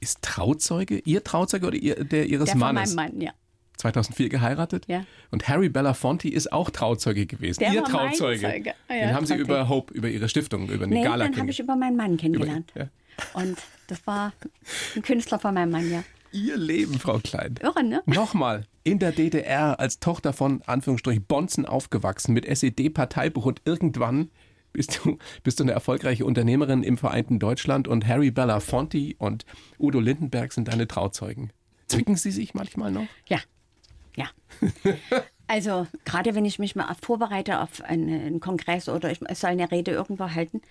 ist 0.00 0.22
Trauzeuge, 0.22 0.98
Ihr 1.04 1.22
Trauzeuge 1.24 1.66
oder 1.66 1.76
ihr, 1.76 2.02
der 2.04 2.26
Ihres 2.26 2.46
Der 2.46 2.52
von 2.52 2.60
Mannes? 2.74 2.94
meinem 2.94 3.12
Mann, 3.14 3.20
ja. 3.20 3.32
2004 3.76 4.28
geheiratet. 4.28 4.84
Ja. 4.86 5.04
Und 5.30 5.48
Harry 5.48 5.68
Belafonte 5.68 6.28
ist 6.28 6.52
auch 6.52 6.70
Trauzeuge 6.70 7.26
gewesen. 7.26 7.60
Der 7.60 7.72
Ihr 7.72 7.84
Trauzeuge. 7.84 8.40
Zeuge. 8.40 8.74
Ah 8.88 8.94
ja, 8.94 9.06
Den 9.08 9.14
haben 9.14 9.26
Sie 9.26 9.34
über 9.34 9.68
Hope, 9.68 9.92
über 9.92 10.08
Ihre 10.08 10.28
Stiftung, 10.28 10.68
über 10.68 10.84
eine 10.84 10.94
Nee, 10.94 11.02
Gala 11.04 11.24
den 11.28 11.36
habe 11.36 11.50
ich 11.50 11.58
über 11.60 11.74
meinen 11.76 11.96
Mann 11.96 12.16
kennengelernt. 12.16 12.72
ja. 12.74 12.88
Und 13.34 13.58
das 13.88 14.06
war 14.06 14.32
ein 14.96 15.02
Künstler 15.02 15.38
von 15.38 15.54
meinem 15.54 15.70
Mann, 15.70 15.90
ja. 15.90 16.02
Ihr 16.32 16.56
Leben, 16.56 16.98
Frau 16.98 17.18
Klein. 17.18 17.56
Irre, 17.62 17.82
ne? 17.84 18.02
Nochmal, 18.06 18.66
in 18.84 18.98
der 18.98 19.12
DDR 19.12 19.80
als 19.80 19.98
Tochter 19.98 20.32
von 20.32 20.62
Anführungsstrich 20.62 21.26
Bonzen 21.26 21.66
aufgewachsen 21.66 22.34
mit 22.34 22.44
SED-Parteibuch 22.44 23.46
und 23.46 23.62
irgendwann 23.64 24.30
bist 24.72 25.00
du, 25.02 25.18
bist 25.42 25.58
du 25.58 25.64
eine 25.64 25.72
erfolgreiche 25.72 26.24
Unternehmerin 26.26 26.82
im 26.82 26.98
vereinten 26.98 27.38
Deutschland 27.38 27.88
und 27.88 28.06
Harry 28.06 28.30
Belafonte 28.30 29.14
und 29.18 29.46
Udo 29.78 30.00
Lindenberg 30.00 30.52
sind 30.52 30.68
deine 30.68 30.86
Trauzeugen. 30.86 31.50
Zwicken 31.86 32.16
sie 32.16 32.30
sich 32.30 32.54
manchmal 32.54 32.92
noch? 32.92 33.06
Ja, 33.26 33.40
ja. 34.16 34.26
Also 35.46 35.86
gerade 36.06 36.34
wenn 36.34 36.46
ich 36.46 36.58
mich 36.58 36.74
mal 36.74 36.94
vorbereite 37.00 37.60
auf 37.60 37.82
einen, 37.82 38.08
einen 38.08 38.40
Kongress 38.40 38.88
oder 38.88 39.10
ich 39.10 39.20
soll 39.34 39.50
eine 39.50 39.70
Rede 39.70 39.90
irgendwo 39.90 40.30
halten, 40.30 40.62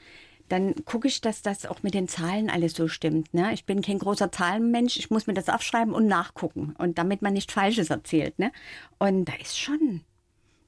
dann 0.50 0.76
gucke 0.86 1.08
ich, 1.08 1.22
dass 1.22 1.42
das 1.42 1.66
auch 1.66 1.84
mit 1.84 1.94
den 1.94 2.08
Zahlen 2.08 2.50
alles 2.50 2.74
so 2.74 2.88
stimmt. 2.88 3.34
Ne? 3.34 3.54
Ich 3.54 3.66
bin 3.66 3.82
kein 3.82 4.00
großer 4.00 4.32
Zahlenmensch, 4.32 4.98
ich 4.98 5.10
muss 5.10 5.28
mir 5.28 5.34
das 5.34 5.50
aufschreiben 5.50 5.94
und 5.94 6.08
nachgucken 6.08 6.76
und 6.78 6.98
damit 6.98 7.22
man 7.22 7.34
nicht 7.34 7.52
Falsches 7.52 7.90
erzählt. 7.90 8.38
Ne? 8.40 8.52
Und 9.00 9.26
da 9.26 9.34
ist 9.42 9.60
schon, 9.60 10.02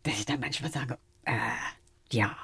dass 0.03 0.19
ich 0.19 0.25
dann 0.25 0.39
manchmal 0.39 0.71
sage, 0.71 0.97
äh, 1.25 1.33
ja, 2.11 2.35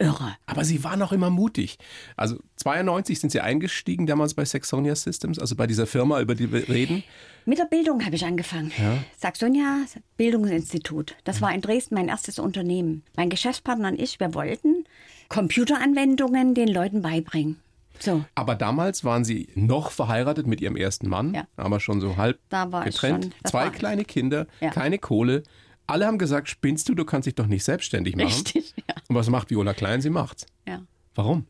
irre. 0.00 0.36
Aber 0.46 0.64
sie 0.64 0.82
waren 0.82 1.02
auch 1.02 1.12
immer 1.12 1.30
mutig. 1.30 1.78
Also 2.16 2.36
92 2.56 3.20
sind 3.20 3.30
sie 3.30 3.40
eingestiegen, 3.40 4.06
damals 4.06 4.34
bei 4.34 4.44
Saxonia 4.44 4.94
Systems, 4.94 5.38
also 5.38 5.54
bei 5.54 5.66
dieser 5.66 5.86
Firma, 5.86 6.20
über 6.20 6.34
die 6.34 6.52
wir 6.52 6.68
reden. 6.68 7.04
Mit 7.44 7.58
der 7.58 7.64
Bildung 7.64 8.04
habe 8.04 8.16
ich 8.16 8.24
angefangen. 8.24 8.72
Saxonia 9.18 9.84
Bildungsinstitut. 10.16 11.16
Das 11.24 11.40
war 11.40 11.54
in 11.54 11.60
Dresden 11.60 11.94
mein 11.94 12.08
erstes 12.08 12.38
Unternehmen. 12.38 13.02
Mein 13.16 13.30
Geschäftspartner 13.30 13.88
und 13.88 14.00
ich, 14.00 14.20
wir 14.20 14.34
wollten 14.34 14.84
Computeranwendungen 15.30 16.54
den 16.54 16.68
Leuten 16.68 17.00
beibringen. 17.02 17.56
So, 17.98 18.24
Aber 18.34 18.54
damals 18.54 19.04
waren 19.04 19.24
sie 19.24 19.48
noch 19.54 19.90
verheiratet 19.90 20.46
mit 20.46 20.60
ihrem 20.60 20.76
ersten 20.76 21.08
Mann, 21.08 21.34
Ja. 21.34 21.46
aber 21.56 21.80
schon 21.80 22.00
so 22.00 22.16
halb 22.16 22.38
Da 22.48 22.70
war 22.72 22.86
ich 22.86 22.94
getrennt. 22.94 23.30
Zwei 23.44 23.68
kleine 23.70 24.04
Kinder, 24.04 24.46
Ja. 24.60 24.70
keine 24.70 24.98
Kohle. 24.98 25.42
Alle 25.86 26.06
haben 26.06 26.18
gesagt, 26.18 26.48
spinnst 26.48 26.88
du, 26.88 26.94
du 26.94 27.04
kannst 27.04 27.26
dich 27.26 27.34
doch 27.34 27.46
nicht 27.46 27.64
selbstständig 27.64 28.16
machen. 28.16 28.28
richtig, 28.28 28.74
ja. 28.88 28.94
Und 29.08 29.16
was 29.16 29.28
macht 29.28 29.50
Viola 29.50 29.74
Klein? 29.74 30.00
Sie 30.00 30.10
macht's. 30.10 30.46
ja. 30.66 30.82
Warum? 31.14 31.46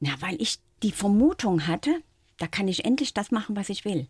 Na, 0.00 0.10
weil 0.20 0.40
ich 0.40 0.58
die 0.82 0.92
Vermutung 0.92 1.66
hatte, 1.66 1.90
da 2.38 2.46
kann 2.46 2.68
ich 2.68 2.84
endlich 2.84 3.12
das 3.12 3.30
machen, 3.32 3.56
was 3.56 3.68
ich 3.68 3.84
will. 3.84 4.06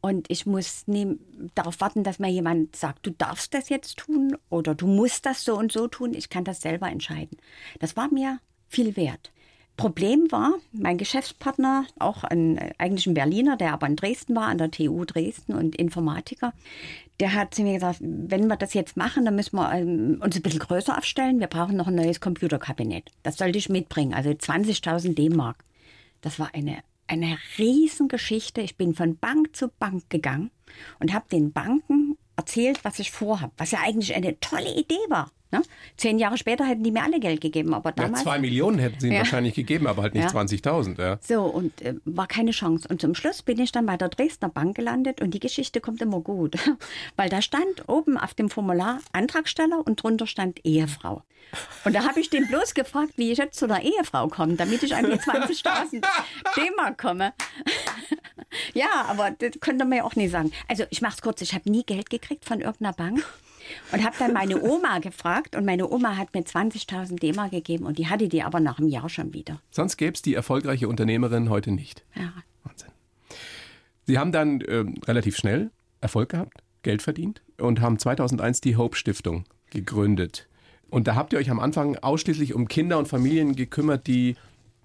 Und 0.00 0.30
ich 0.30 0.46
muss 0.46 0.86
nie 0.86 1.18
darauf 1.54 1.80
warten, 1.80 2.04
dass 2.04 2.18
mir 2.18 2.30
jemand 2.30 2.74
sagt, 2.74 3.06
du 3.06 3.10
darfst 3.10 3.52
das 3.52 3.68
jetzt 3.68 3.98
tun 3.98 4.36
oder 4.48 4.74
du 4.74 4.86
musst 4.86 5.26
das 5.26 5.44
so 5.44 5.58
und 5.58 5.72
so 5.72 5.88
tun. 5.88 6.14
Ich 6.14 6.30
kann 6.30 6.44
das 6.44 6.62
selber 6.62 6.88
entscheiden. 6.88 7.36
Das 7.80 7.96
war 7.96 8.12
mir 8.12 8.40
viel 8.68 8.96
wert. 8.96 9.30
Problem 9.76 10.30
war, 10.30 10.54
mein 10.72 10.98
Geschäftspartner, 10.98 11.86
auch 11.98 12.22
ein, 12.24 12.58
eigentlich 12.76 13.06
ein 13.06 13.14
Berliner, 13.14 13.56
der 13.56 13.72
aber 13.72 13.86
in 13.86 13.96
Dresden 13.96 14.36
war, 14.36 14.48
an 14.48 14.58
der 14.58 14.70
TU 14.70 15.06
Dresden 15.06 15.54
und 15.54 15.74
Informatiker, 15.74 16.52
der 17.18 17.32
hat 17.34 17.54
zu 17.54 17.62
mir 17.62 17.74
gesagt, 17.74 17.98
wenn 18.00 18.46
wir 18.46 18.56
das 18.56 18.74
jetzt 18.74 18.96
machen, 18.96 19.24
dann 19.24 19.36
müssen 19.36 19.56
wir 19.56 19.72
ähm, 19.72 20.20
uns 20.22 20.36
ein 20.36 20.42
bisschen 20.42 20.60
größer 20.60 20.98
aufstellen. 20.98 21.40
Wir 21.40 21.46
brauchen 21.46 21.76
noch 21.76 21.86
ein 21.86 21.94
neues 21.94 22.20
Computerkabinett. 22.20 23.10
Das 23.22 23.38
sollte 23.38 23.56
ich 23.56 23.68
mitbringen, 23.68 24.12
also 24.12 24.30
20.000 24.30 25.14
D-Mark. 25.14 25.64
Das 26.20 26.38
war 26.38 26.54
eine, 26.54 26.78
eine 27.10 27.38
Riesengeschichte. 27.58 28.60
Ich 28.60 28.76
bin 28.76 28.94
von 28.94 29.16
Bank 29.16 29.56
zu 29.56 29.68
Bank 29.68 30.08
gegangen 30.10 30.50
und 31.00 31.12
habe 31.12 31.28
den 31.28 31.52
Banken 31.52 32.16
erzählt, 32.36 32.84
was 32.84 33.00
ich 33.00 33.10
vorhabe, 33.10 33.52
was 33.56 33.72
ja 33.72 33.80
eigentlich 33.80 34.14
eine 34.14 34.38
tolle 34.38 34.72
Idee 34.74 34.94
war. 35.08 35.30
Ne? 35.52 35.62
Zehn 35.96 36.18
Jahre 36.18 36.38
später 36.38 36.64
hätten 36.64 36.84
die 36.84 36.92
mir 36.92 37.02
alle 37.02 37.18
Geld 37.18 37.40
gegeben, 37.40 37.74
aber 37.74 37.92
damals... 37.92 38.20
Ja, 38.20 38.24
zwei 38.24 38.38
Millionen 38.38 38.78
hätten 38.78 39.00
sie 39.00 39.06
ihnen 39.08 39.14
Ja. 39.14 39.20
wahrscheinlich 39.20 39.54
gegeben, 39.54 39.86
aber 39.86 40.02
halt 40.02 40.14
nicht 40.14 40.32
Ja. 40.32 40.40
20.000. 40.40 41.00
Ja. 41.02 41.18
So, 41.20 41.42
und 41.42 41.82
äh, 41.82 41.94
war 42.04 42.26
keine 42.28 42.52
Chance. 42.52 42.86
Und 42.88 43.00
zum 43.00 43.14
Schluss 43.14 43.42
bin 43.42 43.58
ich 43.60 43.72
dann 43.72 43.86
bei 43.86 43.96
der 43.96 44.08
Dresdner 44.10 44.48
Bank 44.48 44.76
gelandet 44.76 45.20
und 45.20 45.32
die 45.34 45.40
Geschichte 45.40 45.80
kommt 45.80 46.00
immer 46.02 46.20
gut. 46.20 46.54
Weil 47.16 47.28
da 47.28 47.42
stand 47.42 47.88
oben 47.88 48.16
auf 48.16 48.34
dem 48.34 48.48
Formular 48.48 49.00
Antragsteller 49.12 49.82
und 49.84 50.02
drunter 50.02 50.26
stand 50.26 50.64
Ehefrau. 50.64 51.22
Und 51.84 51.96
da 51.96 52.06
habe 52.06 52.20
ich 52.20 52.30
den 52.30 52.46
bloß 52.46 52.74
gefragt, 52.74 53.14
wie 53.16 53.32
ich 53.32 53.38
jetzt 53.38 53.58
zu 53.58 53.66
der 53.66 53.82
Ehefrau 53.82 54.28
komme, 54.28 54.54
damit 54.54 54.82
ich 54.84 54.94
an 54.94 55.06
die 55.06 55.16
20.000 55.16 56.00
D-Mark 56.56 56.96
komme. 56.98 57.32
ja, 58.74 59.06
aber 59.08 59.30
das 59.32 59.52
konnte 59.60 59.84
man 59.84 59.98
ja 59.98 60.04
auch 60.04 60.14
nicht 60.14 60.30
sagen. 60.30 60.52
Also 60.68 60.84
ich 60.90 61.02
mache 61.02 61.14
es 61.16 61.22
kurz, 61.22 61.40
ich 61.40 61.54
habe 61.54 61.68
nie 61.70 61.82
Geld 61.82 62.08
gekriegt 62.10 62.44
von 62.44 62.60
irgendeiner 62.60 62.92
Bank. 62.92 63.24
Und 63.92 64.04
habe 64.04 64.16
dann 64.18 64.32
meine 64.32 64.62
Oma 64.62 64.98
gefragt 64.98 65.56
und 65.56 65.64
meine 65.64 65.88
Oma 65.88 66.16
hat 66.16 66.34
mir 66.34 66.42
20.000 66.42 67.18
D-Mark 67.18 67.50
gegeben 67.50 67.86
und 67.86 67.98
die 67.98 68.08
hatte 68.08 68.28
die 68.28 68.42
aber 68.42 68.60
nach 68.60 68.78
einem 68.78 68.88
Jahr 68.88 69.08
schon 69.08 69.32
wieder. 69.32 69.60
Sonst 69.70 69.96
gäbe 69.96 70.12
es 70.14 70.22
die 70.22 70.34
erfolgreiche 70.34 70.88
Unternehmerin 70.88 71.50
heute 71.50 71.70
nicht. 71.70 72.04
Ja, 72.14 72.32
Wahnsinn. 72.64 72.90
Sie 74.06 74.18
haben 74.18 74.32
dann 74.32 74.62
ähm, 74.68 74.94
relativ 75.06 75.36
schnell 75.36 75.70
Erfolg 76.00 76.30
gehabt, 76.30 76.62
Geld 76.82 77.02
verdient 77.02 77.42
und 77.58 77.80
haben 77.80 77.98
2001 77.98 78.60
die 78.60 78.76
Hope 78.76 78.96
Stiftung 78.96 79.44
gegründet. 79.70 80.48
Und 80.88 81.06
da 81.06 81.14
habt 81.14 81.32
ihr 81.32 81.38
euch 81.38 81.50
am 81.50 81.60
Anfang 81.60 81.96
ausschließlich 81.96 82.54
um 82.54 82.66
Kinder 82.66 82.98
und 82.98 83.06
Familien 83.06 83.54
gekümmert, 83.54 84.06
die 84.06 84.36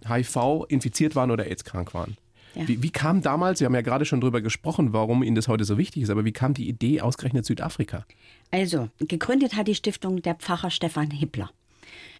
HIV 0.07 0.65
infiziert 0.67 1.15
waren 1.15 1.31
oder 1.31 1.47
AIDS-krank 1.47 1.93
waren. 1.93 2.17
Ja. 2.55 2.67
Wie, 2.67 2.81
wie 2.81 2.89
kam 2.89 3.21
damals, 3.21 3.59
Sie 3.59 3.65
haben 3.65 3.75
ja 3.75 3.81
gerade 3.81 4.05
schon 4.05 4.21
drüber 4.21 4.41
gesprochen, 4.41 4.93
warum 4.93 5.23
Ihnen 5.23 5.35
das 5.35 5.47
heute 5.47 5.65
so 5.65 5.77
wichtig 5.77 6.03
ist, 6.03 6.09
aber 6.09 6.25
wie 6.25 6.31
kam 6.31 6.53
die 6.53 6.67
Idee 6.67 7.01
ausgerechnet 7.01 7.45
Südafrika? 7.45 8.05
Also, 8.51 8.89
gegründet 8.99 9.55
hat 9.55 9.67
die 9.67 9.75
Stiftung 9.75 10.21
der 10.21 10.35
Pfarrer 10.35 10.71
Stefan 10.71 11.11
Hippler 11.11 11.51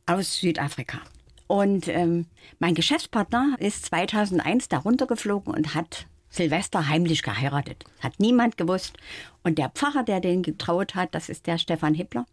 aus 0.05 0.37
Südafrika. 0.37 0.99
Und 1.47 1.87
ähm, 1.87 2.25
mein 2.59 2.75
Geschäftspartner 2.75 3.55
ist 3.59 3.85
2001 3.85 4.67
da 4.69 4.79
runtergeflogen 4.79 5.53
und 5.53 5.75
hat 5.75 6.07
Silvester 6.29 6.89
heimlich 6.89 7.23
geheiratet. 7.23 7.85
Hat 8.01 8.19
niemand 8.19 8.57
gewusst. 8.57 8.97
Und 9.43 9.57
der 9.57 9.69
Pfarrer, 9.69 10.03
der 10.03 10.19
den 10.19 10.41
getraut 10.43 10.95
hat, 10.95 11.13
das 11.15 11.29
ist 11.29 11.47
der 11.47 11.57
Stefan 11.57 11.93
Hippler. 11.93 12.25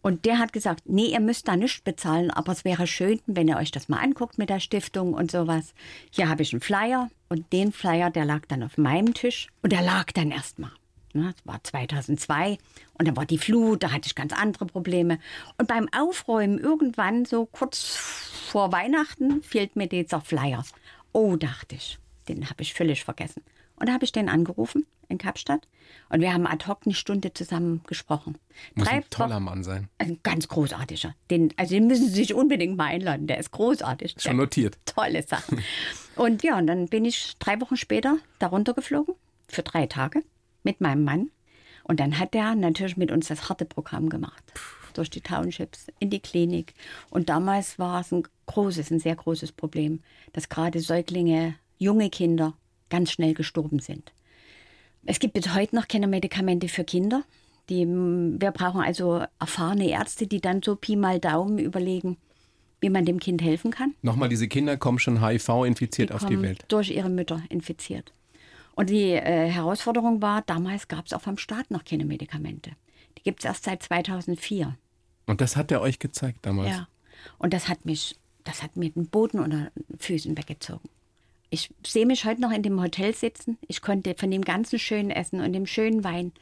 Und 0.00 0.26
der 0.26 0.38
hat 0.38 0.52
gesagt, 0.52 0.84
nee, 0.86 1.06
ihr 1.06 1.20
müsst 1.20 1.48
da 1.48 1.56
nichts 1.56 1.80
bezahlen, 1.80 2.30
aber 2.30 2.52
es 2.52 2.64
wäre 2.64 2.86
schön, 2.86 3.20
wenn 3.26 3.48
ihr 3.48 3.56
euch 3.56 3.70
das 3.70 3.88
mal 3.88 3.98
anguckt 3.98 4.38
mit 4.38 4.48
der 4.48 4.60
Stiftung 4.60 5.12
und 5.12 5.30
sowas. 5.30 5.74
Hier 6.10 6.28
habe 6.28 6.42
ich 6.42 6.52
einen 6.52 6.60
Flyer 6.60 7.10
und 7.28 7.52
den 7.52 7.72
Flyer, 7.72 8.10
der 8.10 8.24
lag 8.24 8.42
dann 8.48 8.62
auf 8.62 8.78
meinem 8.78 9.14
Tisch 9.14 9.48
und 9.62 9.72
der 9.72 9.82
lag 9.82 10.12
dann 10.12 10.30
erstmal. 10.30 10.70
Ne, 11.14 11.32
Das 11.36 11.46
war 11.46 11.62
2002 11.64 12.58
und 12.98 13.08
dann 13.08 13.16
war 13.16 13.24
die 13.26 13.38
Flut, 13.38 13.82
da 13.82 13.92
hatte 13.92 14.06
ich 14.06 14.14
ganz 14.14 14.32
andere 14.32 14.66
Probleme. 14.66 15.18
Und 15.56 15.66
beim 15.68 15.88
Aufräumen 15.96 16.58
irgendwann, 16.58 17.24
so 17.24 17.46
kurz 17.46 17.96
vor 18.50 18.72
Weihnachten, 18.72 19.42
fehlt 19.42 19.74
mir 19.76 19.86
dieser 19.88 20.20
Flyer. 20.20 20.64
Oh, 21.12 21.36
dachte 21.36 21.76
ich, 21.76 21.98
den 22.28 22.48
habe 22.50 22.62
ich 22.62 22.74
völlig 22.74 23.04
vergessen. 23.04 23.42
Und 23.76 23.88
da 23.88 23.94
habe 23.94 24.04
ich 24.04 24.12
den 24.12 24.28
angerufen 24.28 24.86
in 25.08 25.16
Kapstadt 25.16 25.66
und 26.10 26.20
wir 26.20 26.34
haben 26.34 26.46
ad 26.46 26.66
hoc 26.66 26.80
eine 26.84 26.94
Stunde 26.94 27.32
zusammen 27.32 27.80
gesprochen. 27.86 28.36
Muss 28.74 28.86
Drei 28.86 28.96
ein 28.96 29.04
toller 29.08 29.40
Mann 29.40 29.64
sein. 29.64 29.88
ein 29.96 30.18
ganz 30.22 30.48
großartiger. 30.48 31.14
Den, 31.30 31.54
also 31.56 31.74
den 31.74 31.86
müssen 31.86 32.08
Sie 32.08 32.14
sich 32.14 32.34
unbedingt 32.34 32.76
mal 32.76 32.86
einladen. 32.88 33.26
Der 33.26 33.38
ist 33.38 33.50
großartig. 33.52 34.16
Schon 34.18 34.36
notiert. 34.36 34.76
Tolle 34.84 35.22
Sache. 35.22 35.56
Und 36.18 36.42
ja, 36.42 36.58
und 36.58 36.66
dann 36.66 36.88
bin 36.88 37.04
ich 37.04 37.36
drei 37.38 37.60
Wochen 37.60 37.76
später 37.76 38.18
da 38.40 38.48
runtergeflogen 38.48 39.14
für 39.46 39.62
drei 39.62 39.86
Tage 39.86 40.24
mit 40.64 40.80
meinem 40.80 41.04
Mann. 41.04 41.30
Und 41.84 42.00
dann 42.00 42.18
hat 42.18 42.34
der 42.34 42.56
natürlich 42.56 42.96
mit 42.96 43.12
uns 43.12 43.28
das 43.28 43.48
harte 43.48 43.64
Programm 43.64 44.08
gemacht. 44.08 44.42
Durch 44.94 45.10
die 45.10 45.20
Townships, 45.20 45.86
in 46.00 46.10
die 46.10 46.18
Klinik. 46.18 46.74
Und 47.08 47.28
damals 47.28 47.78
war 47.78 48.00
es 48.00 48.10
ein 48.10 48.24
großes, 48.46 48.90
ein 48.90 48.98
sehr 48.98 49.14
großes 49.14 49.52
Problem, 49.52 50.00
dass 50.32 50.48
gerade 50.48 50.80
Säuglinge, 50.80 51.54
junge 51.78 52.10
Kinder 52.10 52.54
ganz 52.90 53.12
schnell 53.12 53.34
gestorben 53.34 53.78
sind. 53.78 54.12
Es 55.06 55.20
gibt 55.20 55.34
bis 55.34 55.54
heute 55.54 55.76
noch 55.76 55.86
keine 55.86 56.08
Medikamente 56.08 56.68
für 56.68 56.82
Kinder. 56.82 57.22
Die, 57.68 57.86
wir 57.86 58.50
brauchen 58.50 58.80
also 58.80 59.22
erfahrene 59.38 59.88
Ärzte, 59.88 60.26
die 60.26 60.40
dann 60.40 60.62
so 60.64 60.74
Pi 60.74 60.96
mal 60.96 61.20
Daumen 61.20 61.58
überlegen, 61.58 62.16
wie 62.80 62.90
man 62.90 63.04
dem 63.04 63.18
Kind 63.20 63.42
helfen 63.42 63.70
kann. 63.70 63.94
Nochmal, 64.02 64.28
diese 64.28 64.48
Kinder 64.48 64.76
kommen 64.76 64.98
schon 64.98 65.24
HIV-infiziert 65.24 66.12
auf 66.12 66.24
die 66.26 66.40
Welt. 66.40 66.64
durch 66.68 66.90
ihre 66.90 67.08
Mütter 67.10 67.42
infiziert. 67.48 68.12
Und 68.74 68.90
die 68.90 69.10
äh, 69.10 69.48
Herausforderung 69.48 70.22
war, 70.22 70.42
damals 70.42 70.86
gab 70.86 71.06
es 71.06 71.12
auch 71.12 71.20
vom 71.20 71.36
Staat 71.36 71.70
noch 71.70 71.84
keine 71.84 72.04
Medikamente. 72.04 72.70
Die 73.16 73.22
gibt 73.24 73.40
es 73.40 73.44
erst 73.44 73.64
seit 73.64 73.82
2004. 73.82 74.76
Und 75.26 75.40
das 75.40 75.56
hat 75.56 75.72
er 75.72 75.80
euch 75.80 75.98
gezeigt 75.98 76.38
damals. 76.42 76.70
Ja. 76.70 76.88
Und 77.38 77.52
das 77.52 77.68
hat 77.68 77.84
mich, 77.84 78.16
das 78.44 78.62
hat 78.62 78.76
mir 78.76 78.90
den 78.90 79.08
Boden 79.08 79.40
unter 79.40 79.72
den 79.74 79.98
Füßen 79.98 80.38
weggezogen. 80.38 80.88
Ich 81.50 81.70
sehe 81.84 82.06
mich 82.06 82.24
heute 82.24 82.40
noch 82.40 82.52
in 82.52 82.62
dem 82.62 82.80
Hotel 82.80 83.14
sitzen. 83.14 83.58
Ich 83.66 83.82
konnte 83.82 84.14
von 84.16 84.30
dem 84.30 84.42
ganzen 84.42 84.78
schönen 84.78 85.10
Essen 85.10 85.40
und 85.40 85.52
dem 85.54 85.66
schönen 85.66 86.04
Wein 86.04 86.32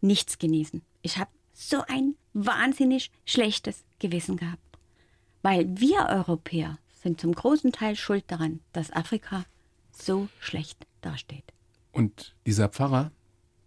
nichts 0.00 0.38
genießen. 0.38 0.82
Ich 1.02 1.18
habe 1.18 1.30
so 1.52 1.82
ein 1.86 2.16
wahnsinnig 2.32 3.12
schlechtes 3.24 3.84
Gewissen 4.00 4.36
gehabt. 4.36 4.63
Weil 5.44 5.78
wir 5.78 6.06
Europäer 6.08 6.78
sind 6.94 7.20
zum 7.20 7.34
großen 7.34 7.70
Teil 7.70 7.96
schuld 7.96 8.24
daran, 8.28 8.60
dass 8.72 8.90
Afrika 8.90 9.44
so 9.92 10.28
schlecht 10.40 10.86
dasteht. 11.02 11.44
Und 11.92 12.34
dieser 12.46 12.70
Pfarrer, 12.70 13.12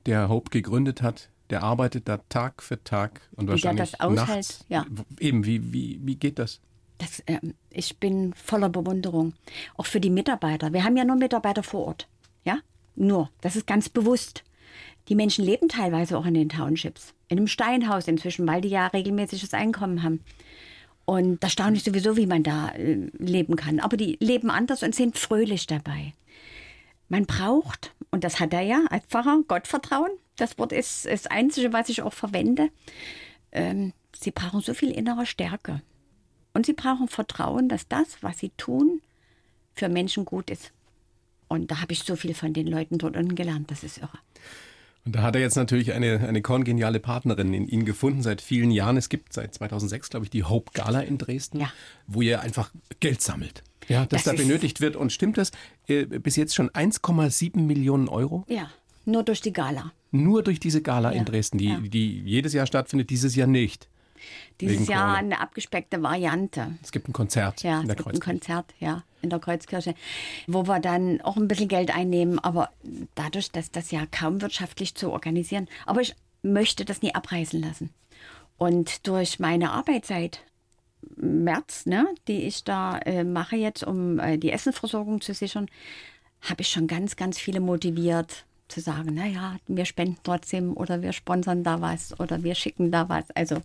der 0.08 0.28
Hope 0.28 0.50
gegründet 0.50 1.04
hat, 1.04 1.30
der 1.52 1.62
arbeitet 1.62 2.08
da 2.08 2.18
Tag 2.30 2.64
für 2.64 2.84
Tag 2.84 3.22
und 3.36 3.46
der 3.46 3.54
wahrscheinlich 3.54 3.92
das 3.92 4.00
aushält, 4.00 4.28
nachts. 4.28 4.66
ja. 4.70 4.88
Eben, 5.20 5.46
wie, 5.46 5.72
wie, 5.72 6.00
wie 6.02 6.16
geht 6.16 6.40
das? 6.40 6.62
Das, 6.98 7.22
ähm, 7.28 7.54
ich 7.70 8.00
bin 8.00 8.34
voller 8.34 8.70
Bewunderung. 8.70 9.34
Auch 9.76 9.86
für 9.86 10.00
die 10.00 10.10
Mitarbeiter. 10.10 10.74
Wir 10.74 10.84
haben 10.84 10.98
ja 10.98 11.06
nur 11.06 11.16
Mitarbeiter 11.16 11.62
vor 11.62 11.86
Ort. 11.86 12.08
Ja? 12.44 12.58
Nur. 12.96 13.30
Das 13.42 13.56
ist 13.56 13.68
ganz 13.68 13.88
bewusst. 13.88 14.44
Die 15.10 15.16
Menschen 15.16 15.46
leben 15.46 15.70
teilweise 15.70 16.18
auch 16.18 16.26
in 16.26 16.34
den 16.34 16.50
Townships. 16.50 17.14
In 17.28 17.38
einem 17.38 17.48
Steinhaus 17.48 18.08
inzwischen, 18.08 18.48
weil 18.48 18.62
die 18.62 18.70
ja 18.70 18.88
regelmäßiges 18.88 19.54
Einkommen 19.54 20.02
haben. 20.02 20.22
Und 21.10 21.42
da 21.42 21.50
staune 21.50 21.78
ich 21.78 21.86
sowieso, 21.86 22.18
wie 22.18 22.28
man 22.28 22.44
da 22.44 22.68
äh, 22.72 23.10
leben 23.18 23.56
kann. 23.56 23.80
Aber 23.80 23.96
die 23.96 24.18
leben 24.20 24.52
anders 24.52 24.84
und 24.84 24.94
sind 24.94 25.18
fröhlich 25.18 25.66
dabei. 25.66 26.14
Man 27.08 27.26
braucht, 27.26 27.96
und 28.12 28.26
das 28.26 28.42
hat 28.42 28.52
er 28.52 28.60
ja 28.60 28.84
als 28.90 29.06
Pfarrer, 29.06 29.40
Gottvertrauen. 29.48 30.12
Das 30.36 30.60
Wort 30.60 30.74
ist 30.74 31.06
das 31.06 31.26
Einzige, 31.28 31.72
was 31.72 31.88
ich 31.88 32.02
auch 32.02 32.12
verwende. 32.12 32.70
Ähm, 33.54 33.94
sie 34.14 34.32
brauchen 34.32 34.60
so 34.60 34.74
viel 34.74 34.92
innere 34.92 35.26
Stärke. 35.26 35.82
Und 36.54 36.66
sie 36.66 36.74
brauchen 36.74 37.08
Vertrauen, 37.08 37.70
dass 37.70 37.88
das, 37.88 38.22
was 38.22 38.40
sie 38.40 38.50
tun, 38.58 39.02
für 39.76 39.88
Menschen 39.88 40.26
gut 40.26 40.50
ist. 40.50 40.74
Und 41.48 41.72
da 41.72 41.80
habe 41.80 41.94
ich 41.94 42.04
so 42.04 42.18
viel 42.18 42.34
von 42.34 42.52
den 42.52 42.68
Leuten 42.68 42.98
dort 42.98 43.16
unten 43.16 43.36
gelernt. 43.36 43.72
Das 43.72 43.86
ist 43.86 44.00
irre. 44.00 44.20
Und 45.08 45.16
da 45.16 45.22
hat 45.24 45.36
er 45.36 45.42
jetzt 45.42 45.56
natürlich 45.56 45.94
eine, 45.94 46.20
eine 46.28 46.42
kongeniale 46.42 47.00
Partnerin 47.00 47.54
in 47.54 47.66
ihn 47.68 47.86
gefunden 47.86 48.22
seit 48.22 48.42
vielen 48.42 48.72
Jahren. 48.72 48.98
Es 48.98 49.08
gibt 49.08 49.32
seit 49.32 49.54
2006, 49.56 50.10
glaube 50.10 50.26
ich, 50.26 50.30
die 50.30 50.44
Hope 50.44 50.72
Gala 50.74 51.00
in 51.00 51.18
Dresden, 51.18 51.62
Ja. 51.62 51.72
wo 52.08 52.22
ihr 52.22 52.42
einfach 52.42 52.72
Geld 53.00 53.22
sammelt. 53.22 53.64
Ja, 53.88 54.06
das, 54.06 54.24
Das 54.26 54.36
da 54.36 54.42
benötigt 54.44 54.82
wird. 54.82 54.98
Und 54.98 55.14
stimmt 55.14 55.38
das? 55.38 55.52
Äh, 55.88 56.04
bis 56.06 56.36
jetzt 56.36 56.54
schon 56.56 56.70
1,7 56.72 57.62
Millionen 57.62 58.10
Euro? 58.10 58.44
Ja, 58.50 58.70
nur 59.06 59.24
durch 59.24 59.40
die 59.40 59.54
Gala. 59.54 59.94
Nur 60.12 60.44
durch 60.44 60.60
diese 60.60 60.82
Gala 60.82 61.12
in 61.12 61.20
Ja, 61.20 61.24
Dresden, 61.24 61.58
die, 61.58 61.70
ja. 61.70 61.80
die 61.80 62.20
jedes 62.26 62.52
Jahr 62.52 62.68
stattfindet, 62.68 63.10
dieses 63.10 63.34
Jahr 63.34 63.48
nicht. 63.48 63.88
Dieses 64.62 64.80
Wegen 64.82 64.92
Jahr 64.92 65.02
Corona. 65.02 65.18
eine 65.18 65.40
abgespeckte 65.42 66.02
Variante. 66.02 66.78
Es 66.84 66.92
gibt 66.92 67.08
ein 67.10 67.14
Konzert 67.14 67.64
Ja, 67.64 67.76
in 67.78 67.82
es 67.82 67.88
der 67.88 67.96
gibt 67.96 68.08
ein 68.08 68.20
Kreuzkirche. 68.20 68.40
Konzert, 68.40 68.74
ja, 68.80 69.04
in 69.22 69.30
der 69.30 69.40
Kreuzkirche, 69.40 69.96
wo 70.48 70.68
wir 70.68 70.80
dann 70.80 71.22
auch 71.22 71.38
ein 71.38 71.48
bisschen 71.48 71.68
Geld 71.68 71.96
einnehmen, 71.96 72.40
aber 72.40 72.70
dadurch, 73.16 73.52
dass 73.52 73.72
das 73.72 73.92
ja 73.92 74.06
kaum 74.12 74.42
wirtschaftlich 74.42 74.96
zu 74.96 75.12
organisieren, 75.12 75.68
aber 75.86 76.02
ich 76.02 76.16
möchte 76.42 76.86
das 76.86 77.02
nie 77.02 77.14
abreißen 77.16 77.62
lassen. 77.62 77.90
Und 78.58 79.08
durch 79.08 79.40
meine 79.40 79.72
Arbeit 79.72 80.06
seit 80.06 80.44
März, 81.16 81.86
ne, 81.86 82.08
die 82.28 82.44
ich 82.44 82.64
da 82.64 82.98
äh, 83.00 83.24
mache 83.24 83.56
jetzt, 83.56 83.84
um 83.84 84.20
äh, 84.20 84.38
die 84.38 84.52
Essenversorgung 84.52 85.22
zu 85.22 85.34
sichern, 85.34 85.68
habe 86.42 86.62
ich 86.62 86.70
schon 86.70 86.88
ganz, 86.88 87.16
ganz 87.16 87.40
viele 87.40 87.60
motiviert, 87.60 88.46
zu 88.68 88.82
sagen, 88.82 89.14
naja, 89.14 89.58
wir 89.68 89.86
spenden 89.86 90.18
trotzdem 90.24 90.76
oder 90.76 91.02
wir 91.02 91.14
sponsern 91.14 91.64
da 91.64 91.80
was 91.82 92.20
oder 92.20 92.44
wir 92.44 92.54
schicken 92.54 92.92
da 92.92 93.08
was. 93.08 93.24
Also, 93.32 93.62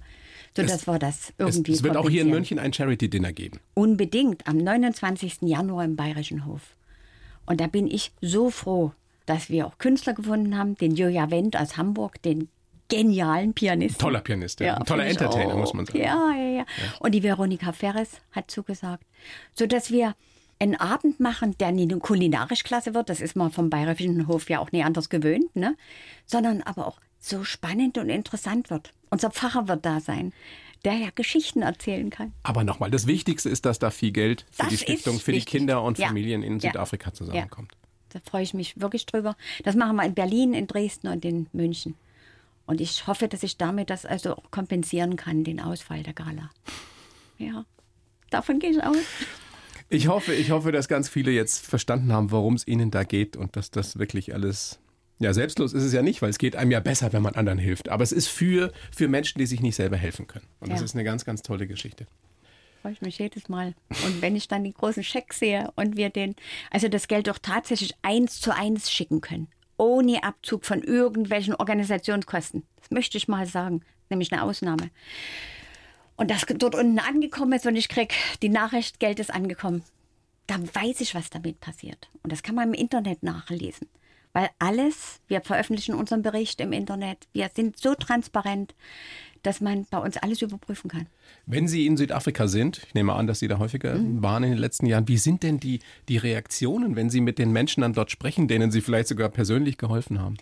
so 0.56 0.62
dass 0.62 0.86
wir 0.86 0.98
das 0.98 1.32
irgendwie 1.38 1.72
Es, 1.72 1.78
es 1.78 1.84
wird 1.84 1.96
auch 1.96 2.08
hier 2.08 2.22
in. 2.22 2.30
München 2.30 2.58
ein 2.58 2.72
Charity-Dinner 2.72 3.32
geben. 3.32 3.60
Unbedingt 3.74 4.46
am 4.46 4.58
29. 4.58 5.42
Januar 5.42 5.84
im 5.84 5.96
Bayerischen 5.96 6.46
Hof. 6.46 6.76
Und 7.46 7.60
da 7.60 7.66
bin 7.66 7.86
ich 7.86 8.12
so 8.20 8.50
froh, 8.50 8.92
dass 9.26 9.50
wir 9.50 9.66
auch 9.66 9.78
Künstler 9.78 10.14
gefunden 10.14 10.56
haben, 10.56 10.76
den 10.76 10.94
Julia 10.94 11.30
Wendt 11.30 11.56
aus 11.56 11.76
Hamburg, 11.76 12.20
den 12.22 12.48
genialen 12.88 13.54
Pianisten. 13.54 13.98
Toller 13.98 14.20
Pianist, 14.20 14.60
ja. 14.60 14.76
Ein 14.76 14.84
toller 14.84 15.06
Entertainer, 15.06 15.54
auch. 15.54 15.58
muss 15.58 15.72
man 15.72 15.86
sagen. 15.86 15.98
Ja, 15.98 16.32
ja, 16.36 16.50
ja, 16.58 16.64
Und 17.00 17.12
die 17.12 17.22
Veronika 17.22 17.72
Ferres 17.72 18.20
hat 18.32 18.50
zugesagt. 18.50 19.04
So 19.54 19.66
dass 19.66 19.90
wir 19.90 20.14
einen 20.58 20.76
Abend 20.76 21.18
machen, 21.18 21.56
der 21.58 21.72
nie 21.72 21.82
eine 21.82 21.98
kulinarisch 21.98 22.64
klasse 22.64 22.94
wird, 22.94 23.08
das 23.08 23.20
ist 23.20 23.34
man 23.34 23.50
vom 23.50 23.70
Bayerischen 23.70 24.28
Hof 24.28 24.48
ja 24.50 24.60
auch 24.60 24.72
nie 24.72 24.84
anders 24.84 25.08
gewöhnt, 25.08 25.56
ne? 25.56 25.76
sondern 26.26 26.62
aber 26.62 26.86
auch 26.86 27.00
so 27.18 27.44
spannend 27.44 27.98
und 27.98 28.10
interessant 28.10 28.70
wird. 28.70 28.92
Unser 29.12 29.30
Pfarrer 29.30 29.68
wird 29.68 29.84
da 29.84 30.00
sein, 30.00 30.32
der 30.86 30.94
ja 30.94 31.08
Geschichten 31.14 31.60
erzählen 31.60 32.08
kann. 32.08 32.32
Aber 32.42 32.64
nochmal, 32.64 32.90
das 32.90 33.06
Wichtigste 33.06 33.50
ist, 33.50 33.66
dass 33.66 33.78
da 33.78 33.90
viel 33.90 34.10
Geld 34.10 34.46
für 34.50 34.62
Das 34.62 34.68
die 34.70 34.78
Stiftung 34.78 35.20
für 35.20 35.32
die 35.32 35.36
wichtig. 35.36 35.58
Kinder 35.58 35.82
und 35.82 35.98
Ja. 35.98 36.06
Familien 36.08 36.42
in 36.42 36.58
Ja. 36.58 36.70
Südafrika 36.70 37.12
zusammenkommt. 37.12 37.72
Da 38.08 38.20
freue 38.24 38.42
ich 38.42 38.54
mich 38.54 38.80
wirklich 38.80 39.04
drüber. 39.04 39.36
Das 39.64 39.74
machen 39.76 39.96
wir 39.96 40.04
in 40.04 40.14
Berlin, 40.14 40.54
in 40.54 40.66
Dresden 40.66 41.08
und 41.08 41.24
in 41.26 41.46
München. 41.52 41.94
Und 42.64 42.80
ich 42.80 43.06
hoffe, 43.06 43.28
dass 43.28 43.42
ich 43.42 43.58
damit 43.58 43.90
das 43.90 44.06
also 44.06 44.36
kompensieren 44.50 45.16
kann, 45.16 45.44
den 45.44 45.60
Ausfall 45.60 46.02
der 46.02 46.14
Gala. 46.14 46.50
Ja, 47.38 47.66
davon 48.30 48.60
gehe 48.60 48.70
ich 48.70 48.82
aus. 48.82 48.96
Ich 49.90 50.08
hoffe, 50.08 50.32
ich 50.32 50.50
hoffe, 50.52 50.72
dass 50.72 50.88
ganz 50.88 51.10
viele 51.10 51.32
jetzt 51.32 51.66
verstanden 51.66 52.12
haben, 52.14 52.30
worum 52.30 52.54
es 52.54 52.66
ihnen 52.66 52.90
da 52.90 53.04
geht 53.04 53.36
und 53.36 53.56
dass 53.56 53.70
das 53.70 53.98
wirklich 53.98 54.32
alles. 54.34 54.78
Ja, 55.22 55.32
selbstlos 55.32 55.72
ist 55.72 55.84
es 55.84 55.92
ja 55.92 56.02
nicht, 56.02 56.20
weil 56.22 56.30
es 56.30 56.38
geht 56.38 56.56
einem 56.56 56.70
ja 56.70 56.80
besser, 56.80 57.12
wenn 57.12 57.22
man 57.22 57.34
anderen 57.34 57.58
hilft. 57.58 57.88
Aber 57.88 58.02
es 58.02 58.12
ist 58.12 58.26
für, 58.28 58.72
für 58.94 59.08
Menschen, 59.08 59.38
die 59.38 59.46
sich 59.46 59.60
nicht 59.60 59.76
selber 59.76 59.96
helfen 59.96 60.26
können. 60.26 60.46
Und 60.60 60.70
das 60.72 60.80
Ja. 60.80 60.84
ist 60.84 60.94
eine 60.94 61.04
ganz, 61.04 61.24
ganz 61.24 61.42
tolle 61.42 61.66
Geschichte. 61.66 62.06
Freue 62.82 62.92
ich 62.92 63.00
mich 63.02 63.18
jedes 63.18 63.48
Mal. 63.48 63.74
Und 64.04 64.20
wenn 64.20 64.34
ich 64.34 64.48
dann 64.48 64.64
die 64.64 64.72
großen 64.74 65.04
Schecks 65.04 65.38
sehe 65.38 65.70
und 65.76 65.96
wir 65.96 66.10
den, 66.10 66.34
also 66.70 66.88
das 66.88 67.06
Geld 67.06 67.28
doch 67.28 67.38
tatsächlich 67.38 67.94
eins 68.02 68.40
zu 68.40 68.52
eins 68.52 68.90
schicken 68.90 69.20
können, 69.20 69.46
ohne 69.76 70.24
Abzug 70.24 70.64
von 70.64 70.82
irgendwelchen 70.82 71.54
Organisationskosten. 71.54 72.64
Das 72.80 72.90
möchte 72.90 73.16
ich 73.18 73.28
mal 73.28 73.46
sagen, 73.46 73.82
nämlich 74.10 74.32
eine 74.32 74.42
Ausnahme. 74.42 74.90
Und 76.16 76.30
das 76.30 76.44
dort 76.56 76.74
unten 76.74 76.98
angekommen 76.98 77.52
ist 77.52 77.66
und 77.66 77.76
ich 77.76 77.88
krieg 77.88 78.14
die 78.42 78.48
Nachricht, 78.48 78.98
Geld 79.00 79.20
ist 79.20 79.32
angekommen. 79.32 79.82
Da 80.48 80.56
weiß 80.58 81.00
ich, 81.00 81.14
was 81.14 81.30
damit 81.30 81.60
passiert. 81.60 82.10
Und 82.22 82.32
das 82.32 82.42
kann 82.42 82.54
man 82.56 82.68
im 82.68 82.74
Internet 82.74 83.22
nachlesen. 83.22 83.88
Weil 84.32 84.48
alles, 84.58 85.20
wir 85.28 85.42
veröffentlichen 85.42 85.94
unseren 85.94 86.22
Bericht 86.22 86.60
im 86.60 86.72
Internet, 86.72 87.28
wir 87.32 87.50
sind 87.54 87.78
so 87.78 87.94
transparent, 87.94 88.74
dass 89.42 89.60
man 89.60 89.86
bei 89.90 89.98
uns 89.98 90.16
alles 90.16 90.40
überprüfen 90.40 90.88
kann. 90.88 91.06
Wenn 91.46 91.68
Sie 91.68 91.86
in 91.86 91.96
Südafrika 91.96 92.46
sind, 92.46 92.82
ich 92.86 92.94
nehme 92.94 93.12
an, 93.14 93.26
dass 93.26 93.40
Sie 93.40 93.48
da 93.48 93.58
häufiger 93.58 93.98
waren 94.22 94.44
in 94.44 94.50
den 94.50 94.58
letzten 94.58 94.86
Jahren, 94.86 95.08
wie 95.08 95.18
sind 95.18 95.42
denn 95.42 95.58
die, 95.58 95.80
die 96.08 96.16
Reaktionen, 96.16 96.96
wenn 96.96 97.10
Sie 97.10 97.20
mit 97.20 97.38
den 97.38 97.52
Menschen 97.52 97.82
dann 97.82 97.92
dort 97.92 98.10
sprechen, 98.10 98.48
denen 98.48 98.70
Sie 98.70 98.80
vielleicht 98.80 99.08
sogar 99.08 99.28
persönlich 99.28 99.78
geholfen 99.78 100.20
haben? 100.20 100.36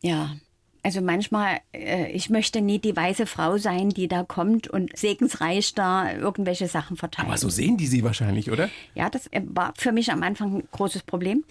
Ja, 0.00 0.36
also 0.84 1.00
manchmal, 1.00 1.60
äh, 1.72 2.10
ich 2.12 2.28
möchte 2.28 2.60
nie 2.60 2.78
die 2.78 2.94
weiße 2.94 3.26
Frau 3.26 3.56
sein, 3.56 3.88
die 3.88 4.06
da 4.06 4.22
kommt 4.22 4.68
und 4.68 4.96
segensreich 4.96 5.74
da 5.74 6.12
irgendwelche 6.12 6.68
Sachen 6.68 6.98
verteilt. 6.98 7.26
Aber 7.26 7.38
so 7.38 7.48
sehen 7.48 7.78
die 7.78 7.86
Sie 7.86 8.04
wahrscheinlich, 8.04 8.50
oder? 8.50 8.68
Ja, 8.94 9.08
das 9.08 9.26
äh, 9.28 9.40
war 9.46 9.72
für 9.76 9.92
mich 9.92 10.12
am 10.12 10.22
Anfang 10.22 10.58
ein 10.58 10.68
großes 10.70 11.02
Problem. 11.04 11.42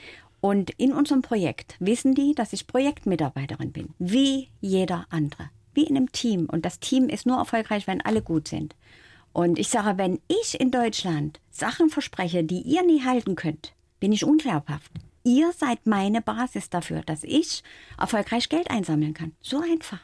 Und 0.43 0.71
in 0.71 0.91
unserem 0.91 1.21
Projekt 1.21 1.77
wissen 1.79 2.15
die, 2.15 2.35
dass 2.35 2.51
ich 2.51 2.67
Projektmitarbeiterin 2.67 3.71
bin, 3.71 3.93
wie 3.97 4.49
jeder 4.59 5.05
andere, 5.09 5.49
wie 5.73 5.85
in 5.85 5.95
einem 5.95 6.11
Team. 6.11 6.47
Und 6.51 6.65
das 6.65 6.81
Team 6.81 7.07
ist 7.07 7.25
nur 7.25 7.37
erfolgreich, 7.37 7.87
wenn 7.87 8.01
alle 8.01 8.21
gut 8.21 8.49
sind. 8.49 8.75
Und 9.31 9.57
ich 9.57 9.69
sage, 9.69 9.97
wenn 9.97 10.19
ich 10.27 10.59
in 10.59 10.69
Deutschland 10.69 11.39
Sachen 11.49 11.89
verspreche, 11.89 12.43
die 12.43 12.59
ihr 12.59 12.85
nie 12.85 13.05
halten 13.05 13.35
könnt, 13.35 13.71
bin 14.01 14.11
ich 14.11 14.25
unglaubhaft. 14.25 14.91
Ihr 15.23 15.53
seid 15.53 15.87
meine 15.87 16.21
Basis 16.21 16.69
dafür, 16.69 17.03
dass 17.03 17.23
ich 17.23 17.63
erfolgreich 17.97 18.49
Geld 18.49 18.69
einsammeln 18.69 19.13
kann. 19.13 19.31
So 19.39 19.61
einfach. 19.61 20.01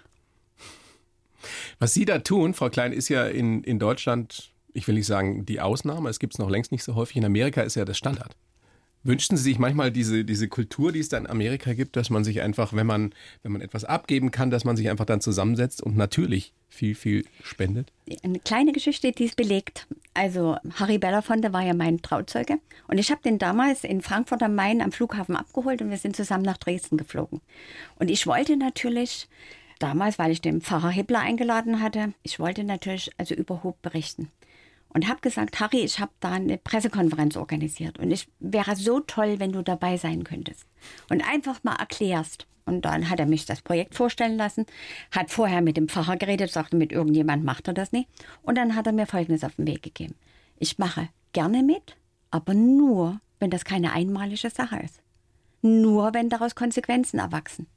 Was 1.80 1.94
Sie 1.94 2.06
da 2.06 2.20
tun, 2.20 2.54
Frau 2.54 2.70
Klein, 2.70 2.94
ist 2.94 3.10
ja 3.10 3.28
in, 3.28 3.62
in 3.66 3.78
Deutschland, 3.78 4.52
ich 4.72 4.88
will 4.88 4.96
nicht 4.96 5.08
sagen 5.08 5.46
die 5.46 5.60
Ausnahme, 5.60 6.10
es 6.10 6.20
gibt 6.20 6.36
es 6.36 6.40
noch 6.40 6.50
längst 6.50 6.72
nicht 6.72 6.86
so 6.86 6.96
häufig. 6.96 7.18
In 7.18 7.26
Amerika 7.26 7.62
ist 7.62 7.76
ja 7.76 7.84
das 7.84 7.98
Standard. 7.98 8.38
Wünschten 9.04 9.38
Sie 9.38 9.44
sich 9.44 9.60
manchmal 9.60 9.92
diese, 9.92 10.26
diese 10.26 10.50
Kultur, 10.50 10.92
die 10.92 11.00
es 11.00 11.08
da 11.08 11.18
in 11.18 11.28
Amerika 11.28 11.74
gibt, 11.74 11.96
dass 11.96 12.10
man 12.10 12.26
sich 12.26 12.42
einfach, 12.42 12.74
wenn 12.74 12.86
man, 12.86 13.14
wenn 13.44 13.54
man 13.54 13.62
etwas 13.62 13.86
abgeben 13.86 14.32
kann, 14.32 14.50
dass 14.50 14.66
man 14.66 14.76
sich 14.76 14.90
einfach 14.90 15.06
dann 15.06 15.22
zusammensetzt 15.22 15.82
und 15.82 15.96
natürlich 15.96 16.54
viel, 16.68 16.96
viel 16.96 17.26
spendet? 17.44 17.92
eine 18.24 18.40
kleine 18.40 18.74
Geschichte, 18.74 19.12
die 19.12 19.26
es 19.26 19.36
belegt. 19.36 19.88
Also 20.14 20.58
Harry 20.76 20.98
Belafonte 20.98 21.54
war 21.54 21.64
ja 21.64 21.74
mein 21.74 22.02
Trauzeuge 22.02 22.60
und 22.88 22.98
ich 22.98 23.10
habe 23.10 23.22
den 23.24 23.38
damals 23.38 23.84
in 23.84 24.02
Frankfurt 24.02 24.44
am 24.44 24.56
Main 24.56 24.82
am 24.82 24.92
Flughafen 24.92 25.36
abgeholt 25.36 25.82
und 25.82 25.90
wir 25.90 25.98
sind 25.98 26.16
zusammen 26.16 26.44
nach 26.44 26.58
Dresden 26.58 26.98
geflogen. 26.98 27.40
Und 27.96 28.10
ich 28.10 28.28
wollte 28.28 28.58
natürlich 28.58 29.30
damals, 29.80 30.20
weil 30.20 30.32
ich 30.32 30.42
den 30.42 30.62
Pfarrer 30.62 30.90
Hippler 30.90 31.20
eingeladen 31.20 31.82
hatte, 31.82 32.14
ich 32.24 32.40
wollte 32.40 32.64
natürlich 32.64 33.12
also 33.18 33.34
über 33.34 33.76
berichten. 33.82 34.30
Und 34.92 35.08
habe 35.08 35.22
gesagt, 35.22 35.60
Harry, 35.60 35.82
ich 35.82 36.00
habe 36.00 36.12
da 36.20 36.32
eine 36.32 36.58
Pressekonferenz 36.58 37.38
organisiert 37.38 38.00
und 38.00 38.10
ich 38.10 38.28
wäre 38.40 38.76
so 38.76 39.00
toll, 39.00 39.40
wenn 39.40 39.52
du 39.52 39.62
dabei 39.62 39.98
sein 39.98 40.24
könntest. 40.24 40.66
Und 41.10 41.22
einfach 41.28 41.64
mal 41.64 41.76
erklärst. 41.76 42.48
Und 42.66 42.86
dann 42.86 43.10
hat 43.10 43.20
er 43.20 43.26
mich 43.26 43.46
das 43.46 43.62
Projekt 43.62 43.96
vorstellen 43.96 44.38
lassen, 44.38 44.66
hat 45.12 45.32
vorher 45.32 45.62
mit 45.62 45.78
dem 45.78 45.90
Pfarrer 45.90 46.18
geredet, 46.18 46.52
sagte, 46.52 46.76
mit 46.76 46.92
irgendjemand 46.92 47.44
macht 47.44 47.68
er 47.68 47.74
das 47.74 47.92
nicht. 47.92 48.08
Und 48.44 48.58
dann 48.58 48.76
hat 48.76 48.86
er 48.86 48.94
mir 48.94 49.08
Folgendes 49.08 49.44
auf 49.44 49.56
den 49.56 49.68
Weg 49.68 49.82
gegeben. 49.82 50.16
Ich 50.60 50.78
mache 50.78 51.10
gerne 51.34 51.64
mit, 51.64 51.96
aber 52.32 52.54
nur, 52.54 53.22
wenn 53.40 53.50
das 53.50 53.66
keine 53.66 53.94
einmalige 53.94 54.50
Sache 54.50 54.80
ist. 54.80 55.02
Nur, 55.62 56.14
wenn 56.14 56.30
daraus 56.30 56.56
Konsequenzen 56.56 57.20
erwachsen. 57.20 57.68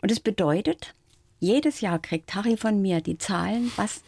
Und 0.00 0.10
es 0.10 0.20
bedeutet, 0.20 0.94
jedes 1.38 1.80
Jahr 1.80 1.98
kriegt 1.98 2.34
Harry 2.34 2.56
von 2.56 2.80
mir 2.80 3.00
die 3.00 3.18
Zahlen, 3.18 3.70
was 3.76 4.02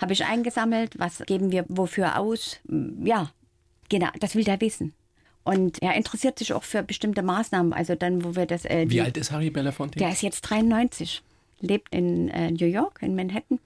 habe 0.00 0.12
ich 0.12 0.24
eingesammelt, 0.24 0.98
was 0.98 1.18
geben 1.26 1.52
wir 1.52 1.64
wofür 1.68 2.18
aus. 2.18 2.58
Ja, 3.02 3.30
genau, 3.88 4.08
das 4.20 4.34
will 4.34 4.44
der 4.44 4.60
wissen. 4.60 4.92
Und 5.44 5.80
er 5.80 5.94
interessiert 5.94 6.38
sich 6.38 6.52
auch 6.52 6.64
für 6.64 6.82
bestimmte 6.82 7.22
Maßnahmen. 7.22 7.72
Also 7.72 7.94
dann, 7.94 8.24
wo 8.24 8.34
wir 8.34 8.46
das. 8.46 8.64
Äh, 8.64 8.82
Wie 8.86 8.94
die- 8.94 9.00
alt 9.00 9.16
ist 9.16 9.30
Harry 9.30 9.50
Belafonte? 9.50 9.98
der 9.98 10.10
ist 10.10 10.22
jetzt 10.22 10.40
93, 10.42 11.22
lebt 11.60 11.94
in 11.94 12.28
äh, 12.30 12.50
New 12.50 12.66
York, 12.66 12.98
in 13.02 13.14
Manhattan. 13.14 13.60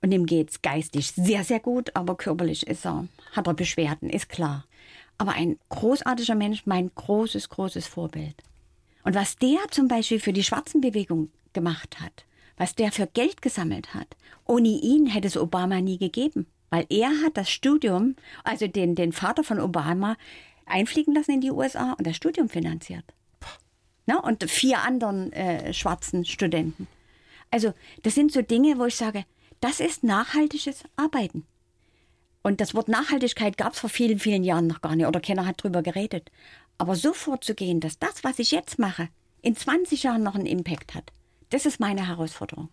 Und 0.00 0.10
ihm 0.10 0.26
geht's 0.26 0.62
geistig 0.62 1.12
sehr, 1.12 1.44
sehr 1.44 1.60
gut, 1.60 1.94
aber 1.94 2.16
körperlich 2.16 2.66
ist 2.66 2.84
er, 2.86 3.06
hat 3.32 3.46
er 3.46 3.54
Beschwerden, 3.54 4.10
ist 4.10 4.28
klar. 4.28 4.64
Aber 5.18 5.32
ein 5.34 5.58
großartiger 5.68 6.34
Mensch, 6.34 6.62
mein 6.66 6.90
großes, 6.94 7.48
großes 7.50 7.86
Vorbild. 7.86 8.34
Und 9.04 9.14
was 9.14 9.36
der 9.36 9.58
zum 9.70 9.86
Beispiel 9.86 10.18
für 10.18 10.32
die 10.32 10.42
Schwarzenbewegung 10.42 11.30
gemacht 11.52 12.00
hat, 12.00 12.24
was 12.62 12.76
der 12.76 12.92
für 12.92 13.08
Geld 13.08 13.42
gesammelt 13.42 13.92
hat, 13.92 14.06
ohne 14.46 14.68
ihn 14.68 15.06
hätte 15.06 15.26
es 15.26 15.36
Obama 15.36 15.80
nie 15.80 15.98
gegeben. 15.98 16.46
Weil 16.70 16.86
er 16.90 17.10
hat 17.22 17.36
das 17.36 17.50
Studium, 17.50 18.14
also 18.44 18.68
den, 18.68 18.94
den 18.94 19.10
Vater 19.10 19.42
von 19.42 19.58
Obama, 19.58 20.16
einfliegen 20.64 21.12
lassen 21.12 21.32
in 21.32 21.40
die 21.40 21.50
USA 21.50 21.94
und 21.94 22.06
das 22.06 22.14
Studium 22.14 22.48
finanziert. 22.48 23.02
Ne? 24.06 24.22
Und 24.22 24.48
vier 24.48 24.78
anderen 24.78 25.32
äh, 25.32 25.74
schwarzen 25.74 26.24
Studenten. 26.24 26.86
Also 27.50 27.74
das 28.04 28.14
sind 28.14 28.30
so 28.30 28.42
Dinge, 28.42 28.78
wo 28.78 28.84
ich 28.84 28.94
sage, 28.94 29.24
das 29.60 29.80
ist 29.80 30.04
nachhaltiges 30.04 30.84
Arbeiten. 30.94 31.44
Und 32.44 32.60
das 32.60 32.76
Wort 32.76 32.86
Nachhaltigkeit 32.86 33.58
gab 33.58 33.72
es 33.72 33.80
vor 33.80 33.90
vielen, 33.90 34.20
vielen 34.20 34.44
Jahren 34.44 34.68
noch 34.68 34.82
gar 34.82 34.94
nicht 34.94 35.06
oder 35.06 35.20
keiner 35.20 35.46
hat 35.46 35.64
drüber 35.64 35.82
geredet. 35.82 36.30
Aber 36.78 36.94
so 36.94 37.12
vorzugehen, 37.12 37.80
dass 37.80 37.98
das, 37.98 38.22
was 38.22 38.38
ich 38.38 38.52
jetzt 38.52 38.78
mache, 38.78 39.08
in 39.40 39.56
20 39.56 40.04
Jahren 40.04 40.22
noch 40.22 40.36
einen 40.36 40.46
Impact 40.46 40.94
hat, 40.94 41.12
das 41.52 41.66
ist 41.66 41.80
meine 41.80 42.06
Herausforderung. 42.08 42.68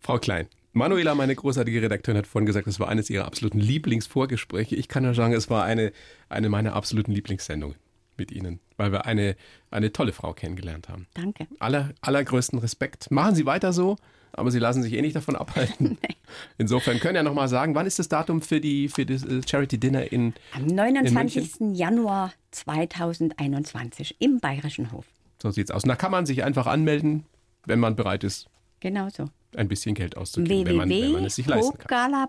Frau 0.00 0.18
Klein. 0.18 0.48
Manuela, 0.72 1.14
meine 1.14 1.34
großartige 1.34 1.80
Redakteurin, 1.80 2.18
hat 2.18 2.26
vorhin 2.26 2.44
gesagt, 2.44 2.66
es 2.66 2.78
war 2.78 2.88
eines 2.88 3.08
ihrer 3.08 3.24
absoluten 3.24 3.58
Lieblingsvorgespräche. 3.58 4.76
Ich 4.76 4.88
kann 4.88 5.04
nur 5.04 5.14
sagen, 5.14 5.32
es 5.32 5.48
war 5.48 5.64
eine, 5.64 5.90
eine 6.28 6.50
meiner 6.50 6.74
absoluten 6.74 7.12
Lieblingssendungen 7.12 7.76
mit 8.18 8.30
Ihnen, 8.30 8.60
weil 8.76 8.92
wir 8.92 9.06
eine, 9.06 9.36
eine 9.70 9.92
tolle 9.92 10.12
Frau 10.12 10.34
kennengelernt 10.34 10.88
haben. 10.88 11.06
Danke. 11.14 11.46
Aller, 11.60 11.94
allergrößten 12.02 12.58
Respekt. 12.58 13.10
Machen 13.10 13.34
Sie 13.34 13.46
weiter 13.46 13.72
so, 13.72 13.96
aber 14.32 14.50
Sie 14.50 14.58
lassen 14.58 14.82
sich 14.82 14.92
eh 14.92 15.00
nicht 15.00 15.16
davon 15.16 15.36
abhalten. 15.36 15.96
Insofern 16.58 17.00
können 17.00 17.16
ja 17.16 17.22
noch 17.22 17.34
mal 17.34 17.48
sagen, 17.48 17.74
wann 17.74 17.86
ist 17.86 17.98
das 17.98 18.08
Datum 18.08 18.42
für, 18.42 18.60
die, 18.60 18.88
für 18.88 19.06
das 19.06 19.24
äh, 19.24 19.40
Charity 19.46 19.78
Dinner 19.78 20.12
in 20.12 20.34
Am 20.52 20.66
29. 20.66 21.72
Januar 21.72 22.32
2021 22.50 24.16
im 24.18 24.40
Bayerischen 24.40 24.92
Hof. 24.92 25.06
So 25.40 25.50
sieht's 25.50 25.70
aus. 25.70 25.82
Und 25.84 25.88
da 25.88 25.96
kann 25.96 26.10
man 26.10 26.26
sich 26.26 26.44
einfach 26.44 26.66
anmelden, 26.66 27.24
wenn 27.66 27.78
man 27.80 27.96
bereit 27.96 28.24
ist, 28.24 28.48
Genau 28.80 29.08
so. 29.08 29.26
ein 29.56 29.68
bisschen 29.68 29.94
Geld 29.94 30.16
auszugeben, 30.16 30.66
wenn 30.66 30.76
man, 30.76 30.88
wenn 30.90 31.12
man 31.12 31.24
es 31.24 31.36
sich 31.36 31.46
leisten 31.46 31.76
kann. 31.78 32.22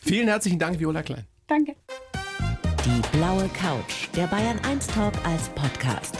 Vielen 0.00 0.28
herzlichen 0.28 0.58
Dank, 0.58 0.78
Viola 0.78 1.02
Klein. 1.02 1.24
Danke. 1.46 1.74
Die 2.84 3.16
blaue 3.16 3.48
Couch, 3.48 4.08
der 4.16 4.26
Bayern 4.28 4.58
1 4.60 4.86
Talk 4.88 5.14
als 5.26 5.48
Podcast. 5.50 6.16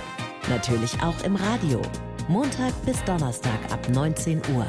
Natürlich 0.48 1.00
auch 1.02 1.22
im 1.24 1.36
Radio. 1.36 1.82
Montag 2.28 2.74
bis 2.84 3.02
Donnerstag 3.04 3.58
ab 3.70 3.88
19 3.90 4.40
Uhr. 4.54 4.66